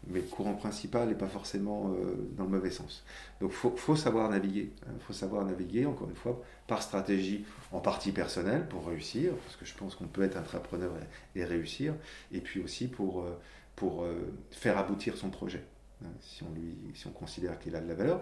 mais 0.07 0.19
le 0.19 0.25
courant 0.25 0.53
principal 0.53 1.07
n'est 1.07 1.15
pas 1.15 1.27
forcément 1.27 1.91
euh, 1.91 2.29
dans 2.35 2.43
le 2.43 2.49
mauvais 2.49 2.71
sens. 2.71 3.03
Donc 3.39 3.51
il 3.51 3.79
faut, 3.79 3.95
savoir 3.95 4.29
naviguer. 4.29 4.71
Il 4.85 4.89
hein. 4.89 4.95
faut 5.07 5.13
savoir 5.13 5.45
naviguer, 5.45 5.85
encore 5.85 6.09
une 6.09 6.15
fois, 6.15 6.41
par 6.67 6.81
stratégie 6.81 7.45
en 7.71 7.79
partie 7.79 8.11
personnelle 8.11 8.67
pour 8.67 8.87
réussir, 8.87 9.33
parce 9.35 9.55
que 9.55 9.65
je 9.65 9.73
pense 9.73 9.95
qu'on 9.95 10.07
peut 10.07 10.23
être 10.23 10.37
entrepreneur 10.37 10.91
et, 11.35 11.45
réussir, 11.45 11.93
et 12.31 12.41
puis 12.41 12.61
aussi 12.61 12.87
pour, 12.87 13.21
euh, 13.21 13.39
pour 13.75 14.03
euh, 14.03 14.33
faire 14.51 14.77
aboutir 14.77 15.15
son 15.15 15.29
projet, 15.29 15.63
hein, 16.03 16.09
si, 16.21 16.43
on 16.43 16.53
lui, 16.53 16.75
si 16.95 17.07
on 17.07 17.11
considère 17.11 17.59
qu'il 17.59 17.75
a 17.75 17.81
de 17.81 17.87
la 17.87 17.95
valeur. 17.95 18.21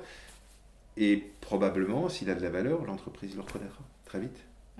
Et 0.97 1.31
probablement, 1.39 2.09
s'il 2.09 2.29
a 2.29 2.35
de 2.35 2.41
la 2.41 2.49
valeur, 2.49 2.83
l'entreprise 2.85 3.35
le 3.35 3.41
reconnaîtra 3.41 3.83
très 4.05 4.19
vite. 4.19 4.37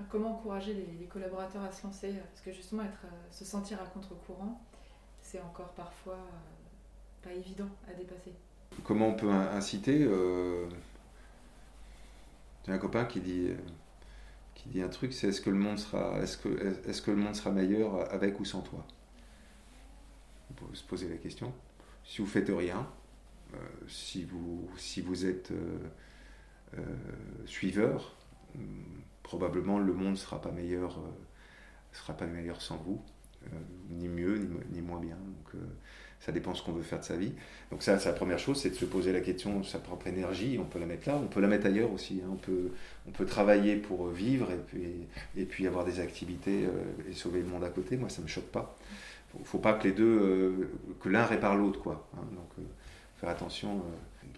Comment 0.09 0.37
encourager 0.37 0.73
les, 0.73 1.05
collaborateurs 1.05 1.63
à 1.63 1.71
se 1.71 1.83
lancer 1.83 2.13
Parce 2.29 2.41
que 2.41 2.51
justement, 2.51 2.83
être, 2.83 3.05
se 3.31 3.45
sentir 3.45 3.81
à 3.81 3.85
contre-courant, 3.85 4.61
c'est 5.21 5.41
encore 5.41 5.69
parfois 5.69 6.17
pas 7.21 7.31
évident 7.31 7.69
à 7.89 7.93
dépasser. 7.93 8.33
Comment 8.83 9.09
on 9.09 9.15
peut 9.15 9.29
inciter 9.29 10.03
euh... 10.03 10.67
J'ai 12.65 12.71
un 12.71 12.77
copain 12.77 13.05
qui 13.05 13.19
dit, 13.19 13.49
qui 14.53 14.69
dit 14.69 14.81
un 14.81 14.89
truc, 14.89 15.13
c'est 15.13 15.29
est-ce 15.29 15.41
que 15.41 15.49
le 15.49 15.57
monde 15.57 15.79
sera, 15.79 16.19
est-ce 16.19 16.37
que, 16.37 16.87
est-ce 16.87 17.01
que 17.01 17.11
le 17.11 17.17
monde 17.17 17.35
sera 17.35 17.51
meilleur 17.51 18.11
avec 18.13 18.39
ou 18.39 18.45
sans 18.45 18.61
toi? 18.61 18.85
On 20.51 20.53
peut 20.53 20.75
se 20.75 20.83
poser 20.83 21.09
la 21.09 21.17
question. 21.17 21.53
Si 22.03 22.21
vous 22.21 22.27
faites 22.27 22.49
rien, 22.49 22.87
euh, 23.53 23.57
si 23.87 24.23
vous, 24.23 24.69
si 24.77 25.01
vous 25.01 25.25
êtes 25.25 25.51
euh, 25.51 25.79
euh, 26.77 26.81
suiveur, 27.45 28.15
probablement 29.31 29.79
le 29.79 29.93
monde 29.93 30.17
sera 30.17 30.41
pas 30.41 30.51
meilleur, 30.51 30.99
sera 31.93 32.13
pas 32.13 32.25
meilleur 32.25 32.61
sans 32.61 32.75
vous, 32.77 33.01
ni 33.89 34.09
mieux 34.09 34.49
ni, 34.71 34.81
moins 34.81 34.99
bien. 34.99 35.15
Donc 35.15 35.61
ça 36.21 36.31
dépend 36.31 36.53
ce 36.53 36.61
qu'on 36.63 36.73
veut 36.73 36.83
faire 36.83 36.99
de 36.99 37.03
sa 37.03 37.15
vie. 37.17 37.33
Donc 37.71 37.81
ça, 37.81 37.97
c'est 37.97 38.09
la 38.09 38.15
première 38.15 38.37
chose, 38.37 38.61
c'est 38.61 38.69
de 38.69 38.75
se 38.75 38.85
poser 38.85 39.11
la 39.11 39.21
question 39.21 39.59
de 39.59 39.65
sa 39.65 39.79
propre 39.79 40.07
énergie. 40.07 40.59
On 40.61 40.65
peut 40.65 40.79
la 40.79 40.85
mettre 40.85 41.09
là, 41.09 41.17
on 41.17 41.27
peut 41.27 41.41
la 41.41 41.47
mettre 41.47 41.65
ailleurs 41.65 41.91
aussi. 41.91 42.21
Hein. 42.23 42.29
On, 42.31 42.35
peut, 42.35 42.71
on 43.07 43.11
peut 43.11 43.25
travailler 43.25 43.75
pour 43.75 44.07
vivre 44.07 44.51
et 44.51 44.57
puis, 44.57 45.07
et 45.35 45.45
puis 45.45 45.65
avoir 45.65 45.83
des 45.83 45.99
activités 45.99 46.65
euh, 46.65 47.09
et 47.09 47.13
sauver 47.13 47.39
le 47.39 47.47
monde 47.47 47.63
à 47.63 47.69
côté. 47.69 47.97
Moi, 47.97 48.09
ça 48.09 48.19
ne 48.19 48.25
me 48.25 48.29
choque 48.29 48.51
pas. 48.51 48.77
Il 49.33 49.41
ne 49.41 49.45
faut 49.45 49.57
pas 49.57 49.73
que 49.73 49.87
les 49.87 49.93
deux, 49.93 50.03
euh, 50.03 50.69
que 50.99 51.09
l'un 51.09 51.25
répare 51.25 51.55
l'autre, 51.55 51.81
quoi. 51.81 52.07
Hein. 52.15 52.25
Donc 52.35 52.49
euh, 52.59 52.63
faire 53.19 53.29
attention 53.29 53.81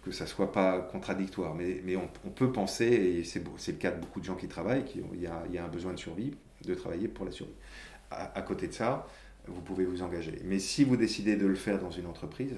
que 0.03 0.11
ça 0.11 0.25
soit 0.25 0.51
pas 0.51 0.79
contradictoire. 0.79 1.55
Mais, 1.55 1.81
mais 1.83 1.95
on, 1.95 2.29
peut 2.29 2.51
penser, 2.51 2.85
et 2.85 3.23
c'est 3.23 3.43
le 3.43 3.77
cas 3.77 3.91
de 3.91 3.99
beaucoup 3.99 4.19
de 4.19 4.25
gens 4.25 4.35
qui 4.35 4.47
travaillent, 4.47 4.85
il 5.13 5.21
y, 5.21 5.27
a, 5.27 5.43
y 5.51 5.57
a 5.57 5.65
un 5.65 5.69
besoin 5.69 5.93
de 5.93 5.99
survie, 5.99 6.33
de 6.65 6.75
travailler 6.75 7.07
pour 7.07 7.25
la 7.25 7.31
survie. 7.31 7.53
à 8.11 8.41
côté 8.41 8.67
de 8.67 8.73
ça, 8.73 9.07
vous 9.47 9.61
pouvez 9.61 9.85
vous 9.85 10.01
engager. 10.01 10.39
Mais 10.45 10.59
si 10.59 10.83
vous 10.83 10.97
décidez 10.97 11.35
de 11.35 11.45
le 11.45 11.55
faire 11.55 11.79
dans 11.79 11.91
une 11.91 12.05
entreprise, 12.05 12.55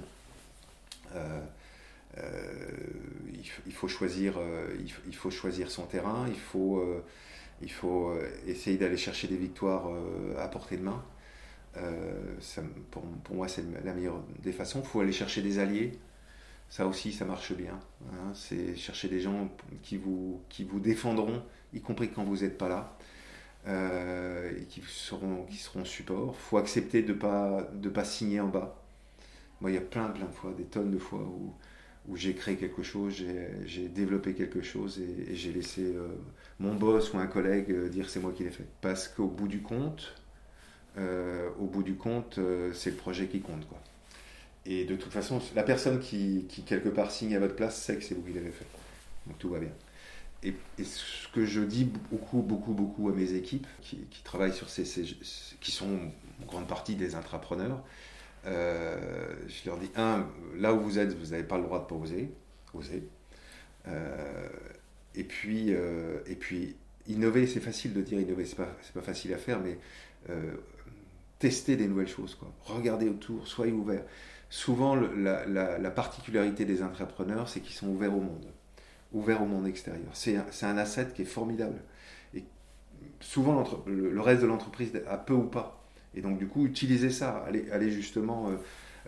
euh, 1.15 1.41
euh, 2.17 2.69
il, 3.65 3.73
faut 3.73 3.87
choisir, 3.87 4.37
euh, 4.37 4.75
il, 5.07 5.15
faut 5.15 5.31
choisir 5.31 5.69
son 5.71 5.83
terrain, 5.85 6.25
il 6.27 6.39
faut, 6.39 6.83
il 7.61 7.71
faut 7.71 8.13
essayer 8.47 8.77
d'aller 8.77 8.97
chercher 8.97 9.27
des 9.27 9.37
victoires 9.37 9.89
à 10.37 10.47
portée 10.47 10.77
de 10.77 10.83
main. 10.83 11.03
Pour, 12.91 13.01
pour, 13.23 13.35
moi, 13.35 13.47
c'est 13.47 13.65
la 13.83 13.93
meilleure 13.93 14.21
des 14.41 14.53
façons. 14.53 14.81
Il 14.83 14.87
faut 14.87 15.01
aller 15.01 15.11
chercher 15.11 15.41
des 15.41 15.59
alliés. 15.59 15.99
Ça 16.69 16.87
aussi, 16.87 17.13
ça 17.13 17.25
marche 17.25 17.53
bien. 17.53 17.79
Hein. 18.11 18.31
C'est 18.33 18.75
chercher 18.75 19.07
des 19.07 19.21
gens 19.21 19.49
qui 19.81 19.97
vous, 19.97 20.41
qui 20.49 20.63
vous 20.63 20.79
défendront, 20.79 21.43
y 21.73 21.81
compris 21.81 22.09
quand 22.09 22.23
vous 22.23 22.37
n'êtes 22.37 22.57
pas 22.57 22.69
là. 22.69 22.97
Euh, 23.67 24.51
et 24.59 24.65
qui 24.65 24.81
seront, 24.87 25.43
qui 25.45 25.57
seront 25.57 25.85
support. 25.85 26.35
Faut 26.35 26.57
accepter 26.57 27.01
de 27.01 27.13
ne 27.13 27.17
pas, 27.17 27.67
de 27.73 27.89
pas 27.89 28.03
signer 28.03 28.39
en 28.39 28.47
bas. 28.47 28.79
Moi, 29.59 29.71
il 29.71 29.73
y 29.73 29.77
a 29.77 29.81
plein, 29.81 30.09
plein 30.09 30.25
de 30.25 30.31
fois, 30.31 30.53
des 30.55 30.65
tonnes 30.65 30.91
de 30.91 30.99
fois 30.99 31.19
où, 31.19 31.53
où 32.07 32.15
j'ai 32.15 32.35
créé 32.35 32.57
quelque 32.57 32.83
chose, 32.83 33.23
j'ai 33.65 33.87
développé 33.87 34.35
quelque 34.35 34.61
chose 34.61 34.99
et, 34.99 35.35
j'ai 35.35 35.51
laissé 35.51 35.81
euh, 35.81 36.09
mon 36.59 36.75
boss 36.75 37.13
ou 37.13 37.17
un 37.17 37.25
collègue 37.25 37.71
euh, 37.71 37.89
dire 37.89 38.07
c'est 38.09 38.19
moi 38.19 38.33
qui 38.35 38.43
l'ai 38.43 38.51
fait. 38.51 38.67
Parce 38.81 39.07
qu'au 39.07 39.27
bout 39.27 39.47
du 39.47 39.61
compte, 39.61 40.13
au 41.59 41.65
bout 41.65 41.83
du 41.83 41.95
compte, 41.95 42.39
c'est 42.73 42.91
le 42.91 42.95
projet 42.95 43.27
qui 43.27 43.41
compte. 43.41 43.67
Quoi. 43.67 43.79
Et 44.65 44.85
de 44.85 44.95
toute 44.95 45.11
façon, 45.11 45.39
la 45.55 45.63
personne 45.63 45.99
qui, 45.99 46.45
quelque 46.65 46.89
part 46.89 47.11
signe 47.11 47.35
à 47.35 47.39
votre 47.39 47.55
place 47.55 47.79
sait 47.79 47.97
que 47.97 48.03
c'est 48.03 48.15
vous 48.15 48.23
qui 48.23 48.33
l'avez 48.33 48.51
fait. 48.51 48.65
Donc 49.27 49.37
tout 49.37 49.49
va 49.49 49.59
bien. 49.59 49.71
Et, 50.43 50.55
ce 50.83 51.27
que 51.33 51.45
je 51.45 51.61
dis 51.61 51.85
beaucoup, 51.85 52.41
beaucoup, 52.41 52.73
beaucoup 52.73 53.09
à 53.09 53.13
mes 53.13 53.33
équipes 53.33 53.67
qui, 53.81 54.07
travaillent 54.23 54.53
sur 54.53 54.69
ces, 54.69 54.83
qui 55.61 55.71
sont 55.71 55.99
en 56.41 56.45
grande 56.45 56.67
partie 56.67 56.95
des 56.95 57.15
intrapreneurs, 57.15 57.83
euh, 58.45 59.33
je 59.47 59.69
leur 59.69 59.77
dis 59.77 59.89
un, 59.95 60.27
là 60.57 60.73
où 60.73 60.79
vous 60.79 60.99
êtes, 60.99 61.13
vous 61.13 61.31
n'avez 61.31 61.43
pas 61.43 61.57
le 61.57 61.63
droit 61.63 61.79
de 61.79 61.85
pas 61.85 61.95
oser. 61.95 62.29
Euh, 63.87 64.49
et 65.15 65.23
puis, 65.23 65.67
euh, 65.69 66.19
et 66.27 66.35
puis 66.35 66.75
innover, 67.07 67.47
c'est 67.47 67.59
facile 67.59 67.93
de 67.93 68.01
dire 68.01 68.19
innover, 68.19 68.45
c'est 68.45 68.57
pas, 68.57 68.75
pas 68.93 69.01
facile 69.01 69.33
à 69.33 69.37
faire, 69.37 69.59
mais 69.59 69.77
tester 71.37 71.75
des 71.75 71.87
nouvelles 71.87 72.07
choses, 72.07 72.35
quoi. 72.35 72.51
Regardez 72.65 73.07
autour, 73.09 73.47
soyez 73.47 73.71
ouverts. 73.71 74.03
Souvent, 74.55 74.95
la, 74.95 75.45
la 75.45 75.91
particularité 75.91 76.63
des 76.63 76.81
intrapreneurs, 76.81 77.49
c'est 77.49 77.59
qu'ils 77.59 77.75
sont 77.75 77.87
ouverts 77.87 78.15
au 78.15 78.21
monde 78.21 78.45
ouvert 79.15 79.41
au 79.41 79.45
monde 79.45 79.65
extérieur. 79.65 80.09
C'est 80.13 80.37
un, 80.65 80.77
asset 80.77 81.07
qui 81.15 81.23
est 81.23 81.25
formidable. 81.25 81.79
Et 82.33 82.43
souvent, 83.21 83.63
le, 83.87 84.21
reste 84.21 84.41
de 84.41 84.47
l'entreprise 84.47 84.91
a 85.09 85.17
peu 85.17 85.33
ou 85.33 85.43
pas. 85.43 85.83
Et 86.13 86.21
donc, 86.21 86.37
du 86.37 86.47
coup, 86.47 86.65
utiliser 86.65 87.09
ça, 87.09 87.43
aller, 87.47 87.69
aller 87.71 87.91
justement 87.91 88.49
euh, 88.49 88.55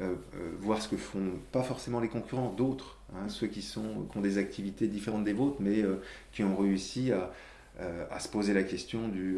euh, 0.02 0.16
euh, 0.36 0.52
voir 0.60 0.82
ce 0.82 0.88
que 0.88 0.98
font 0.98 1.34
pas 1.52 1.64
forcément 1.64 2.00
les 2.00 2.10
concurrents, 2.10 2.52
d'autres, 2.52 3.00
hein, 3.14 3.30
ceux 3.30 3.48
qui, 3.48 3.62
sont, 3.62 4.08
qui 4.12 4.18
ont 4.18 4.22
des 4.22 4.38
activités 4.38 4.88
différentes 4.88 5.24
des 5.24 5.34
vôtres, 5.34 5.58
mais 5.60 5.84
qui 6.32 6.44
ont 6.44 6.56
réussi 6.56 7.12
à, 7.12 7.32
à, 8.10 8.20
se 8.20 8.30
poser 8.30 8.54
la 8.54 8.64
question 8.64 9.08
du, 9.08 9.38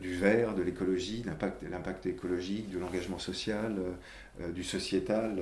du 0.00 0.14
vert, 0.14 0.54
de 0.54 0.62
l'écologie, 0.62 1.24
l'impact 1.24 2.06
écologique, 2.06 2.70
de 2.70 2.78
l'engagement 2.78 3.18
social, 3.18 3.76
du 4.54 4.64
sociétal. 4.64 5.40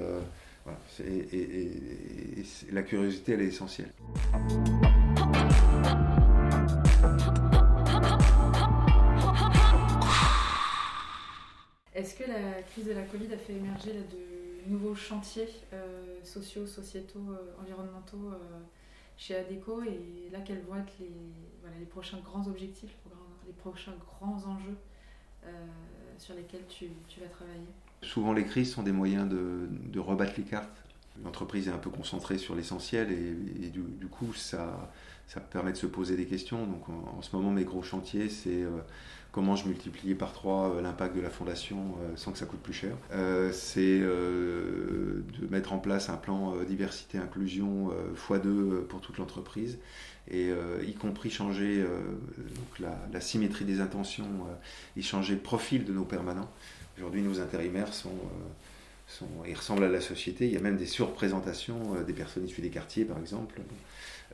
Et, 1.01 2.43
la 2.73 2.83
curiosité, 2.83 3.33
elle 3.33 3.43
est 3.43 3.47
essentielle. 3.47 3.91
Est-ce 11.95 12.15
que 12.17 12.25
la 12.29 12.63
crise 12.63 12.87
de 12.87 12.93
la 12.93 13.03
Covid 13.03 13.33
a 13.33 13.39
fait 13.39 13.55
émerger 13.55 13.93
de 13.93 14.71
nouveaux 14.71 14.95
chantiers 14.95 15.49
euh, 15.73 16.23
sociaux, 16.25 16.67
sociétaux, 16.67 17.31
euh, 17.31 17.63
environnementaux 17.63 18.33
euh, 18.33 18.61
chez 19.17 19.37
ADECO 19.37 19.83
et 19.85 20.29
là 20.33 20.41
quels 20.45 20.63
vont 20.63 20.77
être 20.77 20.93
les 21.79 21.87
prochains 21.87 22.19
grands 22.19 22.47
objectifs, 22.49 22.97
les 23.47 23.53
prochains 23.53 23.95
grands 23.97 24.45
enjeux 24.47 24.77
sur 26.19 26.35
lesquels 26.35 26.67
tu 26.69 26.89
vas 27.21 27.29
travailler? 27.29 27.69
Souvent, 28.05 28.33
les 28.33 28.45
crises 28.45 28.73
sont 28.73 28.83
des 28.83 28.93
moyens 28.93 29.29
de, 29.29 29.99
rebattre 29.99 30.35
les 30.37 30.45
cartes. 30.45 30.83
L'entreprise 31.25 31.69
est 31.69 31.73
un 31.73 31.79
peu 31.79 31.91
concentrée 31.91 32.39
sur 32.39 32.55
l'essentiel 32.55 33.11
et, 33.13 33.71
du, 33.71 34.07
coup, 34.09 34.33
ça, 34.35 34.91
permet 35.51 35.73
de 35.73 35.77
se 35.77 35.87
poser 35.87 36.17
des 36.17 36.27
questions. 36.27 36.67
Donc 36.67 36.89
en, 36.89 37.23
ce 37.23 37.35
moment, 37.35 37.51
mes 37.51 37.65
gros 37.65 37.83
chantiers, 37.83 38.29
c'est 38.29 38.63
euh, 38.63 38.71
comment 39.33 39.57
je 39.57 39.67
multiplie 39.69 40.15
par 40.15 40.33
trois 40.33 40.71
euh, 40.71 40.83
l'impact 40.83 41.17
de 41.17 41.21
la 41.21 41.31
fondation 41.31 41.97
euh, 42.01 42.13
sans 42.17 42.33
que 42.33 42.39
ça 42.39 42.47
coûte 42.47 42.61
plus 42.61 42.73
cher. 42.73 42.97
c'est 43.53 44.01
de 44.01 45.25
mettre 45.51 45.73
en 45.73 45.79
place 45.79 46.11
un 46.11 46.17
plan 46.17 46.57
diversité 46.69 47.19
inclusion 47.19 47.91
x2 48.17 48.83
pour 48.83 49.01
toute 49.01 49.19
l'entreprise 49.19 49.79
et 50.29 50.51
y 50.83 50.95
compris 50.95 51.31
changer 51.31 51.85
la, 52.81 53.21
symétrie 53.21 53.65
des 53.65 53.81
intentions 53.81 54.47
et 54.97 55.03
changer 55.03 55.35
le 55.35 55.41
profil 55.41 55.85
de 55.85 55.93
nos 55.93 56.05
permanents. 56.05 56.51
Aujourd'hui, 56.97 57.23
nos 57.23 57.41
intérimaires 57.41 57.93
sont 57.93 58.11
ils 59.47 59.55
ressemblent 59.55 59.85
à 59.85 59.89
la 59.89 60.01
société. 60.01 60.47
Il 60.47 60.53
y 60.53 60.57
a 60.57 60.61
même 60.61 60.77
des 60.77 60.87
surreprésentations 60.87 62.03
des 62.07 62.13
personnes 62.13 62.47
issues 62.47 62.63
des 62.63 62.71
quartiers, 62.71 63.05
par 63.05 63.19
exemple. 63.19 63.61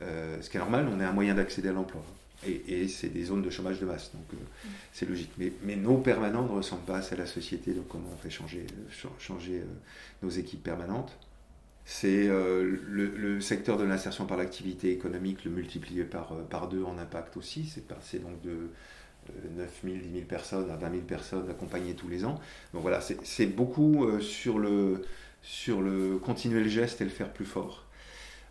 Euh, 0.01 0.41
ce 0.41 0.49
qui 0.49 0.57
est 0.57 0.59
normal, 0.59 0.87
on 0.91 0.99
est 0.99 1.03
un 1.03 1.11
moyen 1.11 1.35
d'accéder 1.35 1.69
à 1.69 1.73
l'emploi. 1.73 2.03
Et, 2.47 2.87
c'est 2.87 3.09
des 3.09 3.25
zones 3.25 3.43
de 3.43 3.51
chômage 3.51 3.79
de 3.79 3.85
masse, 3.85 4.11
donc 4.13 4.23
euh, 4.33 4.37
c'est 4.91 5.07
logique. 5.07 5.29
Mais, 5.37 5.75
nos 5.75 5.97
permanents 5.97 6.43
ne 6.43 6.49
ressemblent 6.49 6.85
pas 6.85 6.99
à 6.99 7.15
la 7.15 7.27
société, 7.27 7.71
donc 7.71 7.87
comment 7.87 8.09
on 8.11 8.17
fait 8.17 8.31
changer, 8.31 8.65
euh, 8.65 9.63
nos 10.23 10.29
équipes 10.29 10.63
permanentes? 10.63 11.15
C'est 11.85 12.27
le, 12.27 13.39
secteur 13.41 13.77
de 13.77 13.83
l'insertion 13.83 14.25
par 14.25 14.37
l'activité 14.37 14.91
économique, 14.91 15.43
le 15.43 15.51
multiplier 15.51 16.03
par, 16.03 16.35
par 16.49 16.69
deux 16.69 16.83
en 16.83 16.97
impact 16.97 17.37
aussi. 17.37 17.71
C'est 18.01 18.21
donc 18.21 18.39
de 18.41 18.69
9 19.57 19.81
000, 19.83 19.95
10 19.97 20.11
000 20.11 20.25
personnes 20.25 20.69
à 20.71 20.75
20 20.75 20.91
000 20.91 21.01
personnes 21.03 21.49
accompagnées 21.49 21.93
tous 21.93 22.07
les 22.07 22.25
ans. 22.25 22.39
Donc 22.73 22.81
voilà, 22.81 22.99
c'est 23.01 23.45
beaucoup 23.45 24.07
sur, 24.19 24.59
le, 24.59 25.03
sur 25.41 25.81
le 25.81 26.17
continuer 26.17 26.63
le 26.63 26.69
geste 26.69 27.01
et 27.01 27.03
le 27.03 27.09
faire 27.09 27.31
plus 27.31 27.45
fort. 27.45 27.85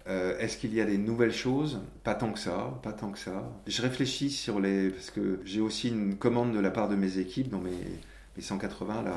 Euh, 0.06 0.38
est-ce 0.38 0.56
qu'il 0.56 0.74
y 0.74 0.80
a 0.80 0.84
des 0.86 0.98
nouvelles 0.98 1.32
choses? 1.32 1.80
Pas 2.04 2.14
tant 2.14 2.32
que 2.32 2.38
ça, 2.38 2.78
pas 2.82 2.92
tant 2.92 3.10
que 3.10 3.18
ça. 3.18 3.50
Je 3.66 3.82
réfléchis 3.82 4.30
sur 4.30 4.60
les... 4.60 4.90
Parce 4.90 5.10
que 5.10 5.40
j'ai 5.44 5.60
aussi 5.60 5.88
une 5.88 6.16
commande 6.16 6.52
de 6.54 6.60
la 6.60 6.70
part 6.70 6.88
de 6.88 6.96
mes 6.96 7.18
équipes 7.18 7.48
dans 7.48 7.60
mes, 7.60 7.76
180, 8.38 9.02
là, 9.02 9.12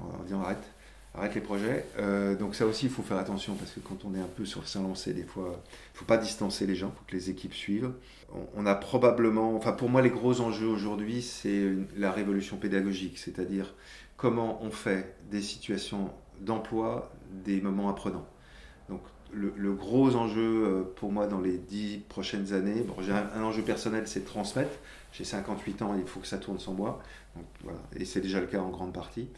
en 0.00 0.24
disant 0.24 0.42
arrête, 0.42 0.72
arrête 1.16 1.34
les 1.34 1.40
projets. 1.40 1.84
Euh, 1.98 2.34
donc 2.36 2.54
ça 2.54 2.66
aussi, 2.66 2.86
il 2.86 2.92
faut 2.92 3.02
faire 3.02 3.16
attention, 3.16 3.54
parce 3.54 3.70
que 3.72 3.80
quand 3.80 4.04
on 4.04 4.14
est 4.14 4.20
un 4.20 4.28
peu 4.36 4.44
sur 4.44 4.62
le 4.62 4.82
lancé, 4.82 5.12
des 5.12 5.24
fois, 5.24 5.48
il 5.54 5.94
ne 5.94 5.98
faut 5.98 6.04
pas 6.04 6.18
distancer 6.18 6.66
les 6.66 6.74
gens, 6.74 6.92
il 6.94 6.98
faut 6.98 7.04
que 7.06 7.16
les 7.16 7.30
équipes 7.30 7.54
suivent. 7.54 7.92
On, 8.54 8.66
a 8.66 8.74
probablement... 8.74 9.54
Enfin, 9.56 9.72
pour 9.72 9.88
moi, 9.88 10.02
les 10.02 10.10
gros 10.10 10.40
enjeux 10.40 10.66
aujourd'hui, 10.66 11.22
c'est 11.22 11.72
la 11.96 12.12
révolution 12.12 12.56
pédagogique, 12.56 13.18
c'est-à-dire 13.18 13.74
comment 14.16 14.62
on 14.62 14.70
fait 14.70 15.16
des 15.30 15.42
situations 15.42 16.10
d'emploi 16.40 17.10
des 17.44 17.60
moments 17.60 17.88
apprenants. 17.88 18.26
Donc 18.88 19.00
le, 19.32 19.72
gros 19.72 20.14
enjeu 20.16 20.64
euh, 20.64 20.82
pour 20.96 21.12
moi 21.12 21.26
dans 21.26 21.40
les 21.40 21.58
dix 21.58 21.98
prochaines 22.08 22.52
années, 22.52 22.82
bon, 22.82 22.94
j'ai 23.00 23.12
un, 23.12 23.42
enjeu 23.42 23.62
personnel, 23.62 24.06
c'est 24.06 24.20
de 24.20 24.26
transmettre. 24.26 24.76
J'ai 25.12 25.24
58 25.24 25.82
ans, 25.82 25.94
il 25.98 26.06
faut 26.06 26.20
que 26.20 26.26
ça 26.26 26.38
tourne 26.38 26.58
sans 26.58 26.74
moi. 26.74 27.00
Et 27.96 28.04
c'est 28.04 28.20
déjà 28.20 28.40
le 28.40 28.46
cas 28.46 28.60
en 28.60 28.70
grande 28.70 28.92
partie. 28.92 29.28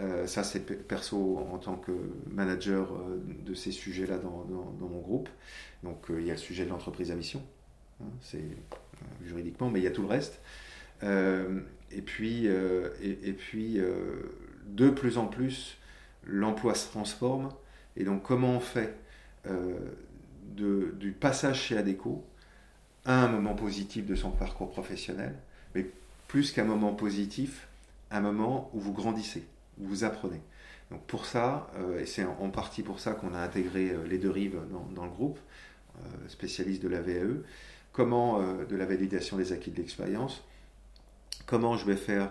Euh, 0.00 0.26
ça, 0.26 0.44
c'est 0.44 0.60
perso 0.60 1.38
en 1.52 1.58
tant 1.58 1.76
que 1.76 1.92
manager 2.30 2.92
euh, 2.92 3.20
de 3.44 3.54
ces 3.54 3.72
sujets-là 3.72 4.18
dans, 4.18 4.46
mon 4.80 5.00
groupe. 5.00 5.28
Donc, 5.82 6.06
il 6.10 6.24
y 6.24 6.30
a 6.30 6.34
le 6.34 6.38
sujet 6.38 6.64
de 6.64 6.70
l'entreprise 6.70 7.10
à 7.10 7.14
mission. 7.14 7.42
Hein, 8.00 8.08
c'est 8.20 8.44
juridiquement, 9.24 9.70
mais 9.70 9.80
il 9.80 9.84
y 9.84 9.88
a 9.88 9.90
tout 9.90 10.02
le 10.02 10.08
reste. 10.08 10.40
et 11.02 12.02
puis, 12.02 12.46
et, 12.46 13.32
puis 13.32 13.78
de 14.66 14.90
plus 14.90 15.18
en 15.18 15.26
plus, 15.26 15.76
l'emploi 16.24 16.74
se 16.74 16.88
transforme. 16.88 17.50
Et 17.96 18.04
donc, 18.04 18.22
comment 18.22 18.52
on 18.52 18.60
fait 18.60 18.94
euh, 19.46 19.78
du 20.56 21.12
passage 21.12 21.62
chez 21.62 21.76
ADECO 21.76 22.24
à 23.04 23.22
un 23.22 23.28
moment 23.28 23.54
positif 23.54 24.06
de 24.06 24.16
son 24.16 24.30
parcours 24.32 24.70
professionnel, 24.70 25.36
mais 25.74 25.86
plus 26.26 26.50
qu'un 26.50 26.64
moment 26.64 26.94
positif, 26.94 27.68
un 28.10 28.20
moment 28.20 28.68
où 28.74 28.80
vous 28.80 28.92
grandissez, 28.92 29.46
vous 29.80 30.04
apprenez. 30.04 30.40
Donc 30.90 31.02
pour 31.06 31.26
ça, 31.26 31.70
euh, 31.78 32.00
et 32.00 32.06
c'est 32.06 32.24
en 32.24 32.50
partie 32.50 32.82
pour 32.82 33.00
ça 33.00 33.12
qu'on 33.12 33.34
a 33.34 33.40
intégré 33.40 33.90
euh, 33.90 34.06
les 34.06 34.18
deux 34.18 34.30
rives 34.30 34.58
dans, 34.94 35.04
le 35.04 35.10
groupe, 35.10 35.38
spécialiste 36.28 36.82
de 36.82 36.88
la 36.88 37.00
VAE, 37.00 37.42
comment, 37.92 38.40
de 38.40 38.76
la 38.76 38.86
validation 38.86 39.36
des 39.36 39.52
acquis 39.52 39.72
de 39.72 39.78
l'expérience, 39.78 40.44
comment 41.44 41.76
je 41.76 41.84
vais 41.86 41.96
faire 41.96 42.30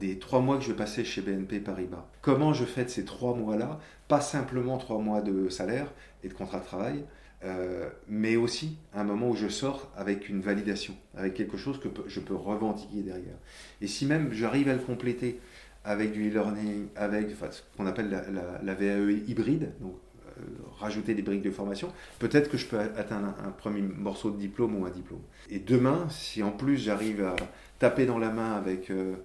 des 0.00 0.18
trois 0.18 0.40
mois 0.40 0.56
que 0.56 0.62
je 0.62 0.70
vais 0.70 0.76
passer 0.76 1.04
chez 1.04 1.20
BNP 1.20 1.60
Paribas. 1.60 2.06
Comment 2.22 2.54
je 2.54 2.64
fais 2.64 2.84
de 2.84 2.88
ces 2.88 3.04
trois 3.04 3.34
mois-là, 3.34 3.78
pas 4.06 4.22
simplement 4.22 4.78
trois 4.78 4.96
mois 5.00 5.20
de 5.20 5.50
salaire, 5.50 5.92
et 6.24 6.28
de 6.28 6.32
contrat 6.32 6.60
de 6.60 6.64
travail, 6.64 7.04
euh, 7.44 7.88
mais 8.08 8.34
aussi 8.34 8.78
un 8.94 9.04
moment 9.04 9.28
où 9.28 9.36
je 9.36 9.48
sors 9.48 9.92
avec 9.96 10.28
une 10.28 10.40
validation, 10.40 10.96
avec 11.16 11.34
quelque 11.34 11.56
chose 11.56 11.78
que 11.78 11.88
je 12.08 12.18
peux 12.18 12.34
revendiquer 12.34 13.02
derrière. 13.02 13.36
Et 13.80 13.86
si 13.86 14.06
même 14.06 14.32
j'arrive 14.32 14.68
à 14.68 14.72
le 14.72 14.80
compléter 14.80 15.38
avec 15.84 16.12
du 16.12 16.28
e-learning, 16.28 16.88
avec 16.96 17.30
ce 17.30 17.60
qu'on 17.76 17.86
appelle 17.86 18.10
la, 18.10 18.74
VAE 18.74 19.12
hybride, 19.26 19.72
donc 19.80 19.94
euh, 20.26 20.42
rajouter 20.78 21.14
des 21.14 21.22
briques 21.22 21.42
de 21.42 21.50
formation, 21.50 21.92
peut-être 22.18 22.50
que 22.50 22.56
je 22.56 22.66
peux 22.66 22.78
atteindre 22.78 23.34
un, 23.44 23.50
premier 23.50 23.82
morceau 23.82 24.30
de 24.30 24.36
diplôme 24.36 24.76
ou 24.76 24.86
un 24.86 24.90
diplôme. 24.90 25.22
Et 25.50 25.58
demain, 25.58 26.06
si 26.10 26.42
en 26.42 26.50
plus 26.50 26.76
j'arrive 26.76 27.24
à 27.24 27.36
taper 27.78 28.06
dans 28.06 28.18
la 28.18 28.30
main 28.30 28.52
avec, 28.52 28.90
euh, 28.90 29.16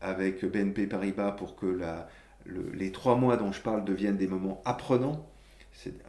avec 0.00 0.44
BNP 0.44 0.86
Paribas 0.86 1.32
pour 1.32 1.56
que 1.56 1.78
les 2.46 2.92
trois 2.92 3.16
mois 3.16 3.36
dont 3.36 3.52
je 3.52 3.60
parle 3.60 3.84
deviennent 3.84 4.16
des 4.16 4.28
moments 4.28 4.60
apprenants, 4.64 5.26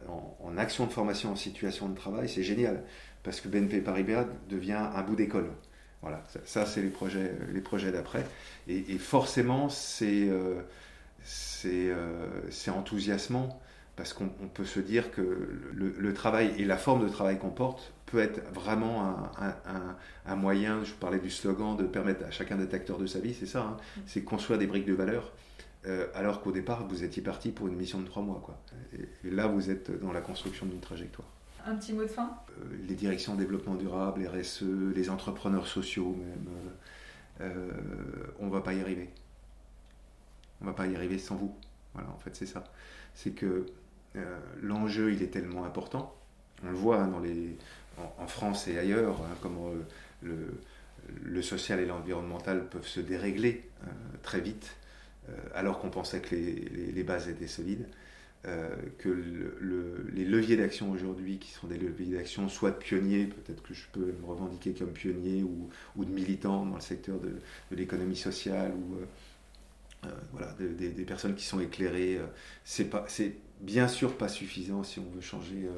en, 0.08 0.58
action 0.58 0.86
de 0.86 0.92
formation 0.92 1.32
en 1.32 1.36
situation 1.36 1.88
de 1.88 1.94
travail, 1.94 2.28
c'est 2.28 2.42
génial, 2.42 2.82
parce 3.22 3.40
que 3.40 3.48
BNP 3.48 3.80
Paribas 3.80 4.26
devient 4.48 4.88
un 4.94 5.02
bout 5.02 5.16
d'école. 5.16 5.50
Voilà, 6.02 6.22
ça, 6.44 6.66
c'est 6.66 6.82
les 6.82 6.90
projets, 6.90 7.32
les 7.52 7.60
projets 7.60 7.92
d'après. 7.92 8.26
Et, 8.68 8.98
forcément, 8.98 9.68
c'est 9.68 10.28
euh, 10.28 10.60
euh, 11.64 12.26
c'est 12.50 12.70
enthousiasmant, 12.70 13.60
parce 13.94 14.12
qu'on 14.12 14.28
peut 14.28 14.64
se 14.64 14.80
dire 14.80 15.12
que 15.12 15.48
le, 15.72 16.14
travail 16.14 16.52
et 16.58 16.64
la 16.64 16.76
forme 16.76 17.04
de 17.04 17.08
travail 17.08 17.38
qu'on 17.38 17.50
porte 17.50 17.92
peut 18.06 18.18
être 18.18 18.40
vraiment 18.52 19.30
un, 19.38 19.96
un, 20.26 20.36
moyen, 20.36 20.82
je 20.82 20.92
parlais 20.92 21.20
du 21.20 21.30
slogan, 21.30 21.76
de 21.76 21.84
permettre 21.84 22.26
à 22.26 22.30
chacun 22.30 22.56
d'être 22.56 22.74
acteur 22.74 22.98
de 22.98 23.06
sa 23.06 23.20
vie, 23.20 23.34
c'est 23.34 23.46
ça, 23.46 23.60
hein. 23.60 23.76
mm. 23.96 24.00
c'est 24.06 24.22
construire 24.22 24.58
des 24.58 24.66
briques 24.66 24.86
de 24.86 24.94
valeur. 24.94 25.32
Euh, 25.86 26.06
alors 26.14 26.40
qu'au 26.40 26.52
départ, 26.52 26.86
vous 26.86 27.02
étiez 27.02 27.22
parti 27.22 27.50
pour 27.50 27.66
une 27.66 27.74
mission 27.74 28.00
de 28.00 28.06
trois 28.06 28.22
mois. 28.22 28.40
Quoi. 28.44 28.56
Et, 28.96 29.30
là, 29.30 29.46
vous 29.46 29.70
êtes 29.70 29.90
dans 30.00 30.12
la 30.12 30.20
construction 30.20 30.66
d'une 30.66 30.80
trajectoire. 30.80 31.28
Un 31.64 31.76
petit 31.76 31.92
mot 31.92 32.02
de 32.02 32.08
fin? 32.08 32.36
Euh, 32.50 32.76
Les 32.88 32.94
directions 32.94 33.34
développement 33.34 33.74
durable, 33.74 34.26
RSE, 34.26 34.64
les 34.94 35.10
entrepreneurs 35.10 35.66
sociaux 35.66 36.16
même, 36.18 36.48
euh, 37.40 37.70
on 38.38 38.46
ne 38.46 38.50
va 38.50 38.60
pas 38.60 38.74
y 38.74 38.80
arriver. 38.80 39.10
On 40.60 40.64
ne 40.64 40.70
va 40.70 40.74
pas 40.74 40.86
y 40.86 40.94
arriver 40.94 41.18
sans 41.18 41.36
vous. 41.36 41.54
Voilà, 41.94 42.08
en 42.10 42.18
fait, 42.18 42.34
c'est 42.34 42.46
ça. 42.46 42.64
C'est 43.14 43.32
que 43.32 43.66
l'enjeu, 44.60 45.12
il 45.12 45.22
est 45.22 45.28
tellement 45.28 45.64
important. 45.64 46.14
On 46.64 46.70
le 46.70 46.76
voit 46.76 47.00
hein, 47.00 47.08
dans 47.08 47.20
les, 47.20 47.56
en, 48.18 48.26
France 48.26 48.68
et 48.68 48.78
ailleurs, 48.78 49.20
hein, 49.22 49.36
comment 49.40 49.70
le, 50.22 51.42
social 51.42 51.80
et 51.80 51.86
l'environnemental 51.86 52.68
peuvent 52.68 52.86
se 52.86 53.00
dérégler 53.00 53.68
très 54.22 54.40
vite 54.40 54.76
euh, 55.28 55.32
alors 55.54 55.78
qu'on 55.78 55.90
pensait 55.90 56.20
que 56.20 56.34
les, 56.34 57.02
bases 57.04 57.28
étaient 57.28 57.46
solides. 57.46 57.86
Euh, 58.44 58.74
que 58.98 59.08
les 60.12 60.24
leviers 60.24 60.56
d'action 60.56 60.90
aujourd'hui, 60.90 61.38
qui 61.38 61.52
sont 61.52 61.68
des 61.68 61.78
leviers 61.78 62.16
d'action 62.16 62.48
soit 62.48 62.72
de 62.72 62.76
pionniers, 62.76 63.26
peut-être 63.26 63.62
que 63.62 63.72
je 63.72 63.84
peux 63.92 64.14
me 64.20 64.26
revendiquer 64.26 64.72
comme 64.72 64.92
pionnier, 64.92 65.44
ou, 65.44 66.04
de 66.04 66.10
militants 66.10 66.66
dans 66.66 66.74
le 66.74 66.80
secteur 66.80 67.20
de, 67.20 67.36
l'économie 67.70 68.16
sociale, 68.16 68.72
ou 68.74 68.96
euh, 70.06 70.10
voilà, 70.32 70.52
des 70.58 71.04
personnes 71.04 71.36
qui 71.36 71.44
sont 71.44 71.60
éclairées. 71.60 72.18
pas, 72.90 73.04
c'est 73.06 73.36
bien 73.60 73.86
sûr 73.86 74.16
pas 74.16 74.26
suffisant 74.26 74.82
si 74.82 74.98
on 74.98 75.08
veut 75.14 75.20
changer. 75.20 75.68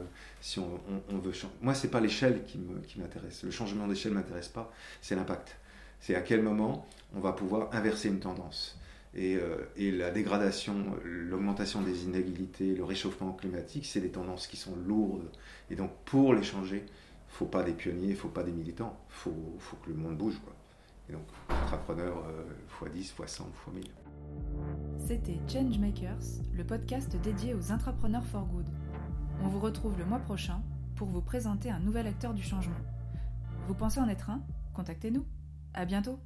si 0.41 0.59
on, 0.59 1.19
veut 1.19 1.33
Moi, 1.61 1.75
c'est 1.75 1.91
pas 1.91 2.01
l'échelle 2.01 2.45
qui, 2.47 2.59
qui 2.89 2.99
m'intéresse. 2.99 3.43
Le 3.43 3.51
changement 3.51 3.87
d'échelle 3.87 4.13
m'intéresse 4.13 4.49
pas. 4.49 4.73
C'est 5.03 5.17
l'impact. 5.17 5.59
C'est 6.01 6.15
à 6.15 6.23
quel 6.23 6.43
moment 6.43 6.87
on 7.15 7.21
va 7.21 7.33
pouvoir 7.33 7.75
inverser 7.75 8.09
une 8.09 8.21
tendance. 8.21 8.79
Euh, 9.17 9.65
et, 9.77 9.93
la 9.93 10.11
dégradation, 10.11 10.75
l'augmentation 11.05 11.83
des 11.83 12.05
inégalités, 12.05 12.75
le 12.75 12.85
réchauffement 12.85 13.33
climatique, 13.33 13.87
c'est 13.87 14.01
des 14.01 14.11
tendances 14.11 14.47
qui 14.47 14.57
sont 14.57 14.75
lourdes. 14.87 15.31
Et 15.71 15.77
donc 15.77 15.91
pour 16.05 16.35
les 16.35 16.43
changer, 16.43 16.79
il 16.79 17.33
ne 17.33 17.37
faut 17.37 17.47
pas 17.47 17.63
des 17.63 17.73
pionniers, 17.73 18.09
il 18.09 18.11
ne 18.11 18.17
faut 18.17 18.29
pas 18.29 18.43
des 18.43 18.53
militants, 18.53 18.99
il 19.09 19.15
faut, 19.15 19.57
faut, 19.59 19.77
que 19.77 19.91
le 19.91 19.97
monde 19.97 20.17
bouge. 20.17 20.41
Quoi. 20.43 20.55
Et 21.09 21.13
donc 21.13 21.23
entrepreneur 21.49 22.25
x10, 22.83 23.15
x100, 23.15 23.43
x1000. 23.43 23.85
C'était 25.07 25.39
Changemakers, 25.49 26.43
le 26.57 26.65
podcast 26.65 27.15
dédié 27.23 27.55
aux 27.55 27.71
entrepreneurs 27.71 28.25
for 28.25 28.47
good. 28.47 28.67
On 29.43 29.49
vous 29.49 29.61
retrouve 29.61 29.99
le 29.99 30.05
mois 30.05 30.21
prochain 30.21 30.63
pour 30.97 31.09
vous 31.09 31.23
présenter 31.23 31.71
un 31.71 31.81
nouvel 31.81 32.07
acteur 32.07 32.35
du 32.35 32.43
changement. 32.43 32.75
Vous 33.67 33.75
pensez 33.75 34.01
en 34.01 34.09
être 34.09 34.31
un? 34.31 34.43
Contactez-nous. 34.75 35.25
À 35.73 35.85
bientôt 35.85 36.19